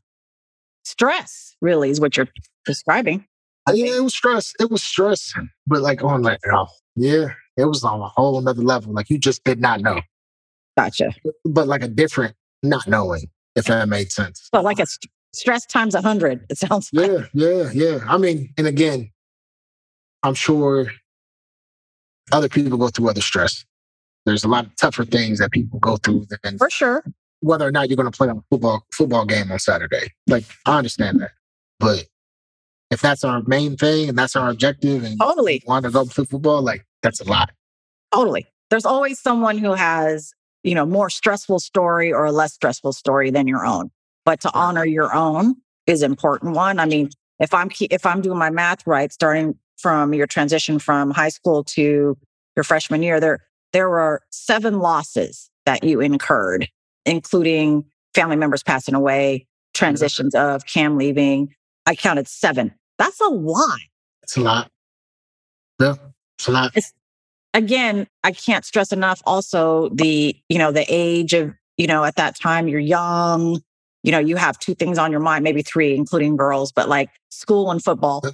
Stress 0.85 1.57
really 1.61 1.91
is 1.91 2.01
what 2.01 2.17
you're 2.17 2.29
describing. 2.67 3.27
Yeah, 3.73 3.97
it 3.97 4.03
was 4.03 4.15
stress. 4.15 4.53
It 4.61 4.71
was 4.71 4.83
stress, 4.83 5.33
but 5.67 5.81
like 5.81 6.05
on 6.05 6.21
like 6.21 6.41
oh 6.53 6.67
yeah, 6.97 7.29
it 7.57 7.65
was 7.65 7.83
on 7.83 8.01
a 8.01 8.09
whole 8.09 8.39
another 8.39 8.63
level. 8.63 8.93
Like 8.93 9.09
you 9.09 9.17
just 9.17 9.43
did 9.45 9.59
not 9.59 9.81
know. 9.81 10.03
Gotcha. 10.77 11.13
But 11.45 11.69
like 11.69 11.83
a 11.83 11.89
different 11.89 12.35
not 12.63 12.87
knowing, 12.87 13.27
if 13.55 13.67
that 13.67 13.89
made 13.89 14.11
sense. 14.11 14.49
But 14.51 14.65
like 14.65 14.79
a 14.79 14.87
st- 14.87 15.11
stress 15.33 15.67
times 15.67 15.95
a 15.95 16.01
hundred. 16.01 16.45
It 16.51 16.59
sounds. 16.59 16.91
Yeah, 16.93 17.07
like. 17.07 17.31
yeah, 17.33 17.71
yeah. 17.73 17.99
I 18.07 18.19
mean, 18.19 18.53
and 18.59 18.67
again, 18.67 19.11
I'm 20.23 20.35
sure 20.35 20.91
other 22.33 22.49
people 22.49 22.79
go 22.79 22.89
through 22.89 23.11
other 23.11 23.21
stress. 23.21 23.65
There's 24.27 24.45
a 24.45 24.49
lot 24.49 24.67
of 24.67 24.77
tougher 24.77 25.05
things 25.05 25.39
that 25.39 25.53
people 25.53 25.79
go 25.79 25.97
through 25.97 26.27
than 26.43 26.59
for 26.59 26.71
sure. 26.71 27.05
Whether 27.41 27.67
or 27.67 27.71
not 27.71 27.91
you're 27.91 27.97
going 27.97 28.11
to 28.11 28.17
play 28.17 28.29
a 28.29 28.35
football 28.51 28.87
football 28.93 29.27
game 29.27 29.53
on 29.53 29.59
Saturday, 29.59 30.13
like 30.27 30.45
I 30.65 30.79
understand 30.79 31.21
that, 31.21 31.33
but 31.79 32.07
if 32.91 33.03
that's 33.03 33.25
our 33.25 33.43
main 33.47 33.77
thing 33.77 34.09
and 34.09 34.17
that's 34.17 34.37
our 34.37 34.51
objective 34.51 35.05
and 35.05 35.19
totally 35.21 35.63
want 35.67 35.85
to 35.85 35.91
go 35.91 36.05
play 36.07 36.25
football, 36.25 36.63
like 36.63 36.87
that's 37.03 37.21
a 37.21 37.25
lot. 37.25 37.51
Totally. 38.15 38.47
There's 38.71 38.87
always 38.87 39.21
someone 39.21 39.59
who 39.59 39.75
has, 39.75 40.33
you 40.65 40.75
know, 40.75 40.85
more 40.85 41.09
stressful 41.09 41.61
story 41.61 42.13
or 42.13 42.25
a 42.25 42.33
less 42.33 42.55
stressful 42.55 42.93
story 42.93 43.31
than 43.31 43.47
your 43.47 43.65
own. 43.65 43.91
But 44.25 44.41
to 44.41 44.51
honor 44.53 44.85
your 44.85 45.15
own 45.15 45.57
is 45.87 46.03
important 46.03 46.57
one. 46.57 46.81
I 46.81 46.87
mean, 46.87 47.11
if 47.39 47.55
I'm 47.55 47.71
if 47.79 48.05
I'm 48.07 48.21
doing 48.21 48.39
my 48.39 48.51
math 48.51 48.87
right, 48.87 49.13
starting 49.13 49.57
from 49.77 50.15
your 50.15 50.27
transition 50.27 50.79
from 50.79 51.11
high 51.11 51.29
school 51.29 51.63
to 51.65 52.17
your 52.57 52.65
freshman 52.65 53.03
year, 53.03 53.21
there 53.21 53.39
there 53.73 53.89
were 53.89 54.23
seven 54.31 54.81
losses 54.81 55.51
that 55.67 55.85
you 55.85 56.01
incurred, 56.01 56.69
including 57.07 57.85
family 58.15 58.37
members 58.37 58.63
passing 58.63 58.95
away, 58.95 59.41
mm-hmm. 59.41 59.79
transitions 59.79 60.35
of 60.35 60.67
Cam 60.67 60.97
leaving. 60.97 61.55
I 61.87 61.95
counted 61.95 62.27
seven 62.27 62.75
that's 62.99 63.21
a 63.21 63.29
lot. 63.29 63.81
It's 64.23 64.37
a 64.37 64.41
lot. 64.41 64.71
Yeah, 65.81 65.95
it's 66.39 66.49
a 66.49 66.53
lot. 66.53 66.73
It's, 66.75 66.93
again, 67.55 68.07
I 68.23 68.33
can't 68.33 68.65
stress 68.65 68.93
enough 68.93 69.23
also 69.25 69.89
the, 69.91 70.37
you 70.49 70.59
know, 70.59 70.73
the 70.73 70.85
age 70.89 71.33
of, 71.33 71.55
you 71.79 71.87
know, 71.87 72.05
at 72.05 72.17
that 72.17 72.39
time 72.39 72.69
you're 72.69 72.81
young, 72.81 73.63
you 74.03 74.13
know, 74.13 74.19
you 74.19 74.37
have 74.37 74.59
two 74.59 74.75
things 74.75 74.99
on 74.99 75.11
your 75.11 75.21
mind, 75.21 75.45
maybe 75.45 75.63
three, 75.63 75.95
including 75.95 76.37
girls, 76.37 76.73
but 76.73 76.89
like 76.89 77.09
school 77.31 77.71
and 77.71 77.83
football. 77.83 78.23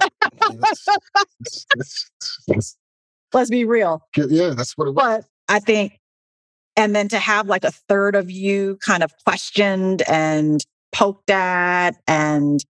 Let's 3.32 3.50
be 3.50 3.64
real. 3.64 4.02
Yeah, 4.16 4.50
that's 4.50 4.76
what 4.76 4.88
it 4.88 4.94
was. 4.94 5.22
But 5.22 5.54
I 5.54 5.60
think, 5.60 6.00
and 6.76 6.96
then 6.96 7.08
to 7.08 7.18
have 7.18 7.46
like 7.46 7.62
a 7.62 7.70
third 7.70 8.16
of 8.16 8.30
you 8.30 8.78
kind 8.84 9.04
of 9.04 9.12
questioned 9.24 10.02
and 10.08 10.64
poked 10.92 11.30
at 11.30 11.92
and 12.08 12.64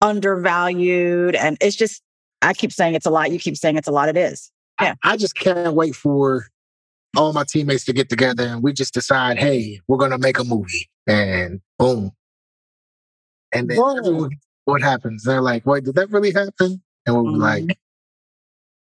undervalued. 0.00 1.34
And 1.34 1.58
it's 1.60 1.76
just, 1.76 2.00
I 2.40 2.54
keep 2.54 2.72
saying 2.72 2.94
it's 2.94 3.06
a 3.06 3.10
lot. 3.10 3.30
You 3.32 3.38
keep 3.38 3.56
saying 3.56 3.76
it's 3.76 3.88
a 3.88 3.92
lot. 3.92 4.08
It 4.08 4.16
is. 4.16 4.50
Yeah. 4.80 4.94
I, 5.04 5.12
I 5.12 5.16
just 5.16 5.34
can't 5.34 5.74
wait 5.74 5.94
for 5.94 6.46
all 7.16 7.32
my 7.32 7.44
teammates 7.44 7.84
to 7.86 7.92
get 7.92 8.08
together 8.08 8.44
and 8.46 8.62
we 8.62 8.72
just 8.72 8.94
decide, 8.94 9.38
hey, 9.38 9.80
we're 9.88 9.96
gonna 9.98 10.18
make 10.18 10.38
a 10.38 10.44
movie. 10.44 10.88
And 11.06 11.60
boom. 11.78 12.12
And 13.52 13.68
then 13.68 13.78
everyone, 13.78 14.30
what 14.64 14.80
happens? 14.82 15.24
They're 15.24 15.40
like, 15.40 15.66
wait, 15.66 15.84
did 15.84 15.96
that 15.96 16.10
really 16.10 16.32
happen? 16.32 16.82
And 17.06 17.14
we'll 17.16 17.24
be 17.32 17.38
Mhm. 17.38 17.40
like, 17.68 17.78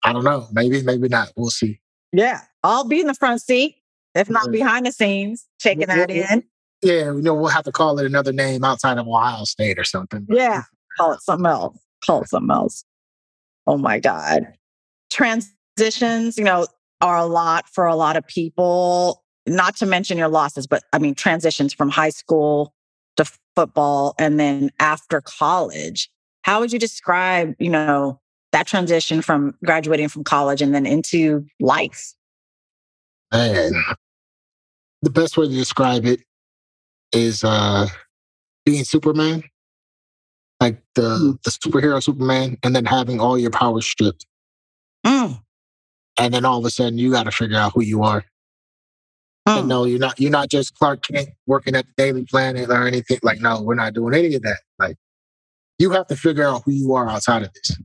I 0.03 0.13
don't 0.13 0.25
know. 0.25 0.49
Maybe, 0.53 0.83
maybe 0.83 1.09
not. 1.09 1.33
We'll 1.37 1.51
see. 1.51 1.81
Yeah. 2.13 2.41
I'll 2.65 2.85
be 2.85 3.01
in 3.01 3.07
the 3.07 3.15
front 3.15 3.43
seat, 3.43 3.77
if 4.15 4.29
not 4.29 4.47
Yeah. 4.47 4.53
behind 4.53 4.87
the 4.87 4.93
scenes, 4.93 5.47
taking 5.61 5.87
that 5.87 6.11
Yeah. 6.11 6.33
in. 6.35 6.45
Yeah, 6.83 7.05
you 7.13 7.23
know, 7.23 7.35
we'll 7.35 7.49
have 7.49 7.65
to 7.65 7.73
call 7.73 7.99
it 7.99 8.07
another 8.07 8.33
name 8.33 8.65
outside 8.65 8.99
of 8.99 9.07
Ohio 9.07 9.45
State 9.45 9.79
or 9.79 9.85
something. 9.85 10.27
Yeah. 10.29 10.63
Call 10.97 11.13
it 11.13 11.21
something 11.23 11.47
else. 11.47 11.79
Call 12.05 12.23
it 12.23 12.29
something 12.29 12.51
else. 12.51 12.85
Oh 13.67 13.77
my 13.79 13.99
God. 14.01 14.53
Transitions, 15.77 16.39
you 16.39 16.45
know, 16.45 16.66
are 17.01 17.18
a 17.18 17.27
lot 17.27 17.68
for 17.68 17.87
a 17.87 17.95
lot 17.95 18.16
of 18.16 18.27
people, 18.27 19.22
not 19.47 19.77
to 19.77 19.87
mention 19.87 20.16
your 20.16 20.29
losses, 20.29 20.66
but 20.66 20.83
I 20.93 20.99
mean, 20.99 21.14
transitions 21.14 21.74
from 21.74 21.91
high 21.91 22.09
school 22.11 22.72
to 23.16 23.27
football 23.55 24.14
and 24.18 24.41
then 24.41 24.70
after 24.79 25.20
college. 25.20 26.11
How 26.43 26.61
would 26.61 26.72
you 26.72 26.79
describe, 26.79 27.55
you 27.59 27.68
know, 27.68 28.20
that 28.53 28.66
transition 28.66 29.20
from 29.20 29.55
graduating 29.64 30.09
from 30.09 30.24
college 30.24 30.62
and 30.62 30.74
then 30.74 30.87
into 30.87 31.45
life? 31.61 32.14
Man, 33.33 33.72
the 35.03 35.11
best 35.11 35.37
way 35.37 35.47
to 35.47 35.53
describe 35.53 36.07
it 36.07 36.20
is 37.12 37.45
uh 37.45 37.87
being 38.64 38.85
Superman, 38.85 39.43
like 40.61 40.83
the 40.95 41.03
Mm. 41.03 41.43
the 41.43 41.51
superhero 41.51 42.03
Superman, 42.03 42.57
and 42.62 42.74
then 42.74 42.87
having 42.87 43.20
all 43.20 43.37
your 43.37 43.51
powers 43.51 43.85
stripped, 43.87 44.27
Mm, 45.05 45.43
and 46.19 46.35
then 46.35 46.45
all 46.45 46.59
of 46.59 46.64
a 46.64 46.71
sudden 46.71 46.99
you 46.99 47.11
got 47.11 47.25
to 47.25 47.31
figure 47.31 47.59
out 47.59 47.73
who 47.75 47.83
you 47.83 48.03
are. 48.03 48.25
And 49.47 49.64
mm. 49.64 49.69
no, 49.69 49.85
you're 49.85 49.99
not 49.99 50.19
you're 50.19 50.31
not 50.31 50.49
just 50.51 50.75
Clark 50.75 51.03
Kent 51.07 51.29
working 51.47 51.77
at 51.77 51.87
the 51.87 51.93
Daily 51.97 52.25
Planet 52.25 52.69
or 52.71 52.87
anything. 52.87 53.19
Like, 53.23 53.41
no, 53.41 53.62
we're 53.62 53.75
not 53.75 53.95
doing 53.95 54.14
any 54.14 54.35
of 54.35 54.43
that. 54.43 54.59
Like, 54.79 54.97
you 55.79 55.91
have 55.91 56.09
to 56.09 56.17
figure 56.17 56.45
out 56.45 56.62
who 56.64 56.73
you 56.73 56.95
are 56.95 57.09
outside 57.09 57.43
of 57.43 57.53
this, 57.55 57.79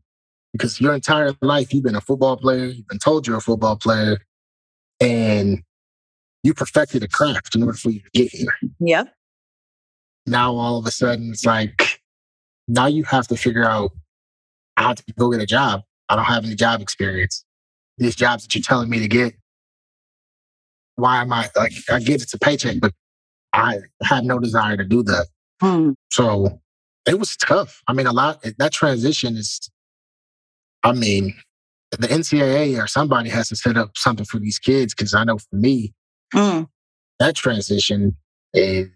because 0.54 0.82
your 0.82 0.94
entire 0.94 1.34
life 1.42 1.74
you've 1.74 1.84
been 1.84 1.96
a 1.96 2.02
football 2.02 2.38
player. 2.38 2.66
You've 2.66 2.88
been 2.88 3.00
told 3.00 3.28
you're 3.28 3.38
a 3.38 3.42
football 3.42 3.76
player, 3.76 4.18
and 5.00 5.62
you 6.44 6.54
perfected 6.56 7.04
a 7.04 7.08
craft 7.08 7.56
in 7.56 7.64
order 7.64 7.78
for 7.78 7.92
you 7.92 8.00
to 8.00 8.10
get 8.14 8.32
here. 8.32 8.48
Yeah. 8.80 9.04
now 10.26 10.56
all 10.56 10.78
of 10.78 10.86
a 10.86 10.92
sudden 10.92 11.32
it's 11.32 11.46
like 11.46 12.02
now 12.68 12.88
you 12.88 13.04
have 13.04 13.28
to 13.28 13.38
figure 13.38 13.66
out 13.66 13.92
I 14.78 14.84
have 14.84 14.96
to 14.98 15.14
go 15.20 15.32
get 15.32 15.42
a 15.42 15.46
job. 15.46 15.82
I 16.10 16.16
don't 16.16 16.26
have 16.26 16.46
any 16.46 16.56
job 16.56 16.82
experience. 16.82 17.46
These 18.02 18.16
jobs 18.16 18.44
that 18.44 18.56
you're 18.56 18.64
telling 18.64 18.90
me 18.90 18.98
to 19.00 19.08
get, 19.08 19.36
why 20.96 21.22
am 21.22 21.32
I 21.32 21.50
like 21.56 21.74
I 21.88 22.00
get 22.00 22.24
it's 22.24 22.34
a 22.34 22.40
paycheck, 22.40 22.78
but 22.82 22.94
I 23.54 23.78
have 24.04 24.24
no 24.24 24.40
desire 24.40 24.76
to 24.76 24.84
do 24.84 25.04
that. 25.04 25.28
Mm, 25.62 25.94
So 26.12 26.62
it 27.08 27.20
was 27.20 27.38
tough. 27.38 27.84
I 27.88 27.94
mean, 27.94 28.08
a 28.08 28.12
lot 28.12 28.44
that 28.58 28.72
transition 28.74 29.38
is 29.38 29.70
I 30.84 30.94
mean, 30.94 31.36
the 31.92 32.08
NCAA 32.08 32.84
or 32.84 32.88
somebody 32.88 33.30
has 33.30 33.50
to 33.50 33.56
set 33.56 33.78
up 33.78 33.92
something 33.96 34.26
for 34.26 34.40
these 34.40 34.58
kids 34.58 34.96
because 34.96 35.14
I 35.14 35.24
know 35.24 35.38
for 35.38 35.56
me, 35.56 35.94
mm. 36.34 36.68
that 37.20 37.36
transition 37.36 38.18
is 38.52 38.90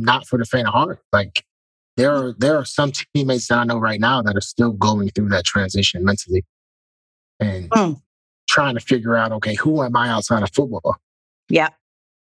not 0.00 0.26
for 0.26 0.36
the 0.36 0.44
faint 0.44 0.66
of 0.66 0.74
heart. 0.74 0.98
Like 1.12 1.44
there 1.96 2.12
are 2.12 2.34
there 2.36 2.56
are 2.56 2.64
some 2.64 2.90
teammates 3.14 3.46
that 3.48 3.58
I 3.58 3.64
know 3.64 3.78
right 3.78 4.00
now 4.00 4.20
that 4.22 4.36
are 4.36 4.40
still 4.40 4.72
going 4.72 5.10
through 5.10 5.28
that 5.28 5.44
transition 5.44 6.04
mentally 6.04 6.44
and 7.40 7.70
Mm. 7.70 8.00
trying 8.48 8.74
to 8.74 8.80
figure 8.80 9.16
out, 9.16 9.32
okay, 9.32 9.54
who 9.54 9.82
am 9.82 9.96
I 9.96 10.08
outside 10.08 10.42
of 10.42 10.50
football? 10.52 10.96
Yeah. 11.48 11.68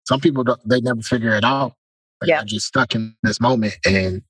Some 0.07 0.19
people 0.19 0.43
don't, 0.43 0.59
they 0.67 0.81
never 0.81 1.01
figure 1.01 1.35
it 1.35 1.43
out. 1.43 1.73
Like, 2.21 2.29
Yeah. 2.29 2.37
They're 2.37 2.45
just 2.45 2.67
stuck 2.67 2.95
in 2.95 3.15
this 3.23 3.41
moment 3.41 3.75
and 3.85 4.21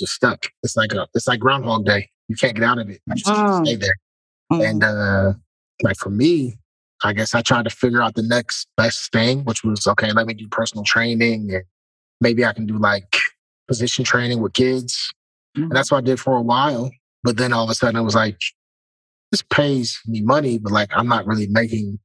just 0.00 0.14
stuck. 0.14 0.46
It's 0.62 0.76
like 0.76 0.92
a 0.92 1.06
it's 1.14 1.26
like 1.28 1.40
Groundhog 1.40 1.84
Day. 1.84 2.10
You 2.28 2.36
can't 2.36 2.54
get 2.54 2.64
out 2.64 2.78
of 2.78 2.88
it. 2.90 3.00
You 3.06 3.14
just 3.14 3.26
Mm. 3.30 3.64
stay 3.64 3.76
there. 3.76 3.96
Mm. 4.52 4.70
And 4.70 4.84
uh 4.84 5.32
like 5.82 5.96
for 5.96 6.10
me, 6.10 6.58
I 7.02 7.12
guess 7.12 7.34
I 7.34 7.42
tried 7.42 7.64
to 7.64 7.70
figure 7.70 8.02
out 8.02 8.14
the 8.14 8.22
next 8.22 8.68
best 8.76 9.12
thing, 9.12 9.44
which 9.44 9.62
was 9.64 9.86
okay, 9.86 10.12
let 10.12 10.26
me 10.26 10.34
do 10.34 10.48
personal 10.48 10.84
training 10.84 11.52
and 11.54 11.64
maybe 12.20 12.44
I 12.44 12.52
can 12.52 12.66
do 12.66 12.78
like 12.78 13.16
position 13.68 14.04
training 14.04 14.40
with 14.40 14.52
kids. 14.54 15.12
Mhm. 15.56 15.64
And 15.64 15.72
that's 15.72 15.90
what 15.90 15.98
I 15.98 16.00
did 16.02 16.18
for 16.20 16.36
a 16.36 16.42
while. 16.42 16.90
But 17.22 17.36
then 17.36 17.52
all 17.52 17.64
of 17.64 17.70
a 17.70 17.74
sudden 17.74 18.00
it 18.00 18.04
was 18.04 18.14
like, 18.14 18.38
this 19.34 19.42
pays 19.42 20.00
me 20.06 20.20
money, 20.20 20.58
but 20.58 20.70
like 20.70 20.90
I'm 20.96 21.08
not 21.08 21.26
really 21.26 21.48
making 21.48 21.98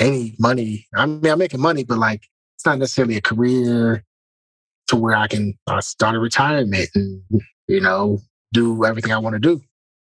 any 0.00 0.34
money. 0.40 0.88
I 0.96 1.06
mean, 1.06 1.24
I'm 1.24 1.38
making 1.38 1.60
money, 1.60 1.84
but 1.84 1.98
like 1.98 2.22
it's 2.56 2.66
not 2.66 2.80
necessarily 2.80 3.16
a 3.16 3.20
career 3.20 4.02
to 4.88 4.96
where 4.96 5.14
I 5.14 5.28
can 5.28 5.56
uh, 5.68 5.80
start 5.80 6.16
a 6.16 6.18
retirement 6.18 6.88
and, 6.96 7.22
you 7.68 7.80
know, 7.80 8.18
do 8.52 8.84
everything 8.84 9.12
I 9.12 9.18
want 9.18 9.34
to 9.34 9.38
do. 9.38 9.60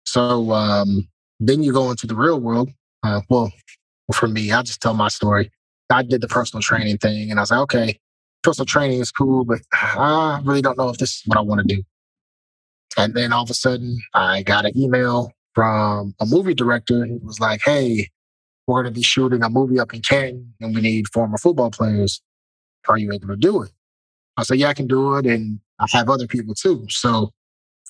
So 0.05 0.53
um, 0.53 1.09
then 1.41 1.61
you 1.61 1.73
go 1.73 1.91
into 1.91 2.07
the 2.07 2.15
real 2.15 2.39
world. 2.39 2.69
Uh, 3.03 3.19
well, 3.29 3.51
for 4.13 4.29
me, 4.29 4.49
I'll 4.49 4.63
just 4.63 4.81
tell 4.81 4.93
my 4.93 5.09
story. 5.09 5.51
I 5.89 6.03
did 6.03 6.21
the 6.21 6.29
personal 6.29 6.61
training 6.61 6.99
thing 6.99 7.31
and 7.31 7.37
I 7.37 7.43
was 7.43 7.51
like, 7.51 7.59
okay, 7.59 7.99
personal 8.43 8.65
training 8.65 9.01
is 9.01 9.11
cool, 9.11 9.43
but 9.43 9.59
I 9.73 10.39
really 10.45 10.61
don't 10.61 10.77
know 10.77 10.87
if 10.87 10.99
this 10.99 11.17
is 11.17 11.23
what 11.25 11.37
I 11.37 11.41
want 11.41 11.67
to 11.67 11.75
do. 11.75 11.83
And 12.95 13.13
then 13.13 13.33
all 13.33 13.43
of 13.43 13.49
a 13.49 13.53
sudden, 13.53 13.99
I 14.13 14.41
got 14.41 14.63
an 14.63 14.71
email 14.77 15.33
from 15.55 16.13
a 16.19 16.25
movie 16.25 16.53
director 16.53 17.05
who 17.05 17.19
was 17.23 17.39
like, 17.39 17.61
hey, 17.65 18.09
we're 18.67 18.83
going 18.83 18.93
to 18.93 18.97
be 18.97 19.03
shooting 19.03 19.43
a 19.43 19.49
movie 19.49 19.79
up 19.79 19.93
in 19.93 20.01
Canton 20.01 20.53
and 20.59 20.75
we 20.75 20.81
need 20.81 21.07
former 21.07 21.37
football 21.37 21.71
players. 21.71 22.21
Are 22.87 22.97
you 22.97 23.11
able 23.13 23.27
to 23.29 23.35
do 23.35 23.63
it? 23.63 23.71
I 24.37 24.43
said, 24.43 24.57
yeah, 24.57 24.67
I 24.67 24.73
can 24.73 24.87
do 24.87 25.15
it. 25.15 25.25
And 25.25 25.59
I 25.79 25.85
have 25.91 26.09
other 26.09 26.27
people 26.27 26.53
too. 26.53 26.85
So 26.89 27.31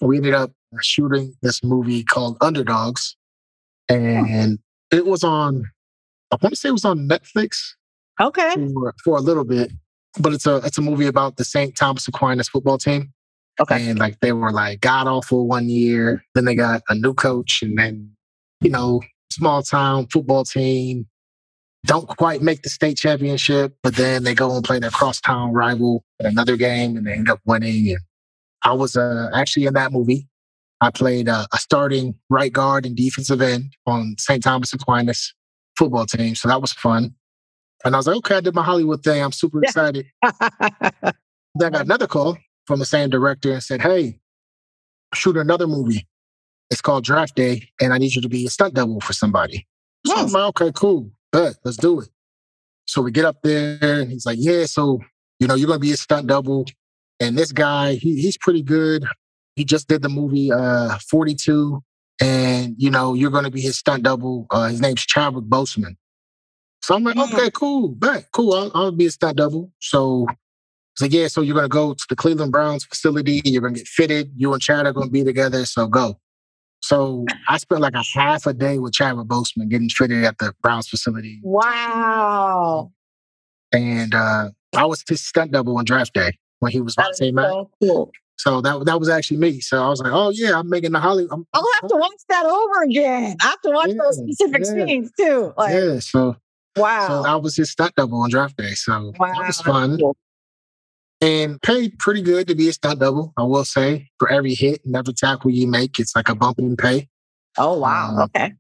we 0.02 0.18
ended 0.18 0.34
up 0.34 0.52
shooting 0.82 1.34
this 1.42 1.64
movie 1.64 2.04
called 2.04 2.38
Underdogs. 2.42 3.16
Hmm. 3.90 3.96
And 3.98 4.60
it 4.92 5.06
was 5.06 5.24
on, 5.24 5.66
I 6.32 6.38
want 6.42 6.54
to 6.54 6.60
say 6.60 6.70
it 6.70 6.74
was 6.74 6.86
on 6.86 7.08
Netflix 7.08 7.74
Okay. 8.20 8.54
for, 8.74 8.94
for 9.04 9.18
a 9.18 9.22
little 9.22 9.44
bit, 9.44 9.72
but 10.20 10.34
it's 10.34 10.46
a 10.46 10.58
it's 10.58 10.78
a 10.78 10.82
movie 10.82 11.08
about 11.08 11.36
the 11.38 11.44
St. 11.44 11.76
Thomas 11.76 12.08
Aquinas 12.08 12.48
football 12.48 12.78
team. 12.78 13.12
Okay. 13.60 13.90
And 13.90 14.00
like 14.00 14.20
they 14.20 14.34
were 14.34 14.52
like 14.52 14.82
god 14.82 15.08
awful 15.08 15.48
one 15.48 15.70
year, 15.70 16.24
then 16.34 16.46
they 16.46 16.56
got 16.56 16.82
a 16.90 16.96
new 16.96 17.14
coach, 17.14 17.62
and 17.62 17.78
then 17.78 18.12
you 18.62 18.70
know 18.70 19.02
small 19.32 19.64
town 19.64 20.08
football 20.08 20.44
team 20.44 21.08
don't 21.86 22.08
quite 22.08 22.42
make 22.42 22.64
the 22.64 22.70
state 22.70 22.98
championship, 22.98 23.76
but 23.84 23.96
then 23.96 24.24
they 24.24 24.34
go 24.34 24.56
and 24.56 24.64
play 24.64 24.80
their 24.80 24.90
crosstown 24.90 25.54
rival 25.54 26.04
at 26.20 26.26
another 26.26 26.58
game, 26.58 26.98
and 26.98 27.06
they 27.06 27.14
end 27.14 27.30
up 27.30 27.40
winning. 27.46 27.90
And 27.90 28.00
I 28.64 28.74
was 28.74 28.96
uh, 28.96 29.30
actually 29.34 29.68
in 29.68 29.76
that 29.76 29.92
movie. 29.92 30.28
I 30.82 30.90
played 30.90 31.30
uh, 31.30 31.46
a 31.54 31.58
starting 31.58 32.16
right 32.30 32.52
guard 32.52 32.86
and 32.86 32.96
defensive 32.96 33.42
end 33.42 33.76
on 33.86 34.16
St. 34.20 34.44
Thomas 34.44 34.74
Aquinas 34.74 35.34
football 35.78 36.06
team, 36.06 36.36
so 36.36 36.48
that 36.48 36.60
was 36.60 36.74
fun. 36.74 37.14
And 37.84 37.94
I 37.94 38.00
was 38.00 38.08
like, 38.08 38.18
okay, 38.18 38.38
I 38.38 38.42
did 38.42 38.56
my 38.56 38.64
Hollywood 38.64 39.04
thing. 39.04 39.24
I'm 39.24 39.32
super 39.32 39.64
excited. 39.64 40.08
Then 41.58 41.68
I 41.68 41.78
got 41.78 41.86
another 41.86 42.08
call 42.08 42.38
from 42.66 42.80
the 42.80 42.86
same 42.86 43.10
director 43.10 43.52
and 43.54 43.64
said, 43.64 43.82
hey, 43.82 44.20
shoot 45.14 45.38
another 45.38 45.68
movie. 45.68 46.08
It's 46.72 46.82
called 46.82 47.04
Draft 47.04 47.36
Day, 47.36 47.70
and 47.80 47.94
I 47.94 47.98
need 47.98 48.16
you 48.16 48.22
to 48.22 48.30
be 48.30 48.46
a 48.46 48.50
stunt 48.50 48.74
double 48.74 49.00
for 49.02 49.14
somebody. 49.14 49.68
So 50.08 50.16
I'm 50.16 50.28
Hmm. 50.28 50.34
like, 50.34 50.62
okay, 50.62 50.72
cool. 50.74 51.12
Bet, 51.32 51.56
let's 51.64 51.78
do 51.78 52.02
it. 52.02 52.10
So 52.88 53.02
we 53.02 53.12
get 53.12 53.26
up 53.26 53.38
there, 53.44 53.78
and 53.82 54.12
he's 54.12 54.26
like, 54.26 54.38
yeah, 54.42 54.66
so, 54.66 55.00
you 55.40 55.48
know, 55.48 55.56
you're 55.56 55.68
going 55.68 55.80
to 55.80 55.82
be 55.86 55.92
a 55.92 55.98
stunt 55.98 56.28
double. 56.28 56.66
And 57.20 57.38
this 57.38 57.52
guy, 57.52 57.96
he, 57.96 58.20
he's 58.22 58.38
pretty 58.38 58.62
good. 58.62 59.06
He 59.56 59.64
just 59.64 59.88
did 59.88 60.02
the 60.02 60.10
movie 60.10 60.52
uh, 60.52 60.98
42, 61.10 61.82
and, 62.20 62.76
you 62.78 62.90
know, 62.90 63.14
you're 63.14 63.32
going 63.32 63.44
to 63.46 63.52
be 63.52 63.62
his 63.62 63.78
stunt 63.78 64.04
double. 64.04 64.48
Uh, 64.50 64.68
his 64.70 64.82
name's 64.82 65.06
Chadwick 65.06 65.46
Boseman. 65.46 65.96
So 66.82 66.94
I'm 66.96 67.04
like, 67.04 67.16
Mhm. 67.16 67.34
okay, 67.34 67.50
cool, 67.52 67.90
bet, 67.90 68.28
cool. 68.32 68.54
I'll, 68.54 68.72
I'll 68.76 68.92
be 68.92 69.06
a 69.06 69.12
stunt 69.12 69.38
double. 69.38 69.72
So 69.80 70.28
it's 70.96 71.02
like, 71.02 71.12
yeah, 71.12 71.28
so 71.28 71.42
you're 71.42 71.56
going 71.56 71.66
to 71.66 71.70
go 71.70 71.94
to 71.94 72.06
the 72.08 72.16
Cleveland 72.16 72.54
Browns 72.54 72.86
facility. 72.86 73.42
You're 73.44 73.62
going 73.62 73.74
to 73.74 73.82
get 73.82 73.88
fitted. 73.88 74.32
You 74.34 74.54
and 74.54 74.62
Chad 74.62 74.86
are 74.86 74.94
going 74.94 75.08
to 75.08 75.12
be 75.12 75.26
together. 75.26 75.66
So 75.66 75.88
go. 75.88 76.18
So 76.80 77.26
I 77.50 77.58
spent 77.58 77.82
like 77.82 77.96
a 77.96 78.04
half 78.14 78.46
a 78.46 78.54
day 78.54 78.80
with 78.80 78.94
Chadwick 78.94 79.28
Boseman 79.28 79.68
getting 79.68 79.90
fitted 79.90 80.24
at 80.24 80.38
the 80.38 80.54
Browns 80.62 80.88
facility. 80.88 81.42
wow. 81.44 82.94
And 83.74 84.16
uh, 84.16 84.52
I 84.74 84.86
was 84.86 85.04
his 85.06 85.20
stunt 85.20 85.52
double 85.52 85.78
on 85.78 85.84
draft 85.84 86.14
day 86.14 86.38
when 86.60 86.72
he 86.72 86.80
was 86.80 86.96
That 86.96 87.18
my 87.34 87.44
is 87.44 87.50
so 87.50 87.70
cool. 87.82 88.12
So 88.38 88.62
that, 88.62 88.86
that 88.86 88.98
was 88.98 89.10
actually 89.10 89.38
me. 89.38 89.60
So 89.60 89.84
I 89.84 89.90
was 89.90 90.00
like, 90.00 90.14
oh, 90.14 90.30
yeah, 90.30 90.58
I'm 90.58 90.70
making 90.70 90.94
the 90.94 91.02
Hollywood. 91.02 91.34
I'm, 91.34 91.46
I'll 91.54 91.66
have 91.82 91.90
to 91.90 91.98
watch 91.98 92.22
that 92.30 92.46
over 92.46 92.84
again. 92.84 93.36
I 93.42 93.48
have 93.48 93.62
to 93.64 93.72
watch 93.72 93.92
those 93.92 94.16
specific 94.16 94.62
yeah. 94.64 94.86
scenes 94.86 95.12
too. 95.20 95.54
Like, 95.58 95.74
yeah. 95.74 96.00
So, 96.00 96.38
wow. 96.78 97.08
so 97.08 97.30
I 97.30 97.36
was 97.36 97.58
his 97.58 97.72
stunt 97.72 97.96
double 97.96 98.22
on 98.22 98.30
draft 98.30 98.56
day. 98.56 98.72
So 98.76 99.12
wow. 99.20 99.34
that 99.34 99.48
was 99.48 99.60
fun. 99.60 99.98
cool. 99.98 100.16
And 101.26 101.60
paid 101.64 101.98
pretty 101.98 102.22
good 102.22 102.48
to 102.48 102.54
be 102.56 102.70
a 102.70 102.74
stunt 102.74 103.00
double. 103.00 103.34
I 103.36 103.42
will 103.44 103.66
say 103.66 104.10
for 104.20 104.30
every 104.30 104.54
hit 104.54 104.86
and 104.86 104.96
every 104.96 105.14
tackle 105.14 105.50
you 105.50 105.66
make, 105.66 106.00
it's 106.00 106.16
like 106.16 106.30
a 106.30 106.36
bump 106.36 106.60
in 106.60 106.78
pay. 106.78 107.10
Oh, 107.58 107.80
wow. 107.80 108.12
Um, 108.12 108.20
okay. 108.20 108.54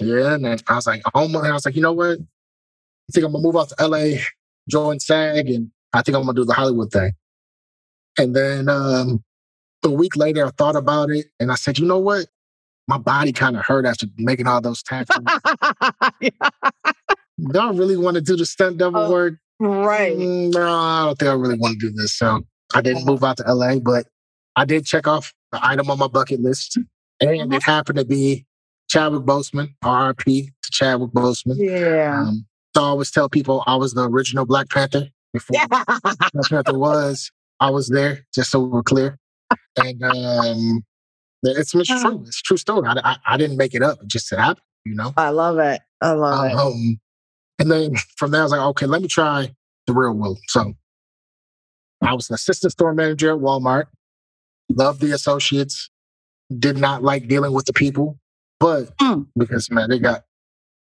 Yeah, 0.00 0.34
and 0.34 0.46
I 0.46 0.74
was 0.74 0.86
like, 0.86 1.02
oh 1.14 1.28
my, 1.28 1.48
I 1.48 1.52
was 1.52 1.64
like, 1.64 1.76
you 1.76 1.80
know 1.80 1.92
what? 1.92 2.18
I 2.18 3.12
think 3.12 3.24
I'm 3.24 3.32
gonna 3.32 3.42
move 3.42 3.56
out 3.56 3.70
to 3.70 3.86
LA, 3.86 4.18
join 4.68 5.00
SAG, 5.00 5.48
and 5.48 5.70
I 5.94 6.02
think 6.02 6.14
I'm 6.16 6.24
gonna 6.24 6.34
do 6.34 6.44
the 6.44 6.52
Hollywood 6.52 6.92
thing. 6.92 7.12
And 8.18 8.36
then 8.36 8.68
um, 8.68 9.24
a 9.82 9.90
week 9.90 10.16
later, 10.16 10.44
I 10.44 10.50
thought 10.50 10.76
about 10.76 11.10
it, 11.10 11.26
and 11.40 11.50
I 11.50 11.54
said, 11.54 11.78
you 11.78 11.86
know 11.86 12.00
what? 12.00 12.26
My 12.86 12.98
body 12.98 13.32
kind 13.32 13.56
of 13.56 13.64
hurt 13.64 13.86
after 13.86 14.06
making 14.18 14.46
all 14.46 14.60
those 14.60 14.82
tattoos. 14.82 15.16
do 16.20 17.58
I 17.58 17.70
really 17.70 17.96
want 17.96 18.16
to 18.16 18.20
do 18.20 18.36
the 18.36 18.44
stunt 18.44 18.76
double 18.76 19.00
Oh, 19.00 19.10
work? 19.10 19.34
Right. 19.60 20.16
No, 20.16 20.68
I 20.68 21.04
don't 21.06 21.18
think 21.18 21.30
I 21.30 21.34
really 21.34 21.58
want 21.58 21.80
to 21.80 21.88
do 21.88 21.94
this. 21.94 22.16
So 22.16 22.42
I 22.74 22.80
didn't 22.80 23.06
move 23.06 23.22
out 23.24 23.36
to 23.38 23.44
LA, 23.52 23.78
but 23.78 24.06
I 24.56 24.64
did 24.64 24.86
check 24.86 25.06
off 25.06 25.32
the 25.52 25.64
item 25.64 25.90
on 25.90 25.98
my 25.98 26.08
bucket 26.08 26.40
list. 26.40 26.78
And 27.20 27.52
it 27.52 27.62
happened 27.62 27.98
to 27.98 28.04
be 28.04 28.44
Chadwick 28.88 29.22
Boseman, 29.22 29.74
RRP 29.82 30.46
to 30.46 30.70
Chadwick 30.70 31.10
Boseman. 31.10 31.56
Yeah. 31.58 32.22
Um, 32.26 32.46
so 32.76 32.82
I 32.82 32.86
always 32.86 33.10
tell 33.10 33.28
people 33.28 33.62
I 33.66 33.76
was 33.76 33.94
the 33.94 34.08
original 34.08 34.46
Black 34.46 34.68
Panther 34.68 35.08
before 35.32 35.60
Black 35.68 35.86
Panther 36.48 36.78
was. 36.78 37.30
I 37.60 37.70
was 37.70 37.88
there, 37.88 38.26
just 38.34 38.50
so 38.50 38.60
we're 38.60 38.82
clear. 38.82 39.16
And 39.76 40.02
um, 40.02 40.84
it's, 41.42 41.74
it's 41.74 41.88
true. 41.88 42.24
It's 42.26 42.40
a 42.40 42.42
true 42.42 42.56
story. 42.56 42.88
I, 42.88 42.94
I, 43.04 43.16
I 43.26 43.36
didn't 43.36 43.56
make 43.56 43.74
it 43.74 43.82
up. 43.82 44.02
It 44.02 44.08
just 44.08 44.30
happened, 44.30 44.58
you 44.84 44.94
know? 44.94 45.12
I 45.16 45.30
love 45.30 45.58
it. 45.58 45.80
I 46.00 46.12
love 46.12 46.50
it. 46.50 46.98
And 47.58 47.70
then 47.70 47.94
from 48.16 48.30
there, 48.30 48.40
I 48.40 48.44
was 48.44 48.52
like, 48.52 48.60
okay, 48.60 48.86
let 48.86 49.02
me 49.02 49.08
try 49.08 49.54
the 49.86 49.92
real 49.92 50.12
world. 50.12 50.38
So 50.48 50.74
I 52.02 52.14
was 52.14 52.28
an 52.30 52.34
assistant 52.34 52.72
store 52.72 52.94
manager 52.94 53.32
at 53.32 53.38
Walmart. 53.40 53.84
Loved 54.70 55.00
the 55.00 55.12
associates. 55.12 55.90
Did 56.58 56.78
not 56.78 57.02
like 57.02 57.28
dealing 57.28 57.52
with 57.52 57.64
the 57.66 57.72
people, 57.72 58.18
but 58.60 58.96
Mm. 58.98 59.26
because 59.36 59.70
man, 59.70 59.88
they 59.90 59.98
got. 59.98 60.24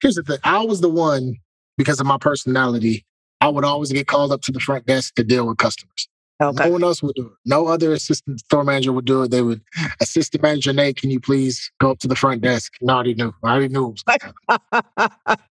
Here's 0.01 0.15
the 0.15 0.23
thing: 0.23 0.37
I 0.43 0.63
was 0.63 0.81
the 0.81 0.89
one 0.89 1.35
because 1.77 1.99
of 1.99 2.05
my 2.05 2.17
personality. 2.17 3.05
I 3.41 3.49
would 3.49 3.65
always 3.65 3.91
get 3.91 4.07
called 4.07 4.31
up 4.31 4.41
to 4.43 4.51
the 4.51 4.59
front 4.59 4.85
desk 4.85 5.15
to 5.15 5.23
deal 5.23 5.47
with 5.47 5.57
customers. 5.57 6.07
Okay. 6.41 6.65
No 6.65 6.71
one 6.71 6.83
else 6.83 7.03
would 7.03 7.15
do 7.15 7.27
it. 7.27 7.33
No 7.45 7.67
other 7.67 7.91
assistant 7.93 8.39
store 8.39 8.63
manager 8.63 8.91
would 8.93 9.05
do 9.05 9.23
it. 9.23 9.31
They 9.31 9.41
would, 9.41 9.61
assistant 9.99 10.41
manager 10.41 10.73
Nate, 10.73 10.95
can 10.97 11.11
you 11.11 11.19
please 11.19 11.71
go 11.79 11.91
up 11.91 11.99
to 11.99 12.07
the 12.07 12.15
front 12.15 12.41
desk? 12.41 12.73
No, 12.81 12.93
I 12.93 12.95
already 12.97 13.13
knew. 13.15 13.33
I 13.43 13.51
already 13.51 13.67
knew. 13.73 13.93
It 14.07 14.23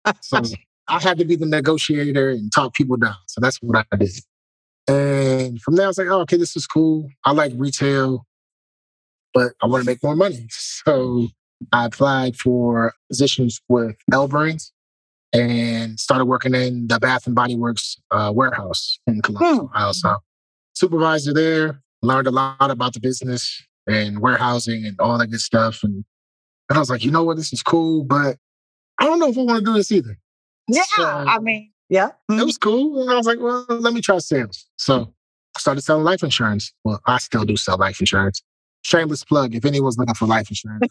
was 0.07 0.17
so 0.23 0.43
I 0.91 0.99
had 1.01 1.19
to 1.19 1.25
be 1.25 1.37
the 1.37 1.47
negotiator 1.47 2.31
and 2.31 2.53
talk 2.53 2.75
people 2.75 2.97
down. 2.97 3.15
So 3.27 3.41
that's 3.41 3.59
what 3.63 3.87
I 3.93 3.97
did. 3.97 4.11
And 4.89 5.63
from 5.63 5.77
there, 5.77 5.85
I 5.85 5.89
was 5.89 5.99
like, 5.99 6.09
oh, 6.09 6.21
okay, 6.23 6.37
this 6.37 6.57
is 6.57 6.67
cool. 6.67 7.09
I 7.25 7.31
like 7.33 7.53
retail, 7.55 8.27
but 9.33 9.53
I 9.63 9.67
want 9.67 9.85
to 9.85 9.87
make 9.91 10.03
more 10.03 10.17
money. 10.17 10.49
So 10.87 11.29
I 11.73 11.85
applied 11.85 12.37
for 12.37 12.95
positions 13.11 13.61
with 13.69 13.95
L 14.11 14.27
Brands 14.29 14.73
and 15.35 16.01
started 16.01 16.25
working 16.25 16.55
in 16.55 16.89
the 16.89 16.99
Bath 16.99 17.27
and 17.27 17.35
Body 17.37 17.55
Works 17.55 17.99
uh, 18.11 18.33
warehouse 18.35 18.99
in 19.07 19.21
Columbus, 19.21 19.59
Hmm. 19.59 19.65
Ohio. 19.67 19.93
So 19.93 20.17
supervisor 20.73 21.35
there, 21.35 21.83
learned 22.03 22.27
a 22.29 22.31
lot 22.31 22.57
about 22.71 22.95
the 22.95 23.01
business 23.01 23.63
and 23.87 24.21
warehousing 24.21 24.87
and 24.87 24.99
all 25.01 25.19
that 25.19 25.27
good 25.27 25.41
stuff. 25.41 25.81
And, 25.85 26.03
and 26.71 26.77
I 26.77 26.79
was 26.79 26.89
like, 26.89 27.05
you 27.05 27.11
know 27.11 27.25
what, 27.25 27.37
this 27.37 27.53
is 27.53 27.63
cool, 27.63 28.05
but 28.05 28.39
I 28.99 29.05
don't 29.05 29.19
know 29.19 29.29
if 29.29 29.37
I 29.37 29.43
want 29.43 29.59
to 29.59 29.65
do 29.65 29.75
this 29.75 29.93
either. 29.93 30.17
Yeah. 30.75 30.83
So- 30.97 31.05
I 31.07 31.39
mean, 31.41 31.73
yeah. 31.89 32.11
It 32.29 32.45
was 32.45 32.59
cool. 32.59 33.03
And 33.03 33.11
I 33.11 33.17
was 33.17 33.27
like, 33.27 33.39
well, 33.41 33.65
let 33.69 33.93
me 33.93 34.01
try 34.01 34.19
sales. 34.19 34.67
So 34.77 35.13
I 35.57 35.61
started 35.61 35.81
selling 35.83 36.05
life 36.05 36.23
insurance. 36.23 36.73
Well, 36.85 37.01
I 37.07 37.19
still 37.19 37.45
do 37.45 37.57
sell 37.57 37.77
life 37.79 38.01
insurance. 38.01 38.43
Shameless 38.83 39.25
plug 39.25 39.55
if 39.55 39.65
anyone's 39.65 39.99
looking 39.99 40.15
for 40.15 40.27
life 40.27 40.49
insurance. 40.51 40.87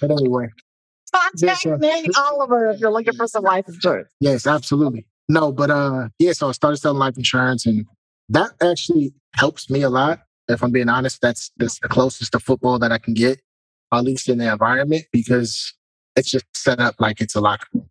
but 0.00 0.10
anyway, 0.10 0.48
Contact. 1.14 1.66
Nate 1.80 2.10
Oliver 2.16 2.70
if 2.70 2.80
you're 2.80 2.90
looking 2.90 3.14
for 3.14 3.26
some 3.26 3.42
life 3.44 3.68
insurance. 3.68 4.08
yes, 4.20 4.46
absolutely. 4.46 5.06
No, 5.28 5.52
but 5.52 5.70
uh 5.70 6.08
yeah, 6.18 6.32
so 6.32 6.48
I 6.48 6.52
started 6.52 6.78
selling 6.78 6.98
life 6.98 7.16
insurance 7.18 7.66
and 7.66 7.84
that 8.30 8.52
actually 8.62 9.12
helps 9.34 9.68
me 9.68 9.82
a 9.82 9.90
lot. 9.90 10.20
If 10.48 10.62
I'm 10.62 10.70
being 10.72 10.88
honest, 10.88 11.20
that's 11.20 11.50
that's 11.58 11.78
the 11.80 11.88
closest 11.88 12.32
to 12.32 12.40
football 12.40 12.78
that 12.78 12.92
I 12.92 12.98
can 12.98 13.12
get, 13.14 13.40
at 13.92 14.04
least 14.04 14.28
in 14.30 14.38
the 14.38 14.50
environment, 14.50 15.04
because 15.12 15.74
it's 16.16 16.30
just 16.30 16.46
set 16.54 16.80
up 16.80 16.94
like 16.98 17.20
it's 17.20 17.34
a 17.34 17.40
locker 17.40 17.66
room. 17.74 17.88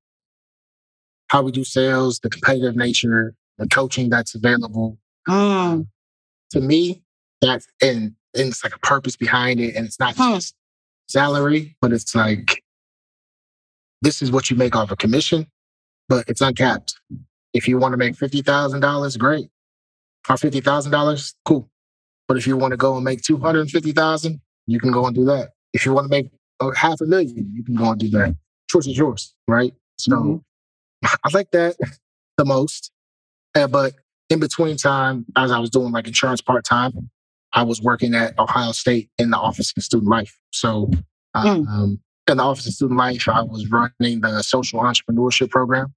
How 1.32 1.42
we 1.42 1.54
do 1.54 1.64
sales, 1.64 2.20
the 2.22 2.30
competitive 2.30 2.76
nature, 2.76 3.34
the 3.58 3.66
coaching 3.68 4.10
that's 4.10 4.36
available, 4.36 4.98
Mm. 5.30 5.88
to 6.52 6.60
me, 6.60 7.04
that's 7.42 7.68
and, 7.82 8.16
and 8.36 8.48
it's 8.50 8.64
like 8.66 8.76
a 8.76 8.80
purpose 8.80 9.16
behind 9.16 9.62
it. 9.62 9.76
And 9.76 9.86
it's 9.86 9.98
not 9.98 10.16
Hmm. 10.18 10.34
just 10.34 10.56
salary, 11.08 11.78
but 11.80 11.94
it's 11.94 12.14
like 12.14 12.62
this 14.02 14.22
is 14.22 14.30
what 14.30 14.50
you 14.50 14.58
make 14.58 14.76
off 14.76 14.92
a 14.92 14.98
commission, 14.98 15.48
but 16.10 16.26
it's 16.28 16.42
uncapped. 16.42 16.96
If 17.54 17.66
you 17.68 17.78
want 17.78 17.94
to 17.94 17.98
make 17.98 18.18
fifty 18.18 18.42
thousand 18.42 18.82
dollars, 18.82 19.16
great. 19.16 19.48
Or 20.28 20.36
fifty 20.36 20.60
thousand 20.60 20.92
dollars, 20.92 21.34
cool. 21.46 21.70
But 22.28 22.36
if 22.38 22.46
you 22.46 22.58
want 22.58 22.72
to 22.72 22.78
go 22.78 22.96
and 22.96 23.06
make 23.06 23.22
two 23.22 23.38
hundred 23.38 23.62
and 23.62 23.72
fifty 23.72 23.94
thousand, 23.94 24.42
you 24.68 24.82
can 24.82 24.92
go 24.92 25.06
and 25.06 25.16
do 25.16 25.24
that. 25.26 25.52
If 25.72 25.86
you 25.86 25.94
want 25.94 26.06
to 26.06 26.10
make 26.10 26.30
a 26.60 26.76
half 26.76 27.00
a 27.00 27.06
million, 27.06 27.54
you 27.56 27.64
can 27.64 27.76
go 27.76 27.92
and 27.92 28.00
do 28.00 28.10
that. 28.10 28.36
Choice 28.70 28.88
is 28.88 28.98
yours, 28.98 29.34
right? 29.48 29.74
So 29.98 30.12
Mhm. 30.12 30.44
I 31.04 31.30
like 31.34 31.52
that 31.52 31.76
the 32.38 32.46
most. 32.46 32.92
Uh, 33.56 33.68
but 33.68 33.94
in 34.30 34.40
between 34.40 34.78
time, 34.78 35.26
as 35.36 35.52
I 35.52 35.60
was 35.60 35.70
doing 35.70 35.92
like 35.92 36.08
insurance 36.08 36.42
part 36.42 36.64
time, 36.64 37.10
I 37.54 37.64
was 37.64 37.82
working 37.82 38.16
at 38.16 38.38
Ohio 38.40 38.72
State 38.72 39.10
in 39.18 39.30
the 39.30 39.38
Office 39.38 39.74
of 39.76 39.84
Student 39.84 40.10
Life. 40.10 40.38
So, 40.52 40.90
Mm. 41.36 41.68
um, 41.68 42.00
in 42.30 42.38
the 42.38 42.44
Office 42.44 42.68
of 42.68 42.74
Student 42.74 42.98
Life, 42.98 43.28
I 43.28 43.42
was 43.42 43.68
running 43.70 44.22
the 44.22 44.42
social 44.42 44.80
entrepreneurship 44.82 45.50
program. 45.50 45.94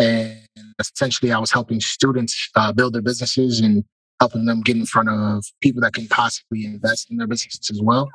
And 0.00 0.38
essentially, 0.78 1.32
I 1.32 1.38
was 1.38 1.50
helping 1.52 1.80
students 1.80 2.48
uh, 2.54 2.72
build 2.72 2.92
their 2.94 3.02
businesses 3.02 3.60
and 3.60 3.84
helping 4.20 4.44
them 4.46 4.60
get 4.62 4.76
in 4.76 4.86
front 4.86 5.08
of 5.08 5.44
people 5.60 5.80
that 5.82 5.92
can 5.94 6.06
possibly 6.08 6.64
invest 6.64 7.10
in 7.10 7.16
their 7.16 7.26
businesses 7.26 7.70
as 7.70 7.80
well. 7.82 8.08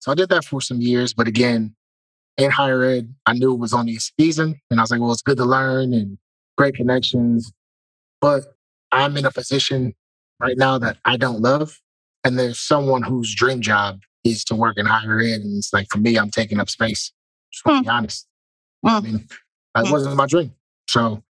So 0.00 0.12
I 0.12 0.14
did 0.14 0.28
that 0.28 0.44
for 0.44 0.60
some 0.60 0.80
years. 0.80 1.12
But 1.14 1.26
again, 1.26 1.74
in 2.38 2.50
higher 2.50 2.82
ed, 2.84 3.14
I 3.26 3.34
knew 3.34 3.52
it 3.52 3.58
was 3.58 3.74
only 3.74 3.96
a 3.96 4.00
season. 4.00 4.60
And 4.70 4.80
I 4.80 4.82
was 4.82 4.90
like, 4.90 5.00
well, 5.00 5.12
it's 5.12 5.22
good 5.22 5.36
to 5.38 5.44
learn 5.44 5.92
and 5.92 6.16
great 6.56 6.74
connections. 6.74 7.52
But 8.20 8.44
I'm 8.92 9.16
in 9.16 9.26
a 9.26 9.30
position 9.30 9.94
right 10.40 10.56
now 10.56 10.78
that 10.78 10.98
I 11.04 11.16
don't 11.16 11.40
love. 11.42 11.80
And 12.24 12.38
there's 12.38 12.58
someone 12.58 13.02
whose 13.02 13.34
dream 13.34 13.60
job 13.60 14.00
is 14.24 14.44
to 14.44 14.54
work 14.54 14.78
in 14.78 14.86
higher 14.86 15.20
ed. 15.20 15.40
And 15.40 15.58
it's 15.58 15.72
like, 15.72 15.88
for 15.90 15.98
me, 15.98 16.16
I'm 16.16 16.30
taking 16.30 16.60
up 16.60 16.70
space. 16.70 17.12
Just 17.52 17.64
want 17.66 17.78
to 17.78 17.82
be 17.84 17.90
honest. 17.90 18.26
I 18.84 18.98
Hmm. 19.00 19.04
mean, 19.04 19.28
that 19.74 19.90
wasn't 19.90 20.16
my 20.16 20.26
dream. 20.26 20.52
So 20.88 21.22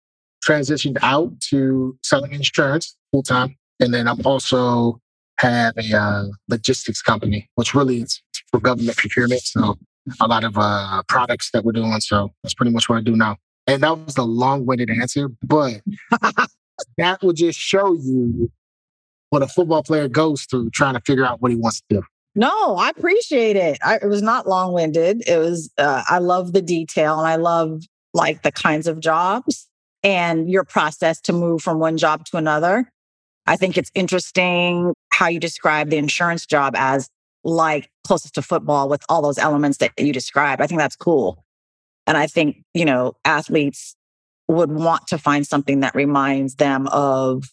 transitioned 0.45 0.97
out 1.01 1.39
to 1.49 1.97
selling 2.03 2.33
insurance 2.33 2.95
full 3.11 3.23
time. 3.23 3.57
And 3.79 3.93
then 3.93 4.07
I'm 4.07 4.25
also 4.25 5.01
have 5.39 5.73
a 5.77 5.95
uh, 5.97 6.25
logistics 6.49 7.01
company, 7.01 7.49
which 7.55 7.73
really 7.73 8.01
is 8.01 8.21
for 8.51 8.59
government 8.59 8.97
procurement. 8.97 9.41
So 9.41 9.77
a 10.21 10.27
lot 10.27 10.43
of 10.43 10.57
uh, 10.57 11.03
products 11.07 11.51
that 11.51 11.63
we're 11.63 11.71
doing. 11.71 11.99
So 11.99 12.31
that's 12.43 12.53
pretty 12.53 12.71
much 12.71 12.89
what 12.89 12.97
I 12.97 13.01
do 13.01 13.15
now. 13.15 13.37
And 13.67 13.83
that 13.83 13.97
was 13.97 14.17
a 14.17 14.23
long-winded 14.23 14.89
answer, 14.89 15.29
but 15.43 15.81
that 16.97 17.21
will 17.21 17.33
just 17.33 17.59
show 17.59 17.93
you 17.93 18.49
what 19.29 19.41
a 19.41 19.47
football 19.47 19.83
player 19.83 20.07
goes 20.07 20.43
through 20.43 20.69
trying 20.69 20.93
to 20.93 21.01
figure 21.01 21.25
out 21.25 21.41
what 21.41 21.51
he 21.51 21.57
wants 21.57 21.81
to 21.81 21.97
do. 21.97 22.03
No, 22.35 22.75
I 22.75 22.89
appreciate 22.89 23.55
it. 23.55 23.77
I, 23.83 23.95
it 23.95 24.07
was 24.07 24.21
not 24.21 24.47
long 24.47 24.71
winded. 24.71 25.27
It 25.27 25.37
was, 25.37 25.71
uh, 25.77 26.03
I 26.07 26.19
love 26.19 26.53
the 26.53 26.61
detail 26.61 27.19
and 27.19 27.27
I 27.27 27.35
love 27.35 27.81
like 28.13 28.43
the 28.43 28.51
kinds 28.51 28.87
of 28.87 28.99
jobs 28.99 29.67
and 30.03 30.49
your 30.49 30.63
process 30.63 31.19
to 31.21 31.33
move 31.33 31.61
from 31.61 31.79
one 31.79 31.97
job 31.97 32.25
to 32.25 32.37
another. 32.37 32.89
I 33.47 33.55
think 33.57 33.77
it's 33.77 33.91
interesting 33.95 34.93
how 35.11 35.27
you 35.27 35.39
describe 35.39 35.89
the 35.89 35.97
insurance 35.97 36.45
job 36.45 36.75
as 36.77 37.09
like 37.47 37.89
closest 38.05 38.35
to 38.35 38.41
football 38.41 38.89
with 38.89 39.03
all 39.07 39.21
those 39.21 39.37
elements 39.37 39.77
that 39.77 39.91
you 39.97 40.11
described. 40.11 40.61
I 40.61 40.67
think 40.67 40.79
that's 40.79 40.95
cool. 40.95 41.43
And 42.05 42.17
I 42.17 42.27
think, 42.27 42.63
you 42.73 42.85
know, 42.85 43.15
athletes 43.25 43.95
would 44.47 44.71
want 44.71 45.07
to 45.07 45.17
find 45.17 45.47
something 45.47 45.79
that 45.79 45.95
reminds 45.95 46.55
them 46.55 46.87
of 46.87 47.45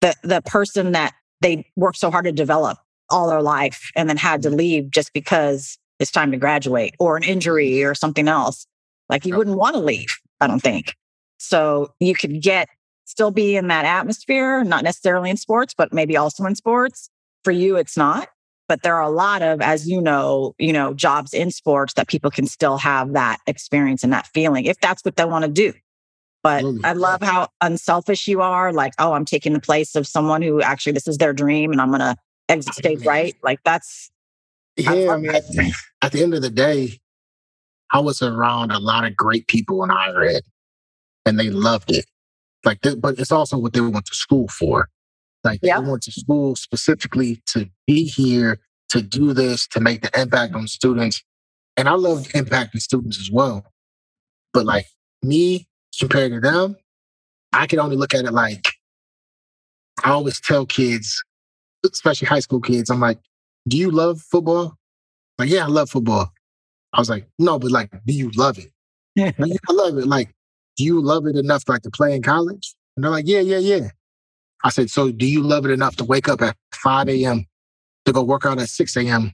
the 0.00 0.14
the 0.22 0.42
person 0.42 0.92
that 0.92 1.14
they 1.40 1.66
worked 1.76 1.98
so 1.98 2.10
hard 2.10 2.24
to 2.26 2.32
develop 2.32 2.78
all 3.10 3.28
their 3.28 3.42
life 3.42 3.90
and 3.96 4.08
then 4.08 4.16
had 4.16 4.42
to 4.42 4.50
leave 4.50 4.90
just 4.90 5.12
because 5.12 5.78
it's 5.98 6.10
time 6.10 6.30
to 6.30 6.36
graduate 6.36 6.94
or 6.98 7.16
an 7.16 7.22
injury 7.22 7.82
or 7.82 7.94
something 7.94 8.28
else. 8.28 8.66
Like 9.08 9.24
you 9.24 9.36
wouldn't 9.36 9.56
want 9.56 9.74
to 9.74 9.80
leave, 9.80 10.14
I 10.40 10.46
don't 10.46 10.60
think. 10.60 10.94
So 11.38 11.94
you 12.00 12.14
could 12.14 12.42
get 12.42 12.68
still 13.06 13.30
be 13.30 13.56
in 13.56 13.68
that 13.68 13.86
atmosphere, 13.86 14.62
not 14.62 14.84
necessarily 14.84 15.30
in 15.30 15.38
sports, 15.38 15.74
but 15.76 15.92
maybe 15.92 16.16
also 16.16 16.44
in 16.44 16.54
sports. 16.54 17.08
For 17.44 17.50
you, 17.50 17.76
it's 17.76 17.96
not. 17.96 18.28
But 18.68 18.82
there 18.82 18.94
are 18.94 19.02
a 19.02 19.10
lot 19.10 19.42
of, 19.42 19.60
as 19.62 19.88
you 19.88 20.00
know, 20.00 20.54
you 20.58 20.72
know, 20.72 20.92
jobs 20.92 21.32
in 21.32 21.50
sports 21.50 21.94
that 21.94 22.06
people 22.06 22.30
can 22.30 22.46
still 22.46 22.76
have 22.76 23.14
that 23.14 23.38
experience 23.46 24.04
and 24.04 24.12
that 24.12 24.26
feeling 24.26 24.66
if 24.66 24.78
that's 24.80 25.02
what 25.04 25.16
they 25.16 25.24
want 25.24 25.44
to 25.44 25.50
do. 25.50 25.72
But 26.42 26.58
Absolutely. 26.58 26.84
I 26.84 26.92
love 26.92 27.22
how 27.22 27.48
unselfish 27.60 28.28
you 28.28 28.42
are. 28.42 28.72
Like, 28.72 28.92
oh, 28.98 29.12
I'm 29.12 29.24
taking 29.24 29.54
the 29.54 29.60
place 29.60 29.96
of 29.96 30.06
someone 30.06 30.42
who 30.42 30.62
actually 30.62 30.92
this 30.92 31.08
is 31.08 31.18
their 31.18 31.32
dream 31.32 31.72
and 31.72 31.80
I'm 31.80 31.90
gonna 31.90 32.16
exit 32.48 32.74
stage 32.74 33.04
right. 33.04 33.34
Like 33.42 33.60
that's 33.64 34.10
Yeah, 34.76 34.90
I 34.90 34.94
love 34.94 35.20
mean, 35.22 35.34
at, 35.34 35.44
at 36.02 36.12
the 36.12 36.22
end 36.22 36.34
of 36.34 36.42
the 36.42 36.50
day, 36.50 37.00
I 37.90 38.00
was 38.00 38.22
around 38.22 38.70
a 38.70 38.78
lot 38.78 39.04
of 39.04 39.16
great 39.16 39.48
people 39.48 39.82
in 39.82 39.90
higher 39.90 40.22
ed 40.22 40.42
and 41.24 41.38
they 41.38 41.50
loved 41.50 41.90
it. 41.90 42.06
Like, 42.64 42.80
th- 42.82 43.00
but 43.00 43.18
it's 43.18 43.32
also 43.32 43.56
what 43.56 43.72
they 43.72 43.80
went 43.80 44.06
to 44.06 44.14
school 44.14 44.48
for. 44.48 44.88
Like, 45.44 45.60
Yep. 45.62 45.84
they 45.84 45.90
went 45.90 46.02
to 46.04 46.12
school 46.12 46.56
specifically 46.56 47.42
to 47.46 47.68
be 47.86 48.04
here, 48.04 48.58
to 48.90 49.02
do 49.02 49.32
this, 49.32 49.66
to 49.68 49.80
make 49.80 50.02
the 50.02 50.20
impact 50.20 50.54
on 50.54 50.66
students. 50.68 51.22
And 51.76 51.88
I 51.88 51.92
love 51.92 52.26
impacting 52.28 52.80
students 52.80 53.20
as 53.20 53.30
well. 53.30 53.64
But 54.52 54.66
like 54.66 54.86
me 55.22 55.68
compared 55.98 56.32
to 56.32 56.40
them, 56.40 56.76
I 57.52 57.66
can 57.66 57.78
only 57.78 57.96
look 57.96 58.14
at 58.14 58.24
it 58.24 58.32
like 58.32 58.66
I 60.04 60.10
always 60.10 60.40
tell 60.40 60.64
kids, 60.66 61.22
especially 61.84 62.26
high 62.28 62.40
school 62.40 62.60
kids, 62.60 62.90
I'm 62.90 63.00
like, 63.00 63.18
do 63.66 63.76
you 63.76 63.90
love 63.90 64.20
football? 64.20 64.74
Like, 65.38 65.50
yeah, 65.50 65.64
I 65.64 65.68
love 65.68 65.90
football. 65.90 66.32
I 66.92 67.00
was 67.00 67.10
like, 67.10 67.28
no, 67.38 67.58
but 67.58 67.70
like, 67.70 67.90
do 68.06 68.12
you 68.12 68.30
love 68.36 68.58
it? 68.58 68.70
Yeah, 69.16 69.32
I 69.40 69.72
love 69.72 69.98
it. 69.98 70.06
Like, 70.06 70.32
do 70.76 70.84
you 70.84 71.00
love 71.02 71.26
it 71.26 71.34
enough 71.34 71.64
like 71.68 71.82
to 71.82 71.90
play 71.90 72.14
in 72.14 72.22
college? 72.22 72.76
And 72.96 73.02
they're 73.02 73.10
like, 73.10 73.26
yeah, 73.26 73.40
yeah, 73.40 73.58
yeah. 73.58 73.88
I 74.64 74.70
said, 74.70 74.90
so 74.90 75.10
do 75.12 75.26
you 75.26 75.42
love 75.42 75.64
it 75.64 75.70
enough 75.70 75.96
to 75.96 76.04
wake 76.04 76.28
up 76.28 76.42
at 76.42 76.56
5 76.74 77.08
a.m. 77.08 77.46
to 78.06 78.12
go 78.12 78.22
work 78.22 78.44
out 78.44 78.58
at 78.58 78.68
6 78.68 78.96
a.m. 78.96 79.32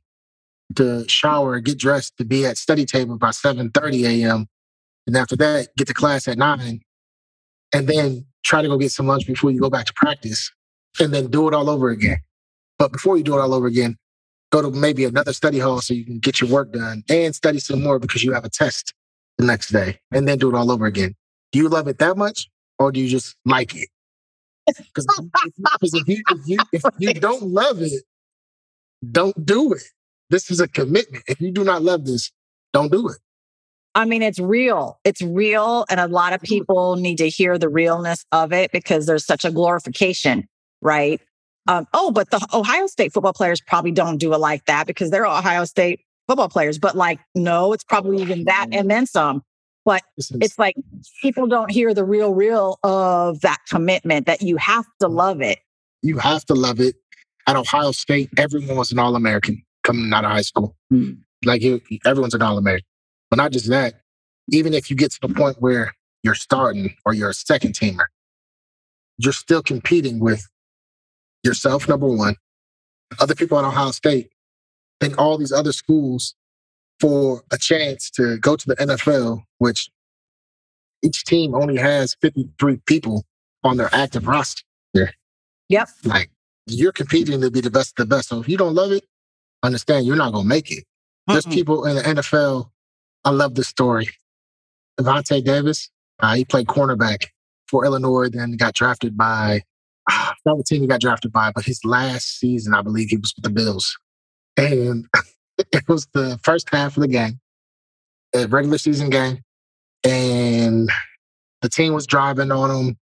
to 0.76 1.08
shower, 1.08 1.60
get 1.60 1.78
dressed, 1.78 2.16
to 2.18 2.24
be 2.24 2.44
at 2.46 2.58
study 2.58 2.84
table 2.84 3.16
by 3.16 3.30
7:30 3.30 4.04
a.m. 4.22 4.46
And 5.06 5.16
after 5.16 5.36
that, 5.36 5.68
get 5.76 5.86
to 5.88 5.94
class 5.94 6.28
at 6.28 6.38
nine, 6.38 6.80
and 7.72 7.88
then 7.88 8.26
try 8.44 8.62
to 8.62 8.68
go 8.68 8.78
get 8.78 8.92
some 8.92 9.06
lunch 9.06 9.26
before 9.26 9.50
you 9.50 9.60
go 9.60 9.70
back 9.70 9.86
to 9.86 9.92
practice, 9.94 10.50
and 11.00 11.12
then 11.12 11.28
do 11.28 11.48
it 11.48 11.54
all 11.54 11.70
over 11.70 11.90
again. 11.90 12.18
But 12.78 12.92
before 12.92 13.16
you 13.16 13.24
do 13.24 13.36
it 13.36 13.40
all 13.40 13.54
over 13.54 13.66
again, 13.66 13.96
go 14.50 14.62
to 14.62 14.70
maybe 14.70 15.04
another 15.04 15.32
study 15.32 15.58
hall 15.58 15.80
so 15.80 15.94
you 15.94 16.04
can 16.04 16.18
get 16.18 16.40
your 16.40 16.50
work 16.50 16.72
done 16.72 17.02
and 17.08 17.34
study 17.34 17.58
some 17.58 17.82
more 17.82 17.98
because 17.98 18.24
you 18.24 18.32
have 18.32 18.44
a 18.44 18.50
test 18.50 18.94
the 19.38 19.46
next 19.46 19.68
day, 19.70 19.98
and 20.12 20.28
then 20.28 20.38
do 20.38 20.48
it 20.48 20.56
all 20.56 20.70
over 20.70 20.86
again. 20.86 21.14
Do 21.52 21.58
you 21.58 21.68
love 21.68 21.88
it 21.88 21.98
that 21.98 22.16
much, 22.16 22.48
or 22.78 22.92
do 22.92 23.00
you 23.00 23.08
just 23.08 23.36
like 23.44 23.74
it? 23.74 23.88
Because 24.66 25.06
if 25.94 26.08
you, 26.08 26.22
if 26.30 26.38
you 26.46 26.58
if 26.72 26.82
you 26.98 27.14
don't 27.14 27.42
love 27.42 27.82
it, 27.82 28.02
don't 29.10 29.44
do 29.44 29.72
it. 29.72 29.82
This 30.30 30.50
is 30.50 30.60
a 30.60 30.68
commitment. 30.68 31.24
If 31.26 31.40
you 31.40 31.52
do 31.52 31.64
not 31.64 31.82
love 31.82 32.06
this, 32.06 32.32
don't 32.72 32.90
do 32.90 33.08
it. 33.08 33.16
I 33.94 34.04
mean, 34.04 34.22
it's 34.22 34.40
real. 34.40 34.98
It's 35.04 35.22
real. 35.22 35.84
And 35.88 36.00
a 36.00 36.08
lot 36.08 36.32
of 36.32 36.42
people 36.42 36.96
need 36.96 37.18
to 37.18 37.28
hear 37.28 37.58
the 37.58 37.68
realness 37.68 38.24
of 38.32 38.52
it 38.52 38.72
because 38.72 39.06
there's 39.06 39.24
such 39.24 39.44
a 39.44 39.52
glorification, 39.52 40.48
right? 40.80 41.20
Um, 41.68 41.86
oh, 41.94 42.10
but 42.10 42.30
the 42.30 42.44
Ohio 42.52 42.86
State 42.86 43.12
football 43.12 43.32
players 43.32 43.60
probably 43.60 43.92
don't 43.92 44.18
do 44.18 44.34
it 44.34 44.38
like 44.38 44.64
that 44.66 44.86
because 44.86 45.10
they're 45.10 45.26
Ohio 45.26 45.64
State 45.64 46.00
football 46.26 46.48
players. 46.48 46.78
But 46.78 46.96
like, 46.96 47.20
no, 47.34 47.72
it's 47.72 47.84
probably 47.84 48.20
even 48.20 48.44
that 48.44 48.66
and 48.72 48.90
then 48.90 49.06
some. 49.06 49.42
But 49.84 50.02
is- 50.16 50.32
it's 50.40 50.58
like 50.58 50.76
people 51.20 51.46
don't 51.46 51.70
hear 51.70 51.92
the 51.92 52.04
real, 52.04 52.32
real 52.34 52.78
of 52.82 53.40
that 53.42 53.58
commitment 53.68 54.26
that 54.26 54.42
you 54.42 54.56
have 54.56 54.86
to 55.00 55.08
love 55.08 55.40
it. 55.42 55.58
you 56.02 56.18
have 56.18 56.44
to 56.46 56.54
love 56.54 56.80
it. 56.80 56.96
At 57.46 57.56
Ohio 57.56 57.92
State, 57.92 58.30
everyone 58.38 58.76
was 58.76 58.90
an 58.92 58.98
All 58.98 59.16
American 59.16 59.62
coming 59.84 60.12
out 60.12 60.24
of 60.24 60.30
high 60.30 60.42
school. 60.42 60.74
Hmm. 60.90 61.12
Like 61.44 61.62
you, 61.62 61.80
everyone's 62.06 62.34
an 62.34 62.42
All 62.42 62.56
American. 62.58 62.86
But 63.30 63.36
not 63.36 63.52
just 63.52 63.68
that, 63.68 64.00
even 64.50 64.72
if 64.74 64.90
you 64.90 64.96
get 64.96 65.12
to 65.12 65.18
the 65.20 65.28
point 65.32 65.56
where 65.60 65.94
you're 66.22 66.34
starting 66.34 66.94
or 67.04 67.12
you're 67.14 67.30
a 67.30 67.34
second 67.34 67.74
teamer, 67.74 68.04
you're 69.18 69.32
still 69.32 69.62
competing 69.62 70.20
with 70.20 70.46
yourself, 71.42 71.88
number 71.88 72.08
one, 72.08 72.36
other 73.20 73.34
people 73.34 73.58
at 73.58 73.64
Ohio 73.64 73.90
State, 73.90 74.30
and 75.00 75.14
all 75.16 75.36
these 75.38 75.52
other 75.52 75.72
schools 75.72 76.34
for 77.04 77.42
a 77.52 77.58
chance 77.58 78.08
to 78.08 78.38
go 78.38 78.56
to 78.56 78.66
the 78.66 78.76
NFL, 78.76 79.42
which 79.58 79.90
each 81.02 81.24
team 81.24 81.54
only 81.54 81.76
has 81.76 82.16
53 82.22 82.78
people 82.86 83.24
on 83.62 83.76
their 83.76 83.90
active 83.92 84.26
roster. 84.26 84.62
Yep. 85.68 85.88
Like 86.04 86.30
you're 86.66 86.92
competing 86.92 87.42
to 87.42 87.50
be 87.50 87.60
the 87.60 87.70
best 87.70 87.98
of 87.98 88.08
the 88.08 88.16
best. 88.16 88.30
So 88.30 88.40
if 88.40 88.48
you 88.48 88.56
don't 88.56 88.74
love 88.74 88.90
it, 88.90 89.04
understand 89.62 90.06
you're 90.06 90.16
not 90.16 90.32
gonna 90.32 90.48
make 90.48 90.70
it. 90.70 90.84
There's 91.26 91.44
Mm-mm. 91.44 91.52
people 91.52 91.84
in 91.84 91.96
the 91.96 92.02
NFL. 92.02 92.70
I 93.22 93.30
love 93.30 93.54
this 93.54 93.68
story. 93.68 94.08
Devontae 94.98 95.44
Davis, 95.44 95.90
uh, 96.20 96.34
he 96.34 96.46
played 96.46 96.68
cornerback 96.68 97.26
for 97.68 97.84
Illinois, 97.84 98.30
then 98.30 98.52
got 98.52 98.74
drafted 98.74 99.14
by 99.14 99.62
ah, 100.08 100.30
I 100.30 100.34
forgot 100.42 100.56
what 100.56 100.66
team 100.66 100.80
he 100.80 100.88
got 100.88 101.02
drafted 101.02 101.32
by, 101.32 101.52
but 101.54 101.66
his 101.66 101.84
last 101.84 102.38
season, 102.38 102.72
I 102.72 102.80
believe 102.80 103.10
he 103.10 103.18
was 103.18 103.34
with 103.36 103.44
the 103.44 103.50
Bills. 103.50 103.94
And 104.56 105.06
it 105.72 105.88
was 105.88 106.06
the 106.12 106.38
first 106.42 106.68
half 106.70 106.96
of 106.96 107.02
the 107.02 107.08
game, 107.08 107.40
a 108.34 108.46
regular 108.46 108.78
season 108.78 109.10
game, 109.10 109.40
and 110.02 110.90
the 111.62 111.68
team 111.68 111.92
was 111.94 112.06
driving 112.06 112.52
on 112.52 112.70
him. 112.70 112.96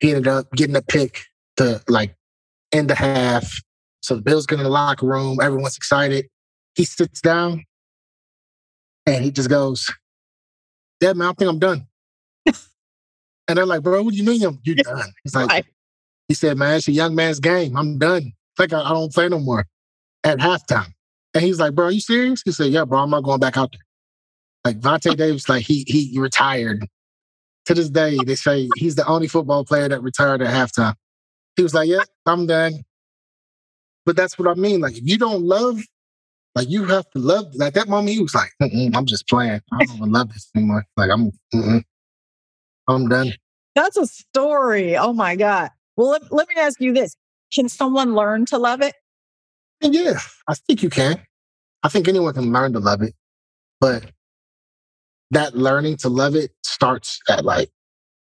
He 0.00 0.10
ended 0.10 0.28
up 0.28 0.50
getting 0.52 0.76
a 0.76 0.82
pick 0.82 1.24
to 1.56 1.82
like 1.88 2.14
end 2.72 2.90
the 2.90 2.94
half. 2.94 3.52
So 4.02 4.16
the 4.16 4.22
Bills 4.22 4.46
get 4.46 4.58
in 4.58 4.64
the 4.64 4.70
locker 4.70 5.06
room. 5.06 5.38
Everyone's 5.42 5.76
excited. 5.76 6.28
He 6.74 6.84
sits 6.84 7.20
down 7.20 7.64
and 9.06 9.24
he 9.24 9.30
just 9.30 9.48
goes, 9.50 9.92
Yeah, 11.00 11.12
man, 11.14 11.28
I 11.28 11.32
think 11.32 11.50
I'm 11.50 11.58
done. 11.58 11.86
and 12.46 12.56
they're 13.56 13.66
like, 13.66 13.82
Bro, 13.82 14.02
what 14.02 14.12
do 14.12 14.16
you 14.16 14.24
mean 14.24 14.40
you're 14.40 14.74
done? 14.76 15.12
He's 15.24 15.34
like. 15.34 15.66
He 16.28 16.34
said, 16.34 16.58
Man, 16.58 16.76
it's 16.76 16.88
a 16.88 16.92
young 16.92 17.14
man's 17.14 17.40
game. 17.40 17.76
I'm 17.76 17.98
done. 17.98 18.32
Like, 18.58 18.72
I, 18.72 18.82
I 18.82 18.90
don't 18.90 19.12
play 19.12 19.28
no 19.28 19.38
more 19.40 19.66
at 20.24 20.38
halftime. 20.38 20.92
And 21.34 21.44
he's 21.44 21.60
like, 21.60 21.74
Bro, 21.74 21.86
are 21.86 21.90
you 21.90 22.00
serious? 22.00 22.42
He 22.44 22.52
said, 22.52 22.70
Yeah, 22.70 22.84
bro, 22.84 23.00
I'm 23.00 23.10
not 23.10 23.24
going 23.24 23.40
back 23.40 23.56
out 23.56 23.72
there. 23.72 23.80
Like, 24.64 24.80
Vontae 24.80 25.16
Davis, 25.16 25.48
like, 25.48 25.64
he, 25.64 25.84
he 25.86 26.18
retired. 26.18 26.86
To 27.66 27.74
this 27.74 27.90
day, 27.90 28.16
they 28.24 28.34
say 28.34 28.66
he's 28.76 28.94
the 28.94 29.06
only 29.06 29.28
football 29.28 29.62
player 29.62 29.90
that 29.90 30.02
retired 30.02 30.40
at 30.40 30.48
halftime. 30.48 30.94
He 31.56 31.62
was 31.62 31.74
like, 31.74 31.88
Yeah, 31.88 32.04
I'm 32.24 32.46
done. 32.46 32.84
But 34.06 34.16
that's 34.16 34.38
what 34.38 34.48
I 34.48 34.54
mean. 34.54 34.80
Like, 34.80 34.96
if 34.96 35.06
you 35.06 35.18
don't 35.18 35.42
love, 35.42 35.82
like, 36.54 36.70
you 36.70 36.86
have 36.86 37.08
to 37.10 37.18
love. 37.18 37.54
Like, 37.54 37.74
that 37.74 37.88
moment, 37.88 38.16
he 38.16 38.22
was 38.22 38.34
like, 38.34 38.50
I'm 38.60 39.04
just 39.04 39.28
playing. 39.28 39.60
I 39.72 39.84
don't 39.84 39.96
even 39.96 40.12
love 40.12 40.32
this 40.32 40.48
anymore. 40.56 40.86
Like, 40.96 41.10
I'm, 41.10 41.30
mm-mm. 41.54 41.84
I'm 42.88 43.08
done. 43.08 43.34
That's 43.74 43.96
a 43.96 44.06
story. 44.06 44.96
Oh 44.96 45.12
my 45.12 45.36
God. 45.36 45.70
Well, 45.96 46.08
let, 46.08 46.32
let 46.32 46.48
me 46.48 46.54
ask 46.56 46.80
you 46.80 46.92
this. 46.92 47.14
Can 47.52 47.68
someone 47.68 48.14
learn 48.14 48.46
to 48.46 48.58
love 48.58 48.80
it? 48.80 48.94
And 49.80 49.94
yeah, 49.94 50.18
I 50.48 50.54
think 50.54 50.82
you 50.82 50.90
can. 50.90 51.20
I 51.82 51.88
think 51.88 52.08
anyone 52.08 52.34
can 52.34 52.52
learn 52.52 52.72
to 52.72 52.80
love 52.80 53.02
it. 53.02 53.14
But 53.80 54.10
that 55.30 55.56
learning 55.56 55.98
to 55.98 56.08
love 56.08 56.34
it 56.34 56.50
starts 56.64 57.20
at 57.28 57.44
like 57.44 57.70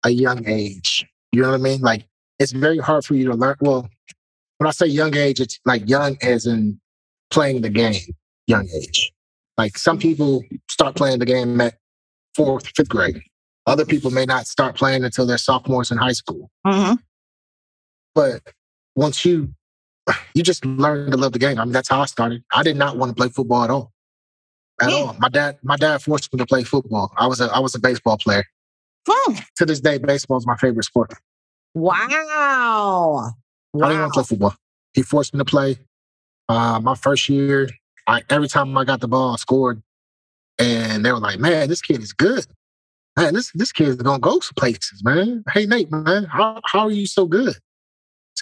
a 0.04 0.10
young 0.10 0.48
age. 0.48 1.06
You 1.32 1.42
know 1.42 1.50
what 1.50 1.60
I 1.60 1.62
mean? 1.62 1.80
Like 1.80 2.06
it's 2.38 2.52
very 2.52 2.78
hard 2.78 3.04
for 3.04 3.14
you 3.14 3.26
to 3.26 3.34
learn. 3.34 3.56
Well, 3.60 3.88
when 4.58 4.66
I 4.66 4.72
say 4.72 4.86
young 4.86 5.16
age, 5.16 5.40
it's 5.40 5.60
like 5.64 5.88
young 5.88 6.16
as 6.22 6.46
in 6.46 6.80
playing 7.30 7.60
the 7.60 7.70
game, 7.70 8.00
young 8.46 8.68
age. 8.74 9.12
Like 9.56 9.76
some 9.76 9.98
people 9.98 10.44
start 10.70 10.96
playing 10.96 11.18
the 11.18 11.26
game 11.26 11.60
at 11.60 11.74
fourth, 12.34 12.66
fifth 12.76 12.88
grade. 12.88 13.20
Other 13.66 13.84
people 13.84 14.10
may 14.10 14.24
not 14.24 14.46
start 14.46 14.76
playing 14.76 15.04
until 15.04 15.26
they're 15.26 15.36
sophomores 15.38 15.90
in 15.90 15.98
high 15.98 16.12
school. 16.12 16.50
Mm-hmm. 16.66 16.94
But 18.14 18.42
once 18.94 19.24
you 19.24 19.52
you 20.34 20.42
just 20.42 20.64
learn 20.64 21.10
to 21.10 21.16
love 21.16 21.32
the 21.32 21.38
game. 21.38 21.58
I 21.58 21.64
mean, 21.64 21.72
that's 21.72 21.88
how 21.88 22.00
I 22.00 22.06
started. 22.06 22.42
I 22.52 22.62
did 22.62 22.76
not 22.76 22.96
want 22.96 23.10
to 23.10 23.14
play 23.14 23.28
football 23.28 23.64
at 23.64 23.70
all. 23.70 23.92
At 24.80 24.90
Yeah. 24.90 24.96
all. 24.96 25.16
My 25.18 25.28
dad, 25.28 25.58
my 25.62 25.76
dad 25.76 26.02
forced 26.02 26.32
me 26.32 26.38
to 26.38 26.46
play 26.46 26.64
football. 26.64 27.12
I 27.16 27.26
was 27.26 27.40
a 27.40 27.46
I 27.46 27.58
was 27.60 27.74
a 27.74 27.78
baseball 27.80 28.18
player. 28.18 28.44
Hmm. 29.08 29.34
To 29.56 29.66
this 29.66 29.80
day, 29.80 29.98
baseball 29.98 30.38
is 30.38 30.46
my 30.46 30.56
favorite 30.56 30.84
sport. 30.84 31.12
Wow. 31.74 33.32
I 33.74 33.78
didn't 33.78 33.90
Wow. 33.90 34.00
want 34.00 34.12
to 34.12 34.16
play 34.20 34.24
football. 34.24 34.54
He 34.94 35.02
forced 35.02 35.34
me 35.34 35.38
to 35.38 35.44
play. 35.44 35.78
Uh, 36.48 36.80
my 36.82 36.94
first 36.94 37.28
year, 37.28 37.68
I, 38.06 38.22
every 38.30 38.48
time 38.48 38.76
I 38.78 38.84
got 38.84 39.00
the 39.00 39.08
ball, 39.08 39.34
I 39.34 39.36
scored. 39.36 39.82
And 40.58 41.04
they 41.04 41.12
were 41.12 41.20
like, 41.20 41.38
man, 41.38 41.68
this 41.68 41.82
kid 41.82 42.02
is 42.02 42.12
good. 42.12 42.46
Man, 43.16 43.34
this 43.34 43.50
this 43.54 43.72
kid 43.72 43.88
is 43.88 43.96
gonna 43.96 44.18
go 44.20 44.40
some 44.40 44.54
places, 44.56 45.02
man. 45.04 45.44
Hey 45.52 45.66
Nate, 45.66 45.90
man, 45.90 46.24
how, 46.24 46.60
how 46.64 46.80
are 46.80 46.90
you 46.90 47.06
so 47.06 47.26
good? 47.26 47.56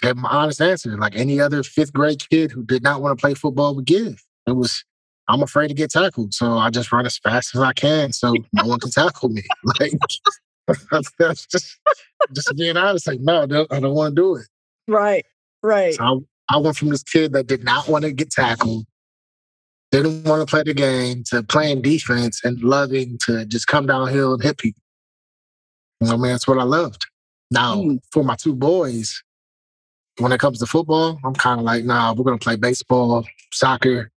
Gave 0.01 0.11
him 0.11 0.21
my 0.21 0.29
honest 0.29 0.61
answer, 0.61 0.97
like 0.97 1.15
any 1.15 1.39
other 1.39 1.63
fifth 1.63 1.93
grade 1.93 2.27
kid 2.29 2.51
who 2.51 2.63
did 2.63 2.83
not 2.83 3.01
want 3.01 3.17
to 3.17 3.21
play 3.21 3.33
football 3.33 3.75
would 3.75 3.85
give. 3.85 4.23
It 4.47 4.51
was, 4.55 4.83
I'm 5.27 5.41
afraid 5.43 5.69
to 5.69 5.73
get 5.73 5.91
tackled, 5.91 6.33
so 6.33 6.53
I 6.53 6.69
just 6.69 6.91
run 6.91 7.05
as 7.05 7.17
fast 7.17 7.55
as 7.55 7.61
I 7.61 7.73
can, 7.73 8.13
so 8.13 8.33
no 8.53 8.65
one 8.65 8.79
can 8.79 8.91
tackle 8.91 9.29
me. 9.29 9.43
Like 9.79 9.93
that's 11.19 11.45
just 11.47 11.77
just 12.33 12.53
being 12.57 12.75
honest. 12.75 13.07
Like, 13.07 13.21
no, 13.21 13.43
I 13.43 13.45
don't, 13.45 13.71
I 13.73 13.79
don't 13.79 13.93
want 13.93 14.15
to 14.15 14.21
do 14.21 14.35
it. 14.35 14.47
Right. 14.87 15.25
Right. 15.63 15.93
So 15.95 16.25
I, 16.49 16.55
I 16.55 16.57
went 16.57 16.75
from 16.77 16.89
this 16.89 17.03
kid 17.03 17.33
that 17.33 17.47
did 17.47 17.63
not 17.63 17.87
want 17.87 18.03
to 18.03 18.11
get 18.11 18.31
tackled, 18.31 18.85
didn't 19.91 20.25
want 20.25 20.41
to 20.41 20.45
play 20.45 20.63
the 20.63 20.73
game, 20.73 21.23
to 21.27 21.41
playing 21.43 21.81
defense 21.81 22.41
and 22.43 22.61
loving 22.61 23.17
to 23.25 23.45
just 23.45 23.67
come 23.67 23.85
downhill 23.87 24.33
and 24.33 24.43
hit 24.43 24.57
people. 24.57 24.81
I 26.03 26.11
mean, 26.17 26.23
that's 26.23 26.47
what 26.47 26.59
I 26.59 26.63
loved. 26.63 27.05
Now, 27.49 27.75
Mm. 27.77 27.99
for 28.11 28.23
my 28.23 28.35
two 28.35 28.55
boys, 28.55 29.23
when 30.19 30.31
it 30.31 30.39
comes 30.39 30.59
to 30.59 30.65
football, 30.65 31.19
I'm 31.23 31.33
kind 31.33 31.59
of 31.59 31.65
like, 31.65 31.83
nah, 31.83 32.13
we're 32.13 32.23
going 32.23 32.37
to 32.37 32.43
play 32.43 32.55
baseball, 32.55 33.25
soccer, 33.51 34.11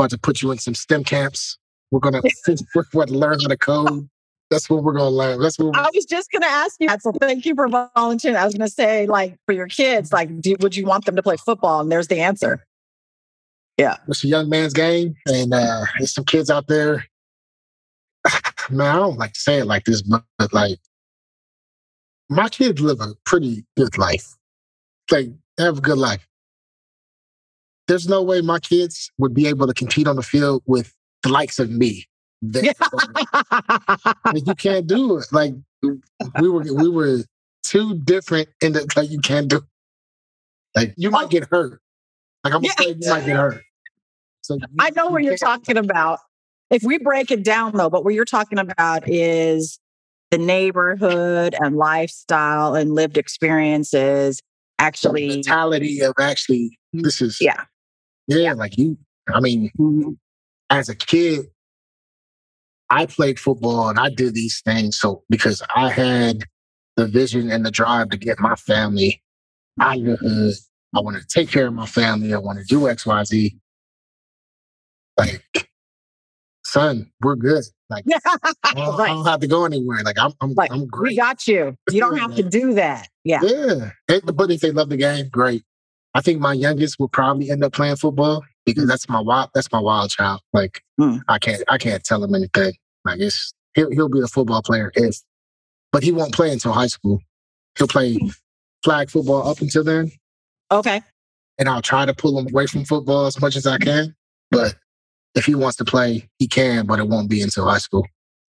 about 0.00 0.10
to 0.10 0.18
put 0.18 0.42
you 0.42 0.50
in 0.50 0.58
some 0.58 0.74
STEM 0.74 1.04
camps. 1.04 1.58
We're 1.90 2.00
gonna 2.00 2.22
learn 3.08 3.38
how 3.40 3.48
to 3.48 3.56
code. 3.56 4.08
That's 4.50 4.68
what 4.68 4.82
we're 4.82 4.92
gonna 4.92 5.10
learn. 5.10 5.40
That's 5.40 5.58
what 5.58 5.76
I 5.76 5.90
was 5.94 6.04
just 6.06 6.30
gonna 6.32 6.46
ask 6.46 6.76
you. 6.80 6.88
So 7.00 7.12
thank 7.12 7.44
you 7.44 7.54
for 7.54 7.68
volunteering. 7.68 8.36
I 8.36 8.44
was 8.44 8.54
gonna 8.54 8.68
say, 8.68 9.06
like, 9.06 9.36
for 9.46 9.52
your 9.52 9.66
kids, 9.66 10.12
like, 10.12 10.40
do, 10.40 10.56
would 10.60 10.76
you 10.76 10.86
want 10.86 11.04
them 11.04 11.16
to 11.16 11.22
play 11.22 11.36
football? 11.36 11.80
And 11.80 11.90
there's 11.90 12.08
the 12.08 12.20
answer. 12.20 12.64
Yeah. 13.76 13.96
It's 14.08 14.24
a 14.24 14.28
young 14.28 14.48
man's 14.48 14.72
game. 14.72 15.14
And 15.26 15.52
uh 15.52 15.84
there's 15.98 16.14
some 16.14 16.24
kids 16.24 16.50
out 16.50 16.66
there. 16.66 17.04
Man, 18.70 18.94
I 18.94 18.96
don't 18.96 19.18
like 19.18 19.32
to 19.32 19.40
say 19.40 19.58
it 19.58 19.66
like 19.66 19.84
this, 19.84 20.02
but, 20.02 20.22
but 20.38 20.52
like 20.52 20.78
my 22.28 22.48
kids 22.48 22.80
live 22.80 23.00
a 23.00 23.14
pretty 23.24 23.64
good 23.76 23.98
life. 23.98 24.36
Like 25.10 25.30
they 25.56 25.64
have 25.64 25.78
a 25.78 25.80
good 25.80 25.98
life. 25.98 26.26
There's 27.88 28.08
no 28.08 28.22
way 28.22 28.40
my 28.40 28.60
kids 28.60 29.10
would 29.18 29.34
be 29.34 29.46
able 29.48 29.66
to 29.66 29.74
compete 29.74 30.06
on 30.06 30.16
the 30.16 30.22
field 30.22 30.62
with 30.66 30.94
the 31.22 31.28
likes 31.28 31.58
of 31.58 31.70
me. 31.70 32.06
Like, 32.42 32.76
you 34.46 34.54
can't 34.54 34.86
do 34.86 35.18
it. 35.18 35.26
Like 35.32 35.54
we 35.82 36.48
were 36.48 36.62
we 36.72 36.88
were 36.88 37.18
too 37.62 37.98
different 37.98 38.48
in 38.62 38.72
the 38.72 38.90
like 38.96 39.10
you 39.10 39.20
can't 39.20 39.48
do. 39.48 39.56
It. 39.56 39.62
Like 40.74 40.94
you 40.96 41.10
might 41.10 41.24
oh. 41.24 41.28
get 41.28 41.48
hurt. 41.50 41.80
Like 42.44 42.54
I'm 42.54 42.62
Yeah. 42.62 42.70
afraid 42.78 42.96
you 43.02 43.10
might 43.10 43.26
get 43.26 43.36
hurt. 43.36 43.62
So 44.42 44.54
you- 44.54 44.60
I 44.78 44.90
know 44.90 45.06
you 45.06 45.12
what 45.12 45.22
you're 45.22 45.36
talking 45.36 45.76
about. 45.76 46.20
If 46.70 46.84
we 46.84 46.98
break 46.98 47.30
it 47.30 47.42
down 47.42 47.72
though, 47.76 47.90
but 47.90 48.04
what 48.04 48.14
you're 48.14 48.24
talking 48.24 48.58
about 48.58 49.08
is 49.08 49.78
the 50.30 50.38
neighborhood 50.38 51.56
and 51.60 51.76
lifestyle 51.76 52.74
and 52.74 52.94
lived 52.94 53.18
experiences 53.18 54.40
the 54.80 54.86
actually 54.86 55.28
mentality 55.28 56.00
of 56.00 56.14
actually 56.18 56.78
mm, 56.94 57.02
this 57.02 57.20
is 57.20 57.38
yeah. 57.40 57.64
yeah 58.26 58.52
like 58.52 58.76
you 58.78 58.96
I 59.32 59.40
mean 59.40 59.70
as 60.70 60.88
a 60.88 60.94
kid 60.94 61.46
I 62.88 63.06
played 63.06 63.38
football 63.38 63.88
and 63.88 63.98
I 63.98 64.10
did 64.10 64.34
these 64.34 64.60
things 64.64 64.98
so 64.98 65.22
because 65.28 65.62
I 65.74 65.90
had 65.90 66.44
the 66.96 67.06
vision 67.06 67.50
and 67.50 67.64
the 67.64 67.70
drive 67.70 68.10
to 68.10 68.16
get 68.16 68.38
my 68.38 68.54
family 68.56 69.22
out 69.80 69.98
of 69.98 70.04
the 70.04 70.16
hood. 70.16 70.54
I 70.94 71.00
want 71.00 71.16
to 71.16 71.26
take 71.26 71.50
care 71.50 71.66
of 71.66 71.72
my 71.72 71.86
family. 71.86 72.34
I 72.34 72.38
want 72.38 72.58
to 72.58 72.64
do 72.64 72.88
X, 72.88 73.06
Y, 73.06 73.24
Z. 73.24 73.56
Like, 75.16 75.69
son, 76.70 77.10
we're 77.20 77.36
good. 77.36 77.64
Like, 77.88 78.04
I 78.64 78.74
don't, 78.74 79.00
I 79.00 79.08
don't 79.08 79.24
have 79.26 79.40
to 79.40 79.46
go 79.46 79.64
anywhere. 79.64 80.02
Like, 80.04 80.18
I'm, 80.18 80.32
I'm, 80.40 80.54
Like, 80.54 80.72
I'm 80.72 80.86
great. 80.86 81.10
We 81.12 81.16
got 81.16 81.46
you. 81.48 81.76
You 81.90 82.00
don't 82.00 82.18
have 82.18 82.34
to 82.36 82.42
do 82.42 82.74
that. 82.74 83.08
Yeah. 83.24 83.40
Yeah. 83.42 83.90
And- 84.08 84.36
but 84.36 84.50
if 84.50 84.60
they 84.60 84.70
love 84.70 84.88
the 84.88 84.96
game, 84.96 85.28
great. 85.28 85.64
I 86.14 86.20
think 86.20 86.40
my 86.40 86.52
youngest 86.52 86.98
will 86.98 87.08
probably 87.08 87.50
end 87.50 87.62
up 87.62 87.72
playing 87.72 87.96
football 87.96 88.44
because 88.66 88.86
that's 88.88 89.08
my 89.08 89.20
wild 89.20 89.50
that's 89.54 89.70
my 89.70 89.78
wild 89.80 90.10
child. 90.10 90.40
Like 90.52 90.82
Mm. 91.00 91.20
I 91.28 91.38
can't 91.38 91.62
I 91.68 91.78
can't 91.78 92.02
tell 92.04 92.22
him 92.22 92.34
anything. 92.34 92.72
Like 93.04 93.20
it's 93.20 93.54
he'll 93.74 93.90
he'll 93.90 94.08
be 94.08 94.20
a 94.20 94.26
football 94.26 94.60
player 94.60 94.90
if 94.96 95.16
but 95.92 96.02
he 96.02 96.10
won't 96.12 96.34
play 96.34 96.50
until 96.52 96.72
high 96.72 96.88
school. 96.88 97.20
He'll 97.78 97.86
play 97.88 98.18
flag 98.84 99.08
football 99.08 99.48
up 99.48 99.60
until 99.60 99.84
then. 99.84 100.10
Okay. 100.72 101.00
And 101.58 101.68
I'll 101.68 101.80
try 101.82 102.04
to 102.06 102.12
pull 102.14 102.38
him 102.38 102.48
away 102.48 102.66
from 102.66 102.84
football 102.84 103.26
as 103.26 103.40
much 103.40 103.54
as 103.56 103.66
I 103.66 103.78
can. 103.78 104.14
But 104.50 104.74
if 105.34 105.44
he 105.46 105.54
wants 105.54 105.76
to 105.78 105.84
play, 105.84 106.28
he 106.38 106.46
can, 106.48 106.86
but 106.86 106.98
it 106.98 107.08
won't 107.08 107.30
be 107.30 107.42
until 107.42 107.66
high 107.68 107.78
school. 107.78 108.06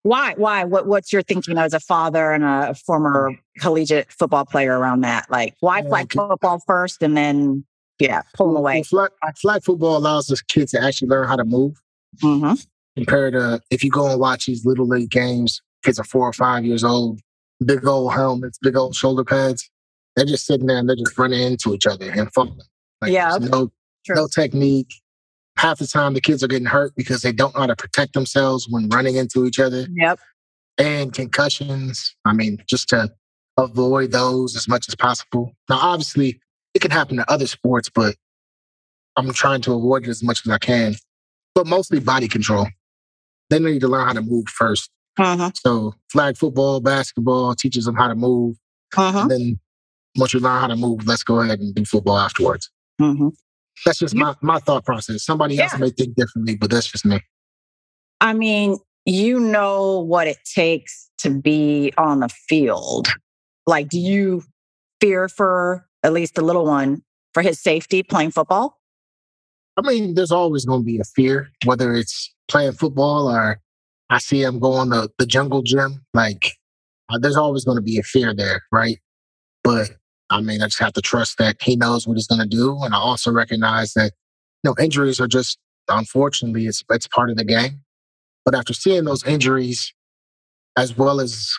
Why? 0.04 0.34
Why? 0.36 0.66
What? 0.66 0.86
What's 0.88 1.14
your 1.14 1.22
thinking 1.22 1.58
as 1.58 1.74
a 1.74 1.80
father 1.80 2.32
and 2.32 2.44
a 2.44 2.74
former 2.76 3.32
collegiate 3.60 4.12
football 4.12 4.46
player 4.46 4.78
around 4.78 5.02
that? 5.02 5.30
Like, 5.32 5.56
why 5.62 5.80
Yeah, 5.80 5.88
flag 5.90 6.06
okay. 6.06 6.18
football 6.28 6.60
first 6.68 7.02
and 7.02 7.16
then, 7.16 7.64
yeah, 8.00 8.24
pull 8.34 8.48
them 8.48 8.58
away? 8.58 8.84
Flag, 8.84 9.12
flag 9.38 9.64
football 9.64 9.96
allows 9.98 10.28
the 10.28 10.38
kids 10.50 10.72
to 10.72 10.84
actually 10.84 11.08
learn 11.08 11.28
how 11.28 11.36
to 11.38 11.46
move. 11.46 11.82
hmm 12.22 12.54
compared 12.96 13.34
to 13.34 13.60
if 13.72 13.84
you 13.84 13.90
go 13.90 14.08
and 14.08 14.20
watch 14.20 14.46
these 14.46 14.66
little 14.68 14.86
league 14.88 15.10
games, 15.10 15.64
kids 15.84 15.98
are 16.00 16.04
four 16.04 16.28
or 16.30 16.34
five 16.34 16.64
years 16.64 16.84
old, 16.84 17.20
big 17.66 17.88
old 17.88 18.14
helmets, 18.14 18.60
big 18.62 18.76
old 18.76 18.94
shoulder 18.96 19.24
pads. 19.24 19.68
They're 20.16 20.26
just 20.26 20.46
sitting 20.46 20.68
there 20.68 20.78
and 20.78 20.88
they're 20.88 20.96
just 20.96 21.18
running 21.18 21.42
into 21.42 21.74
each 21.74 21.88
other 21.88 22.12
and 22.12 22.32
falling. 22.34 22.60
Like, 23.02 23.12
Yeah. 23.12 23.32
there's 23.38 23.50
no 23.50 23.72
True. 24.06 24.16
no 24.16 24.28
technique. 24.28 24.94
Half 25.58 25.80
the 25.80 25.88
time 25.88 26.14
the 26.14 26.22
kids 26.22 26.44
are 26.44 26.48
getting 26.48 26.66
hurt 26.66 26.94
because 26.96 27.22
they 27.22 27.32
don't 27.32 27.54
know 27.54 27.62
how 27.62 27.68
to 27.68 27.76
protect 27.76 28.14
themselves 28.14 28.68
when 28.70 28.90
running 28.90 29.16
into 29.16 29.46
each 29.46 29.60
other 29.60 29.88
Yep. 29.96 30.20
and 30.78 31.14
concussions. 31.14 32.16
I 32.26 32.34
mean, 32.34 32.58
just 32.68 32.90
to 32.90 33.10
avoid 33.58 34.12
those 34.12 34.56
as 34.56 34.68
much 34.68 34.88
as 34.88 34.96
possible. 34.96 35.54
Now, 35.70 35.78
obviously, 35.80 36.42
it 36.74 36.80
can 36.80 36.92
happen 36.92 37.18
to 37.18 37.32
other 37.32 37.46
sports, 37.48 37.90
but 37.94 38.16
I'm 39.16 39.32
trying 39.32 39.62
to 39.62 39.74
avoid 39.74 40.06
it 40.06 40.10
as 40.10 40.24
much 40.24 40.42
as 40.46 40.52
I 40.52 40.58
can. 40.58 40.96
But 41.54 41.68
mostly 41.68 42.00
body 42.00 42.28
control. 42.28 42.68
They 43.52 43.60
need 43.60 43.82
to 43.82 43.88
learn 43.88 44.08
how 44.08 44.14
to 44.14 44.22
move 44.24 44.48
first. 44.50 44.90
Uh-huh. 45.20 45.52
So, 45.56 45.94
flag 46.12 46.36
football, 46.36 46.80
basketball 46.80 47.54
teaches 47.54 47.86
them 47.86 47.96
how 47.96 48.08
to 48.08 48.16
move. 48.16 48.58
Uh-huh. 48.98 49.20
And 49.20 49.30
then 49.32 49.60
once 50.18 50.34
you 50.34 50.40
learn 50.40 50.60
how 50.60 50.68
to 50.68 50.76
move, 50.76 51.06
let's 51.06 51.24
go 51.24 51.42
ahead 51.42 51.60
and 51.60 51.76
do 51.76 51.86
football 51.86 52.18
afterwards. 52.18 52.72
hmm 53.00 53.30
That's 53.86 54.00
just 54.00 54.16
my, 54.16 54.36
my 54.42 54.60
thought 54.60 54.86
process. 54.86 55.26
Somebody 55.26 55.60
else 55.60 55.78
may 55.78 55.90
think 55.90 56.16
differently, 56.16 56.56
but 56.56 56.70
that's 56.70 56.88
just 56.88 57.06
me. 57.06 57.20
I 58.22 58.34
mean, 58.34 58.78
you 59.06 59.40
know 59.40 60.00
what 60.00 60.28
it 60.28 60.38
takes 60.46 61.10
to 61.20 61.30
be 61.30 61.94
on 61.98 62.20
the 62.20 62.30
field. 62.30 63.08
Like, 63.66 63.90
do 63.90 64.00
you 64.00 64.44
fear 65.02 65.28
for 65.28 65.88
at 66.04 66.14
least 66.14 66.36
the 66.36 66.42
little 66.42 66.66
one 66.66 67.02
for 67.34 67.42
his 67.42 67.62
safety 67.62 68.04
playing 68.04 68.32
football? 68.32 68.80
I 69.76 69.82
mean, 69.82 70.14
there's 70.14 70.32
always 70.32 70.66
going 70.66 70.82
to 70.82 70.86
be 70.86 71.00
a 71.00 71.04
fear, 71.04 71.50
whether 71.66 71.94
it's 71.94 72.34
playing 72.48 72.74
football 72.74 73.28
or 73.28 73.60
I 74.10 74.20
see 74.20 74.44
him 74.44 74.60
going 74.60 74.92
to 74.92 75.10
the 75.18 75.26
jungle 75.26 75.64
gym. 75.64 76.06
Like, 76.14 76.54
uh, 77.10 77.18
there's 77.18 77.36
always 77.36 77.66
going 77.66 77.78
to 77.78 77.82
be 77.82 77.98
a 77.98 78.04
fear 78.04 78.34
there, 78.36 78.62
right? 78.72 79.00
But 79.64 79.92
I 80.34 80.42
mean, 80.42 80.62
I 80.62 80.66
just 80.66 80.80
have 80.80 80.94
to 80.94 81.02
trust 81.02 81.38
that 81.38 81.62
he 81.62 81.76
knows 81.76 82.08
what 82.08 82.16
he's 82.18 82.28
going 82.28 82.42
to 82.42 82.48
do, 82.48 82.78
and 82.84 82.94
I 82.94 82.98
also 82.98 83.32
recognize 83.32 83.94
that 83.94 84.14
you 84.64 84.70
know 84.72 84.76
injuries 84.84 85.20
are 85.20 85.28
just 85.28 85.58
unfortunately 85.90 86.66
it's 86.68 86.84
it's 86.90 87.08
part 87.08 87.30
of 87.30 87.38
the 87.38 87.46
game. 87.46 87.82
But 88.46 88.56
after 88.56 88.74
seeing 88.74 89.06
those 89.06 89.24
injuries, 89.26 89.94
as 90.78 90.98
well 90.98 91.22
as 91.22 91.54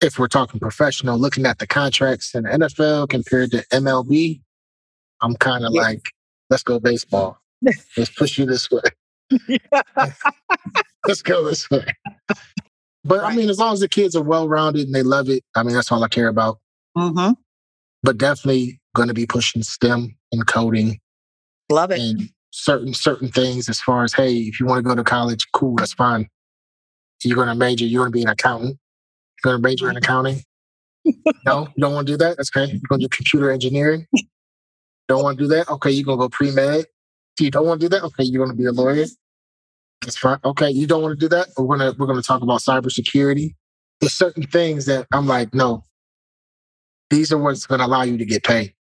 if 0.00 0.18
we're 0.18 0.28
talking 0.28 0.60
professional, 0.60 1.18
looking 1.18 1.46
at 1.46 1.58
the 1.58 1.66
contracts 1.66 2.34
in 2.34 2.44
the 2.44 2.50
NFL 2.50 3.08
compared 3.08 3.50
to 3.52 3.64
MLB, 3.72 4.40
I'm 5.20 5.34
kind 5.36 5.64
of 5.64 5.72
Yeah. 5.72 5.82
like, 5.82 6.12
let's 6.50 6.62
go 6.62 6.78
baseball. 6.78 7.38
Let's 7.96 8.10
push 8.16 8.38
you 8.38 8.46
this 8.46 8.70
way. 8.70 8.82
Let's 11.06 11.22
go 11.22 11.44
this 11.44 11.68
way. 11.70 11.84
But 13.04 13.24
I 13.24 13.34
mean, 13.34 13.48
as 13.50 13.58
long 13.58 13.72
as 13.72 13.80
the 13.80 13.88
kids 13.88 14.14
are 14.14 14.22
well 14.22 14.48
rounded 14.48 14.86
and 14.86 14.94
they 14.94 15.02
love 15.02 15.28
it, 15.28 15.42
I 15.56 15.62
mean, 15.64 15.74
that's 15.74 15.90
all 15.90 16.04
I 16.04 16.08
care 16.08 16.28
about. 16.28 16.58
hmm 16.96 17.30
But 18.02 18.18
definitely 18.18 18.80
going 18.94 19.08
to 19.08 19.14
be 19.14 19.26
pushing 19.26 19.62
STEM 19.62 20.16
and 20.32 20.46
coding 20.46 21.00
Love 21.70 21.90
it. 21.90 22.00
and 22.00 22.30
certain 22.50 22.94
certain 22.94 23.28
things 23.28 23.68
as 23.68 23.80
far 23.80 24.04
as 24.04 24.12
hey, 24.12 24.34
if 24.34 24.60
you 24.60 24.66
want 24.66 24.78
to 24.78 24.88
go 24.88 24.94
to 24.94 25.04
college, 25.04 25.46
cool, 25.52 25.76
that's 25.76 25.94
fine. 25.94 26.28
You're 27.24 27.36
going 27.36 27.48
to 27.48 27.54
major. 27.54 27.84
You're 27.84 28.02
going 28.02 28.12
to 28.12 28.16
be 28.16 28.22
an 28.22 28.28
accountant. 28.28 28.78
You're 29.44 29.52
going 29.52 29.62
to 29.62 29.68
major 29.68 29.90
in 29.90 29.96
accounting. 29.96 30.42
no, 31.44 31.68
you 31.74 31.80
don't 31.80 31.94
want 31.94 32.06
to 32.06 32.12
do 32.12 32.16
that. 32.18 32.36
That's 32.36 32.50
okay. 32.54 32.70
You're 32.70 32.80
going 32.88 33.00
to 33.00 33.06
do 33.06 33.08
computer 33.08 33.50
engineering. 33.50 34.06
Don't 35.08 35.22
want 35.22 35.38
to 35.38 35.44
do 35.44 35.48
that. 35.48 35.68
Okay, 35.68 35.90
you're 35.90 36.04
going 36.04 36.18
to 36.18 36.24
go 36.24 36.28
pre 36.28 36.50
med. 36.50 36.86
You 37.40 37.50
don't 37.50 37.66
want 37.66 37.80
to 37.80 37.88
do 37.88 37.90
that. 37.90 38.04
Okay, 38.04 38.24
you're 38.24 38.44
going 38.44 38.56
to 38.56 38.60
be 38.60 38.66
a 38.66 38.72
lawyer. 38.72 39.04
Mm-hmm. 39.04 39.12
That's 40.02 40.18
fine. 40.18 40.38
Okay, 40.44 40.70
you 40.70 40.86
don't 40.86 41.02
want 41.02 41.18
to 41.18 41.28
do 41.28 41.28
that. 41.30 41.48
We're 41.56 41.76
gonna 41.76 41.94
we're 41.98 42.06
gonna 42.06 42.22
talk 42.22 42.42
about 42.42 42.60
cybersecurity. 42.60 43.54
There's 44.00 44.12
certain 44.12 44.44
things 44.44 44.86
that 44.86 45.06
I'm 45.12 45.26
like, 45.26 45.52
no, 45.54 45.82
these 47.10 47.32
are 47.32 47.38
what's 47.38 47.66
going 47.66 47.80
to 47.80 47.86
allow 47.86 48.02
you 48.02 48.18
to 48.18 48.24
get 48.24 48.44
paid 48.44 48.74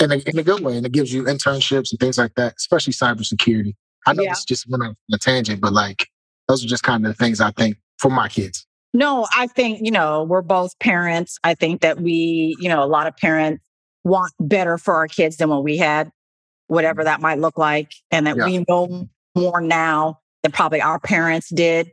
in 0.00 0.12
a, 0.12 0.16
in 0.16 0.38
a 0.38 0.42
good 0.42 0.60
way, 0.62 0.76
and 0.76 0.84
it 0.86 0.92
gives 0.92 1.12
you 1.12 1.24
internships 1.24 1.90
and 1.92 2.00
things 2.00 2.18
like 2.18 2.34
that, 2.34 2.54
especially 2.56 2.92
cybersecurity. 2.92 3.74
I 4.06 4.12
know 4.14 4.22
Yeah. 4.24 4.30
this 4.30 4.44
just 4.44 4.68
went 4.68 4.82
on 4.82 4.96
a 5.12 5.18
tangent, 5.18 5.60
but 5.60 5.72
like 5.72 6.08
those 6.48 6.64
are 6.64 6.68
just 6.68 6.82
kind 6.82 7.06
of 7.06 7.12
the 7.12 7.24
things 7.24 7.40
I 7.40 7.52
think 7.52 7.76
for 7.98 8.10
my 8.10 8.28
kids. 8.28 8.66
No, 8.94 9.26
I 9.34 9.46
think, 9.46 9.80
you 9.82 9.90
know, 9.90 10.24
we're 10.24 10.42
both 10.42 10.78
parents. 10.78 11.38
I 11.44 11.54
think 11.54 11.80
that 11.80 12.00
we, 12.00 12.56
you 12.60 12.68
know, 12.68 12.82
a 12.82 12.86
lot 12.86 13.06
of 13.06 13.16
parents 13.16 13.62
want 14.04 14.32
better 14.40 14.76
for 14.76 14.94
our 14.94 15.06
kids 15.06 15.36
than 15.36 15.48
what 15.48 15.62
we 15.62 15.76
had, 15.78 16.10
whatever 16.66 17.04
that 17.04 17.20
might 17.20 17.38
look 17.38 17.56
like. 17.56 17.92
And 18.10 18.26
that 18.26 18.36
Yeah. 18.36 18.44
we 18.46 18.64
know 18.68 19.08
more 19.36 19.60
now 19.60 20.18
than 20.42 20.52
probably 20.52 20.82
our 20.82 20.98
parents 20.98 21.48
did 21.48 21.92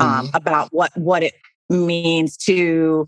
um, 0.00 0.30
about 0.34 0.70
what 0.72 0.90
what 0.96 1.22
it 1.22 1.34
means 1.68 2.36
to, 2.38 3.06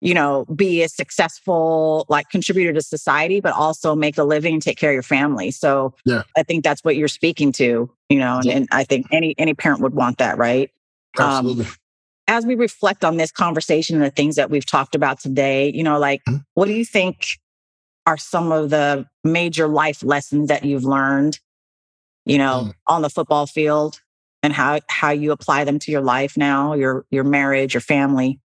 you 0.00 0.12
know, 0.14 0.44
be 0.54 0.82
a 0.82 0.88
successful 0.88 2.04
like 2.08 2.28
contributor 2.30 2.72
to 2.72 2.82
society, 2.82 3.40
but 3.40 3.52
also 3.54 3.94
make 3.94 4.18
a 4.18 4.24
living 4.24 4.54
and 4.54 4.62
take 4.62 4.76
care 4.78 4.90
of 4.90 4.94
your 4.94 5.02
family. 5.02 5.50
So 5.50 5.94
Yeah. 6.04 6.22
I 6.36 6.42
think 6.42 6.64
that's 6.64 6.84
what 6.84 6.96
you're 6.96 7.08
speaking 7.08 7.50
to, 7.52 7.90
you 8.10 8.18
know, 8.18 8.36
and, 8.36 8.44
Yeah. 8.44 8.56
and 8.56 8.68
I 8.72 8.84
think 8.84 9.06
any 9.10 9.34
any 9.38 9.54
parent 9.54 9.80
would 9.80 9.94
want 9.94 10.18
that, 10.18 10.36
right? 10.38 10.70
Um, 11.18 11.26
Absolutely. 11.26 11.66
as 12.28 12.44
we 12.44 12.54
reflect 12.56 13.04
on 13.04 13.16
this 13.16 13.30
conversation 13.32 13.96
and 13.96 14.04
the 14.04 14.10
things 14.10 14.36
that 14.36 14.50
we've 14.50 14.66
talked 14.66 14.94
about 14.94 15.18
today, 15.20 15.72
you 15.72 15.82
know, 15.82 15.98
like 15.98 16.22
Mhm. 16.28 16.44
what 16.54 16.66
do 16.66 16.74
you 16.74 16.84
think 16.84 17.38
are 18.06 18.16
some 18.18 18.52
of 18.52 18.70
the 18.70 19.06
major 19.24 19.66
life 19.66 20.02
lessons 20.04 20.48
that 20.48 20.64
you've 20.64 20.84
learned, 20.84 21.40
you 22.24 22.38
know, 22.38 22.66
Mm. 22.66 22.74
on 22.86 23.02
the 23.02 23.10
football 23.10 23.46
field 23.46 24.00
and 24.42 24.52
how 24.52 24.78
how 24.88 25.10
you 25.10 25.32
apply 25.32 25.64
them 25.64 25.78
to 25.80 25.90
your 25.90 26.02
life 26.02 26.36
now, 26.36 26.74
your 26.74 27.06
your 27.10 27.24
marriage, 27.24 27.72
your 27.74 27.80
family. 27.80 28.38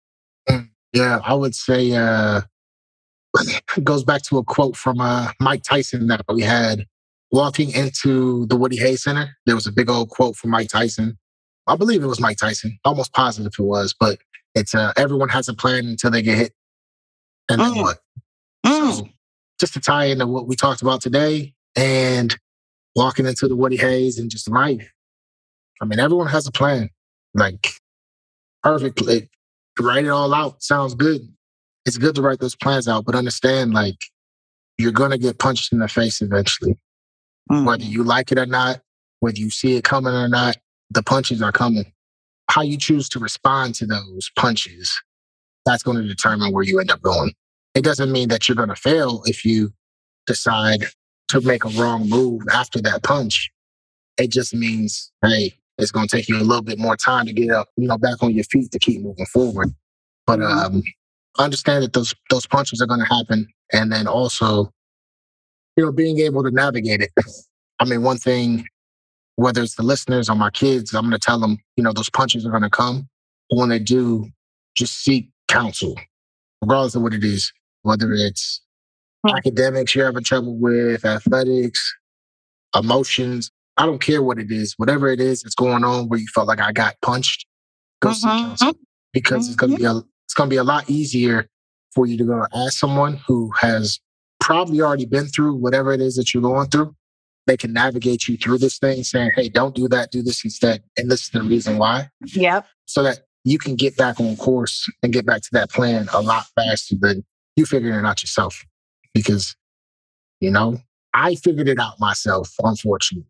Mm, 0.96 1.00
yeah, 1.00 1.20
I 1.24 1.34
would 1.34 1.56
say 1.56 1.92
uh 1.96 2.42
it 3.40 3.64
goes 3.84 4.04
back 4.04 4.22
to 4.24 4.38
a 4.38 4.44
quote 4.44 4.76
from 4.76 5.00
uh 5.02 5.32
Mike 5.40 5.64
Tyson 5.64 6.08
that 6.08 6.22
we 6.34 6.42
had 6.42 6.86
walking 7.32 7.72
into 7.72 8.46
the 8.48 8.56
Woody 8.58 8.78
Hayes 8.78 9.04
Center. 9.04 9.38
There 9.46 9.56
was 9.56 9.68
a 9.68 9.72
big 9.72 9.90
old 9.90 10.10
quote 10.10 10.36
from 10.36 10.52
Mike 10.52 10.70
Tyson. 10.70 11.18
I 11.68 11.76
believe 11.76 12.04
it 12.04 12.08
was 12.08 12.20
Mike 12.20 12.38
Tyson. 12.38 12.80
Almost 12.86 13.14
positive 13.14 13.54
it 13.58 13.64
was, 13.64 13.96
but 14.00 14.20
it's 14.56 14.74
uh 14.76 14.94
everyone 14.98 15.30
has 15.30 15.48
a 15.48 15.54
plan 15.54 15.86
until 15.88 16.12
they 16.12 16.22
get 16.22 16.38
hit. 16.38 16.54
And 17.50 17.62
then 17.62 17.74
Mm. 17.74 17.82
what? 17.82 18.00
Mm. 18.66 18.98
So 18.98 19.10
just 19.60 19.74
to 19.74 19.80
tie 19.80 20.06
into 20.06 20.28
what 20.28 20.48
we 20.48 20.56
talked 20.56 20.82
about 20.82 21.02
today 21.02 21.54
and 21.76 22.36
walking 22.96 23.26
into 23.26 23.48
the 23.48 23.56
Woody 23.56 23.78
Hayes 23.78 24.18
and 24.18 24.30
just 24.32 24.50
life. 24.50 24.92
I 25.82 25.86
mean, 25.86 26.00
everyone 26.00 26.28
has 26.28 26.48
a 26.48 26.52
plan. 26.52 26.90
Like 27.34 27.70
perfect. 28.64 29.06
Like, 29.06 29.30
write 29.84 30.06
it 30.06 30.10
all 30.10 30.34
out. 30.34 30.62
Sounds 30.64 30.96
good. 30.96 31.22
It's 31.86 31.98
good 31.98 32.16
to 32.16 32.22
write 32.22 32.40
those 32.40 32.56
plans 32.56 32.88
out, 32.88 33.06
but 33.06 33.16
understand 33.16 33.74
like 33.74 33.98
you're 34.78 34.92
gonna 34.92 35.18
get 35.18 35.40
punched 35.40 35.72
in 35.72 35.80
the 35.80 35.88
face 35.88 36.22
eventually. 36.22 36.78
Mm. 37.52 37.66
Whether 37.66 37.84
you 37.84 38.04
like 38.04 38.32
it 38.32 38.38
or 38.38 38.46
not, 38.46 38.82
whether 39.20 39.38
you 39.40 39.50
see 39.50 39.76
it 39.76 39.84
coming 39.84 40.14
or 40.14 40.28
not, 40.28 40.58
the 40.92 41.04
punches 41.04 41.42
are 41.42 41.52
coming. 41.52 41.92
How 42.50 42.62
you 42.62 42.78
choose 42.78 43.10
to 43.10 43.20
respond 43.20 43.76
to 43.76 43.86
those 43.86 44.32
punches, 44.36 45.00
that's 45.66 45.84
going 45.84 45.98
to 45.98 46.08
determine 46.08 46.52
where 46.52 46.64
you 46.64 46.80
end 46.80 46.92
up 46.92 47.02
going. 47.02 47.34
It 47.76 47.84
doesn't 47.84 48.12
mean 48.12 48.30
that 48.30 48.48
you're 48.48 48.56
going 48.56 48.70
to 48.70 48.76
fail 48.76 49.22
if 49.26 49.46
you 49.46 49.72
decide 50.26 50.86
to 51.30 51.42
make 51.42 51.64
a 51.64 51.70
wrong 51.70 52.10
move 52.10 52.42
after 52.52 52.82
that 52.82 53.04
punch. 53.04 53.52
It 54.18 54.32
just 54.32 54.54
means, 54.54 55.12
hey, 55.24 55.59
it's 55.80 55.92
going 55.92 56.08
to 56.08 56.16
take 56.16 56.30
you 56.30 56.38
a 56.38 56.44
little 56.44 56.62
bit 56.62 56.78
more 56.78 56.96
time 56.96 57.26
to 57.26 57.34
get 57.34 57.50
up, 57.50 57.70
you 57.78 57.88
know, 57.88 57.98
back 57.98 58.22
on 58.22 58.34
your 58.34 58.44
feet 58.46 58.72
to 58.72 58.80
keep 58.80 59.02
moving 59.02 59.26
forward. 59.26 59.70
But 60.28 60.42
um, 60.42 60.84
understand 61.40 61.84
that 61.84 61.94
those 61.94 62.14
those 62.30 62.46
punches 62.46 62.82
are 62.82 62.86
going 62.88 63.00
to 63.00 63.06
happen, 63.06 63.48
and 63.74 63.92
then 63.92 64.08
also, 64.08 64.72
you 65.76 65.86
know, 65.86 65.92
being 65.92 66.20
able 66.20 66.44
to 66.44 66.52
navigate 66.52 67.02
it. 67.02 67.12
I 67.80 67.86
mean, 67.86 68.04
one 68.04 68.18
thing, 68.18 68.66
whether 69.38 69.64
it's 69.64 69.76
the 69.76 69.84
listeners 69.84 70.30
or 70.30 70.36
my 70.36 70.50
kids, 70.52 70.94
I'm 70.94 71.04
going 71.04 71.12
to 71.12 71.20
tell 71.20 71.40
them, 71.40 71.58
you 71.78 71.84
know, 71.84 71.94
those 71.94 72.10
punches 72.10 72.46
are 72.46 72.52
going 72.52 72.64
to 72.64 72.70
come. 72.70 73.08
But 73.50 73.58
when 73.58 73.70
they 73.70 73.80
do, 73.80 74.28
just 74.76 75.04
seek 75.04 75.30
counsel, 75.48 75.96
regardless 76.62 76.96
of 76.96 77.02
what 77.02 77.14
it 77.14 77.24
is, 77.24 77.52
whether 77.84 78.14
it's 78.14 78.62
Hmm. 79.26 79.36
academics 79.36 79.96
you're 79.96 80.06
having 80.06 80.24
trouble 80.24 80.58
with, 80.58 81.04
athletics, 81.04 81.94
emotions. 82.74 83.52
I 83.80 83.86
don't 83.86 84.02
care 84.02 84.22
what 84.22 84.38
it 84.38 84.52
is. 84.52 84.74
Whatever 84.78 85.08
it 85.08 85.22
is 85.22 85.42
that's 85.42 85.56
going 85.56 85.86
on 85.86 86.10
where 86.10 86.20
you 86.20 86.28
felt 86.28 86.48
like 86.48 86.60
I 86.60 86.74
got 86.74 86.96
punched, 87.02 87.46
go 88.02 88.12
seek 88.12 88.26
Mhm. 88.30 88.46
counsel 88.50 88.74
because 89.14 89.48
it's 89.48 89.56
going 89.56 89.72
to 89.72 89.78
be 89.78 89.86
a 89.86 89.96
it's 90.26 90.36
to 90.36 90.46
be 90.48 90.58
a 90.58 90.64
lot 90.64 90.88
easier 90.90 91.48
for 91.96 92.06
you 92.06 92.18
to 92.18 92.24
go 92.26 92.46
ask 92.54 92.78
someone 92.78 93.16
who 93.26 93.52
has 93.60 94.00
probably 94.40 94.80
already 94.82 95.06
been 95.06 95.26
through 95.28 95.56
whatever 95.56 95.92
it 95.94 96.02
is 96.02 96.16
that 96.18 96.34
you're 96.34 96.44
going 96.44 96.70
through. 96.70 96.94
They 97.48 97.58
can 97.58 97.74
navigate 97.74 98.28
you 98.28 98.38
through 98.38 98.60
this 98.60 98.78
thing, 98.78 99.04
saying, 99.04 99.32
"Hey, 99.36 99.50
don't 99.50 99.74
do 99.74 99.88
that. 99.88 100.12
Do 100.12 100.22
this 100.22 100.44
instead." 100.44 100.84
And 100.98 101.10
this 101.10 101.24
is 101.24 101.30
the 101.30 101.42
reason 101.42 101.78
why, 101.80 102.12
Yep. 102.36 102.68
so 102.86 103.02
that 103.04 103.26
you 103.44 103.58
can 103.58 103.76
get 103.76 103.98
back 103.98 104.20
on 104.20 104.36
course 104.38 104.88
and 105.02 105.12
get 105.12 105.26
back 105.26 105.42
to 105.42 105.50
that 105.54 105.72
plan 105.72 106.08
a 106.14 106.22
lot 106.22 106.46
faster 106.54 106.96
than 107.00 107.24
you 107.56 107.66
figuring 107.66 107.98
it 107.98 108.06
out 108.06 108.22
yourself. 108.22 108.66
Because, 109.14 109.56
you 110.42 110.52
know, 110.52 110.80
I 111.14 111.36
figured 111.36 111.68
it 111.70 111.80
out 111.80 112.00
myself, 112.00 112.54
unfortunately. 112.64 113.26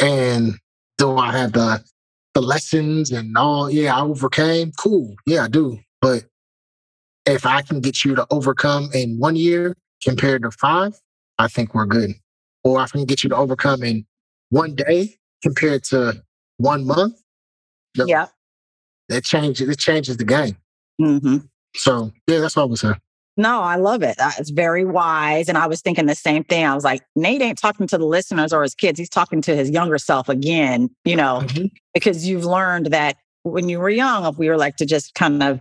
And 0.00 0.54
do 0.96 1.16
I 1.16 1.32
have 1.32 1.52
the 1.52 1.82
the 2.34 2.40
lessons 2.42 3.10
and 3.10 3.36
all? 3.36 3.70
Yeah, 3.70 3.96
I 3.96 4.02
overcame. 4.02 4.72
Cool. 4.72 5.14
Yeah, 5.26 5.44
I 5.44 5.48
do. 5.48 5.78
But 6.00 6.24
if 7.26 7.44
I 7.44 7.62
can 7.62 7.80
get 7.80 8.04
you 8.04 8.14
to 8.14 8.26
overcome 8.30 8.90
in 8.94 9.18
one 9.18 9.36
year 9.36 9.76
compared 10.04 10.42
to 10.42 10.50
five, 10.50 10.98
I 11.38 11.48
think 11.48 11.74
we're 11.74 11.86
good. 11.86 12.12
Or 12.64 12.82
if 12.82 12.90
I 12.94 12.98
can 12.98 13.04
get 13.06 13.22
you 13.22 13.30
to 13.30 13.36
overcome 13.36 13.82
in 13.82 14.06
one 14.50 14.74
day 14.74 15.16
compared 15.42 15.84
to 15.84 16.22
one 16.58 16.86
month. 16.86 17.20
no, 17.96 18.06
Yep. 18.06 18.30
It 19.10 19.24
changes. 19.24 19.68
It 19.68 19.78
changes 19.78 20.16
the 20.16 20.24
game. 20.24 20.56
hmm 21.00 21.38
So 21.74 22.12
yeah, 22.26 22.40
that's 22.40 22.56
what 22.56 22.62
I 22.62 22.66
would 22.66 22.78
say. 22.78 22.92
No, 23.38 23.60
I 23.60 23.76
love 23.76 24.02
it. 24.02 24.16
It's 24.38 24.50
very 24.50 24.84
wise. 24.84 25.48
And 25.48 25.56
I 25.56 25.68
was 25.68 25.80
thinking 25.80 26.06
the 26.06 26.16
same 26.16 26.42
thing. 26.42 26.66
I 26.66 26.74
was 26.74 26.82
like, 26.82 27.02
Nate 27.14 27.40
ain't 27.40 27.56
talking 27.56 27.86
to 27.86 27.96
the 27.96 28.04
listeners 28.04 28.52
or 28.52 28.62
his 28.62 28.74
kids. 28.74 28.98
He's 28.98 29.08
talking 29.08 29.40
to 29.42 29.54
his 29.54 29.70
younger 29.70 29.96
self 29.96 30.28
again, 30.28 30.90
you 31.04 31.14
know, 31.14 31.42
Mhm. 31.44 31.70
because 31.94 32.26
you've 32.26 32.44
learned 32.44 32.86
that 32.86 33.16
when 33.44 33.68
you 33.68 33.78
were 33.78 33.90
young, 33.90 34.26
if 34.26 34.36
we 34.38 34.48
were 34.48 34.56
like 34.58 34.74
to 34.78 34.84
just 34.86 35.14
kind 35.14 35.40
of 35.42 35.60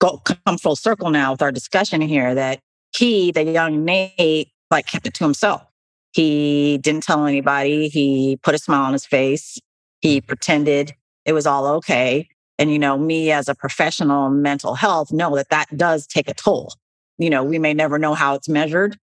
go 0.00 0.18
come 0.18 0.58
full 0.58 0.74
circle 0.74 1.10
now 1.10 1.30
with 1.30 1.42
our 1.42 1.52
discussion 1.52 2.00
here, 2.00 2.34
that 2.34 2.58
he, 2.96 3.30
the 3.30 3.44
young 3.44 3.84
Nate, 3.84 4.48
like 4.72 4.86
kept 4.88 5.06
it 5.06 5.14
to 5.14 5.24
himself. 5.24 5.62
He 6.12 6.78
didn't 6.78 7.04
tell 7.04 7.24
anybody. 7.24 7.88
He 7.88 8.36
put 8.42 8.54
a 8.54 8.58
smile 8.58 8.82
on 8.82 8.92
his 8.92 9.06
face. 9.06 9.58
He 10.00 10.20
pretended 10.20 10.92
it 11.24 11.34
was 11.34 11.46
all 11.46 11.66
okay. 11.76 12.28
And, 12.58 12.72
you 12.72 12.78
know, 12.80 12.98
me 12.98 13.30
as 13.30 13.48
a 13.48 13.54
professional 13.54 14.28
mental 14.30 14.74
health 14.74 15.12
know 15.12 15.36
that 15.36 15.50
that 15.50 15.76
does 15.76 16.06
take 16.06 16.28
a 16.28 16.34
toll. 16.34 16.72
You 17.18 17.30
know, 17.30 17.42
we 17.44 17.58
may 17.58 17.74
never 17.74 17.98
know 17.98 18.14
how 18.14 18.34
it's 18.34 18.48
measured 18.48 18.98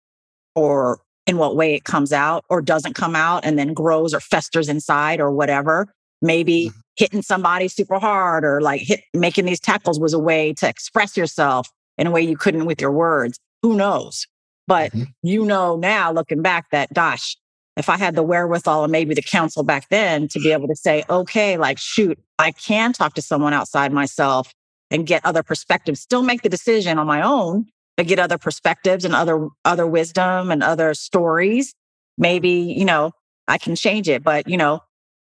or 0.55 0.99
in 1.25 1.37
what 1.37 1.55
way 1.55 1.73
it 1.73 1.83
comes 1.85 2.11
out 2.13 2.43
or 2.49 2.61
doesn't 2.61 2.93
come 2.93 3.15
out 3.15 3.45
and 3.45 3.57
then 3.57 3.73
grows 3.73 4.13
or 4.13 4.19
festers 4.19 4.69
inside 4.69 5.19
or 5.19 5.31
whatever. 5.31 5.87
Maybe 6.21 6.69
Mhm. 6.69 6.81
hitting 6.97 7.21
somebody 7.21 7.67
super 7.67 7.99
hard 7.99 8.43
or 8.45 8.61
like 8.61 8.81
hit, 8.81 9.01
making 9.13 9.45
these 9.45 9.59
tackles 9.59 9.99
was 9.99 10.13
a 10.13 10.19
way 10.19 10.53
to 10.53 10.67
express 10.67 11.17
yourself 11.17 11.69
in 11.97 12.07
a 12.07 12.11
way 12.11 12.21
you 12.21 12.37
couldn't 12.37 12.65
with 12.65 12.81
your 12.81 12.91
words. 12.91 13.37
Who 13.61 13.75
knows? 13.75 14.27
But 14.67 14.91
Mhm. 14.91 15.07
you 15.23 15.45
know 15.45 15.75
now 15.75 16.11
looking 16.11 16.41
back 16.41 16.69
that, 16.71 16.93
gosh, 16.93 17.37
if 17.77 17.89
I 17.89 17.97
had 17.97 18.15
the 18.15 18.23
wherewithal 18.23 18.83
and 18.83 18.91
maybe 18.91 19.15
the 19.15 19.21
counsel 19.23 19.63
back 19.63 19.89
then 19.89 20.27
to 20.29 20.39
be 20.39 20.51
able 20.51 20.67
to 20.67 20.75
say, 20.75 21.03
okay, 21.09 21.57
like, 21.57 21.79
shoot, 21.79 22.19
I 22.37 22.51
can 22.51 22.93
talk 22.93 23.15
to 23.15 23.21
someone 23.21 23.53
outside 23.53 23.91
myself 23.91 24.53
and 24.91 25.07
get 25.07 25.25
other 25.25 25.41
perspectives, 25.41 25.99
still 25.99 26.21
make 26.21 26.43
the 26.43 26.49
decision 26.49 26.99
on 26.99 27.07
my 27.07 27.21
own, 27.21 27.65
but 27.97 28.07
get 28.07 28.19
other 28.19 28.37
perspectives 28.37 29.05
and 29.05 29.13
other, 29.13 29.47
other 29.65 29.87
wisdom 29.87 30.51
and 30.51 30.63
other 30.63 30.93
stories. 30.93 31.73
Maybe, 32.17 32.49
you 32.49 32.85
know, 32.85 33.11
I 33.47 33.57
can 33.57 33.75
change 33.75 34.07
it, 34.09 34.23
but 34.23 34.47
you 34.47 34.57
know, 34.57 34.81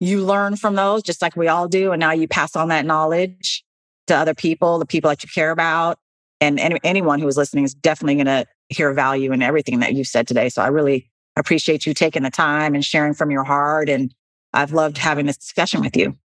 you 0.00 0.24
learn 0.24 0.56
from 0.56 0.74
those 0.74 1.02
just 1.02 1.22
like 1.22 1.36
we 1.36 1.48
all 1.48 1.68
do. 1.68 1.92
And 1.92 2.00
now 2.00 2.12
you 2.12 2.28
pass 2.28 2.56
on 2.56 2.68
that 2.68 2.86
knowledge 2.86 3.64
to 4.06 4.16
other 4.16 4.34
people, 4.34 4.78
the 4.78 4.86
people 4.86 5.10
that 5.10 5.22
you 5.22 5.28
care 5.28 5.50
about. 5.50 5.98
And 6.40 6.60
any, 6.60 6.78
anyone 6.84 7.20
who 7.20 7.26
is 7.26 7.36
listening 7.36 7.64
is 7.64 7.74
definitely 7.74 8.14
going 8.14 8.26
to 8.26 8.46
hear 8.68 8.92
value 8.92 9.32
in 9.32 9.42
everything 9.42 9.80
that 9.80 9.94
you've 9.94 10.06
said 10.06 10.28
today. 10.28 10.48
So 10.48 10.62
I 10.62 10.68
really 10.68 11.10
appreciate 11.36 11.84
you 11.84 11.94
taking 11.94 12.22
the 12.22 12.30
time 12.30 12.74
and 12.74 12.84
sharing 12.84 13.14
from 13.14 13.30
your 13.30 13.44
heart. 13.44 13.88
And 13.88 14.14
I've 14.52 14.72
loved 14.72 14.98
having 14.98 15.26
this 15.26 15.36
discussion 15.36 15.80
with 15.80 15.96
you. 15.96 16.16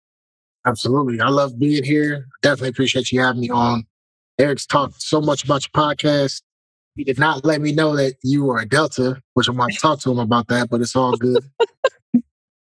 Absolutely. 0.65 1.19
I 1.19 1.29
love 1.29 1.59
being 1.59 1.83
here. 1.83 2.27
Definitely 2.41 2.69
appreciate 2.69 3.11
you 3.11 3.21
having 3.21 3.41
me 3.41 3.49
on. 3.49 3.85
Eric's 4.39 4.65
talked 4.65 5.01
so 5.01 5.21
much 5.21 5.43
about 5.43 5.63
your 5.65 5.83
podcast. 5.83 6.41
He 6.95 7.03
did 7.03 7.19
not 7.19 7.43
let 7.43 7.61
me 7.61 7.71
know 7.71 7.95
that 7.95 8.15
you 8.23 8.43
were 8.45 8.59
a 8.59 8.67
Delta, 8.67 9.21
which 9.33 9.47
I'm 9.47 9.57
going 9.57 9.71
to 9.71 9.79
talk 9.79 9.99
to 10.01 10.11
him 10.11 10.19
about 10.19 10.47
that, 10.49 10.69
but 10.69 10.81
it's 10.81 10.95
all 10.95 11.15
good. 11.17 11.43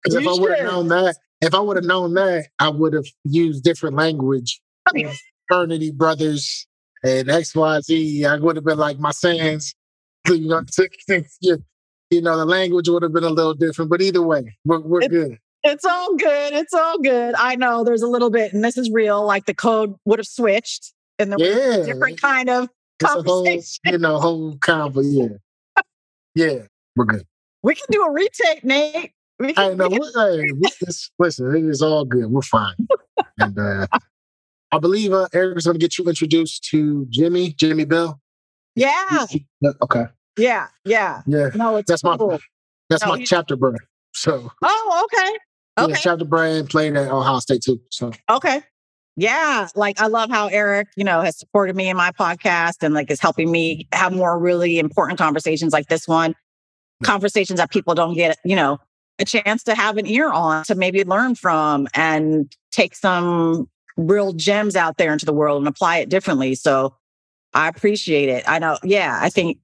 Because 0.04 0.22
if 0.22 0.28
I 0.28 0.40
would 0.40 0.56
have 0.56 0.64
known 0.64 0.88
that, 0.88 1.16
if 1.40 1.54
I 1.54 1.58
would 1.58 1.76
have 1.76 1.84
known 1.84 2.14
that, 2.14 2.46
I 2.60 2.68
would 2.68 2.92
have 2.92 3.04
used 3.24 3.64
different 3.64 3.96
language. 3.96 4.60
Fraternity 5.48 5.90
brothers 5.90 6.66
and 7.02 7.26
XYZ. 7.28 8.24
I 8.24 8.36
would 8.38 8.56
have 8.56 8.64
been 8.64 8.78
like 8.78 8.98
my 8.98 9.10
sayings. 9.10 9.74
You 10.28 10.46
know, 10.46 10.62
you 11.40 11.58
you 12.10 12.20
know, 12.20 12.36
the 12.36 12.44
language 12.44 12.88
would 12.88 13.02
have 13.02 13.12
been 13.12 13.24
a 13.24 13.30
little 13.30 13.54
different, 13.54 13.90
but 13.90 14.02
either 14.02 14.20
way, 14.20 14.56
we're, 14.64 14.80
we're 14.80 15.02
It- 15.02 15.10
good. 15.10 15.38
It's 15.64 15.84
all 15.84 16.14
good. 16.16 16.52
It's 16.52 16.74
all 16.74 16.98
good. 16.98 17.34
I 17.36 17.56
know 17.56 17.82
there's 17.82 18.02
a 18.02 18.06
little 18.06 18.30
bit, 18.30 18.52
and 18.52 18.62
this 18.62 18.76
is 18.76 18.90
real, 18.90 19.24
like 19.26 19.46
the 19.46 19.54
code 19.54 19.94
would 20.04 20.18
have 20.18 20.26
switched 20.26 20.92
and 21.18 21.32
there 21.32 21.38
was 21.38 21.76
a 21.78 21.86
different 21.86 22.20
kind 22.20 22.48
of 22.50 22.68
It's 23.00 23.10
a 23.10 23.22
whole, 23.22 23.44
conversation. 23.44 23.80
you 23.86 23.98
know, 23.98 24.18
whole 24.18 24.56
combo. 24.58 25.00
Yeah. 25.00 25.28
Yeah, 26.34 26.58
we're 26.96 27.04
good. 27.06 27.24
We 27.62 27.74
can 27.74 27.86
do 27.90 28.02
a 28.02 28.12
retake, 28.12 28.62
Nate. 28.64 29.12
We 29.40 29.50
I 29.50 29.52
can, 29.52 29.76
know. 29.78 29.88
we 29.88 29.98
can- 29.98 30.12
Hey, 30.14 30.52
we 30.52 30.68
just, 30.84 31.10
listen, 31.18 31.54
it 31.54 31.64
is 31.68 31.82
all 31.82 32.04
good. 32.04 32.26
We're 32.30 32.42
fine. 32.42 32.74
and 33.38 33.58
uh, 33.58 33.86
I 34.70 34.78
believe 34.78 35.12
uh, 35.12 35.26
Eric's 35.32 35.64
going 35.64 35.74
to 35.74 35.80
get 35.80 35.98
you 35.98 36.04
introduced 36.04 36.64
to 36.70 37.06
Jimmy, 37.10 37.52
Jimmy 37.54 37.84
Bill. 37.84 38.20
yeah, 38.76 39.26
Yeah, 39.60 39.70
Okay. 39.82 40.04
yeah, 40.38 40.68
yeah. 40.84 41.22
Yeah. 41.26 41.50
No, 41.54 41.76
it's 41.76 41.88
That's 41.90 42.04
my 42.04 42.16
that's 42.90 43.02
No, 43.04 43.16
my 43.16 43.24
chapter 43.24 43.56
brand. 43.56 43.78
So 44.14 44.50
Oh, 44.62 45.06
okay. 45.12 45.38
yeah, 45.78 45.84
Okay. 45.84 46.00
chapter 46.00 46.24
brand 46.24 46.68
played 46.70 46.96
at 46.96 47.10
Ohio 47.10 47.38
State 47.40 47.62
too. 47.62 47.80
So 47.90 48.12
Okay. 48.30 48.62
Yeah. 49.18 49.66
Like 49.74 50.00
I 50.00 50.06
love 50.06 50.30
how 50.30 50.46
Eric, 50.46 50.90
you 50.94 51.02
know, 51.02 51.22
has 51.22 51.36
supported 51.36 51.74
me 51.74 51.88
in 51.88 51.96
my 51.96 52.12
podcast 52.12 52.84
and 52.84 52.94
like 52.94 53.10
is 53.10 53.18
helping 53.18 53.50
me 53.50 53.88
have 53.92 54.12
more 54.12 54.38
really 54.38 54.78
important 54.78 55.18
conversations 55.18 55.72
like 55.72 55.88
this 55.88 56.06
one. 56.06 56.36
Conversations 57.02 57.58
that 57.58 57.72
people 57.72 57.96
don't 57.96 58.14
get, 58.14 58.38
you 58.44 58.54
know, 58.54 58.78
a 59.18 59.24
chance 59.24 59.64
to 59.64 59.74
have 59.74 59.96
an 59.96 60.06
ear 60.06 60.30
on 60.30 60.62
to 60.66 60.76
maybe 60.76 61.02
learn 61.02 61.34
from 61.34 61.88
and 61.94 62.54
take 62.70 62.94
some 62.94 63.68
real 63.96 64.34
gems 64.34 64.76
out 64.76 64.98
there 64.98 65.12
into 65.12 65.26
the 65.26 65.32
world 65.32 65.60
and 65.60 65.66
apply 65.66 65.98
it 65.98 66.08
differently. 66.08 66.54
So 66.54 66.94
I 67.54 67.66
appreciate 67.66 68.28
it. 68.28 68.44
I 68.46 68.60
know, 68.60 68.78
yeah, 68.84 69.18
I 69.20 69.30
think, 69.30 69.58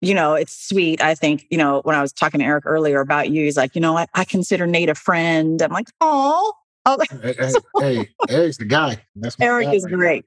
you 0.00 0.14
know, 0.14 0.32
it's 0.32 0.68
sweet. 0.68 1.02
I 1.02 1.14
think, 1.14 1.44
you 1.50 1.58
know, 1.58 1.82
when 1.84 1.94
I 1.94 2.00
was 2.00 2.10
talking 2.10 2.40
to 2.40 2.46
Eric 2.46 2.64
earlier 2.64 3.00
about 3.00 3.28
you, 3.28 3.44
he's 3.44 3.58
like, 3.58 3.74
you 3.74 3.82
know 3.82 3.92
what? 3.92 4.08
I 4.14 4.24
consider 4.24 4.66
Nate 4.66 4.88
a 4.88 4.94
friend. 4.94 5.60
I'm 5.60 5.72
like, 5.72 5.88
oh, 6.00 6.54
hey, 6.86 7.34
hey, 7.38 7.52
hey, 7.78 8.08
Eric's 8.28 8.56
the 8.58 8.64
guy. 8.64 9.02
That's 9.16 9.36
Eric 9.40 9.74
is 9.74 9.86
great. 9.86 10.24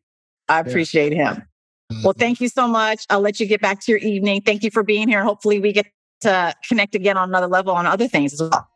I 0.48 0.60
appreciate 0.60 1.14
yeah. 1.14 1.36
him. 1.36 1.44
Well, 1.90 2.14
mm-hmm. 2.14 2.20
thank 2.20 2.42
you 2.42 2.50
so 2.50 2.68
much. 2.68 3.06
I'll 3.10 3.22
let 3.22 3.40
you 3.40 3.48
get 3.48 3.62
back 3.62 3.80
to 3.82 3.92
your 3.92 4.00
evening. 4.00 4.42
Thank 4.42 4.64
you 4.64 4.72
for 4.72 4.84
being 4.84 5.08
here. 5.08 5.24
Hopefully, 5.24 5.60
we 5.60 5.72
get 5.72 5.88
to 6.22 6.54
connect 6.68 6.96
again 6.96 7.18
on 7.18 7.30
another 7.30 7.48
level 7.48 7.74
on 7.74 7.86
other 7.86 8.08
things 8.08 8.34
as 8.34 8.42
well. 8.42 8.68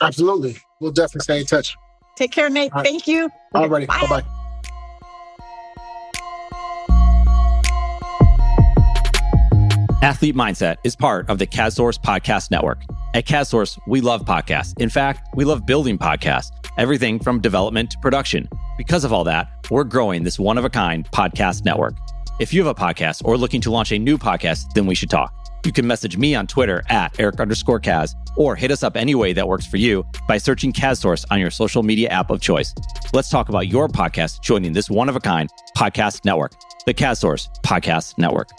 Absolutely. 0.00 0.56
We'll 0.80 0.92
definitely 0.92 1.20
stay 1.20 1.40
in 1.40 1.46
touch. 1.46 1.76
Take 2.16 2.32
care, 2.32 2.50
Nate. 2.50 2.72
Right. 2.72 2.84
Thank 2.84 3.06
you. 3.06 3.30
All 3.54 3.68
righty. 3.68 3.86
Bye 3.86 4.06
bye. 4.08 4.24
Athlete 10.02 10.36
Mindset 10.36 10.76
is 10.84 10.94
part 10.94 11.28
of 11.28 11.38
the 11.38 11.46
KazSource 11.46 11.98
Podcast 11.98 12.50
Network. 12.50 12.82
At 13.14 13.26
KazSource, 13.26 13.78
we 13.88 14.00
love 14.00 14.24
podcasts. 14.24 14.78
In 14.80 14.88
fact, 14.88 15.26
we 15.34 15.44
love 15.44 15.66
building 15.66 15.98
podcasts, 15.98 16.50
everything 16.76 17.18
from 17.18 17.40
development 17.40 17.90
to 17.90 17.98
production. 17.98 18.48
Because 18.76 19.04
of 19.04 19.12
all 19.12 19.24
that, 19.24 19.48
we're 19.70 19.84
growing 19.84 20.22
this 20.22 20.38
one 20.38 20.58
of 20.58 20.64
a 20.64 20.70
kind 20.70 21.10
podcast 21.10 21.64
network. 21.64 21.94
If 22.38 22.52
you 22.52 22.64
have 22.64 22.76
a 22.76 22.80
podcast 22.80 23.22
or 23.24 23.36
looking 23.36 23.60
to 23.62 23.70
launch 23.70 23.92
a 23.92 23.98
new 23.98 24.18
podcast, 24.18 24.72
then 24.74 24.86
we 24.86 24.94
should 24.94 25.10
talk. 25.10 25.32
You 25.64 25.72
can 25.72 25.86
message 25.86 26.16
me 26.16 26.34
on 26.34 26.46
Twitter 26.46 26.82
at 26.88 27.18
Eric 27.18 27.40
underscore 27.40 27.80
Kaz 27.80 28.14
or 28.36 28.54
hit 28.54 28.70
us 28.70 28.82
up 28.82 28.96
any 28.96 29.14
way 29.14 29.32
that 29.32 29.48
works 29.48 29.66
for 29.66 29.78
you 29.78 30.04
by 30.28 30.38
searching 30.38 30.72
KazSource 30.72 31.24
on 31.30 31.40
your 31.40 31.50
social 31.50 31.82
media 31.82 32.08
app 32.10 32.30
of 32.30 32.40
choice. 32.40 32.72
Let's 33.12 33.30
talk 33.30 33.48
about 33.48 33.68
your 33.68 33.88
podcast 33.88 34.42
joining 34.42 34.72
this 34.72 34.90
one 34.90 35.08
of 35.08 35.16
a 35.16 35.20
kind 35.20 35.50
podcast 35.76 36.24
network, 36.24 36.52
the 36.84 36.94
KazSource 36.94 37.48
Podcast 37.64 38.16
Network. 38.18 38.50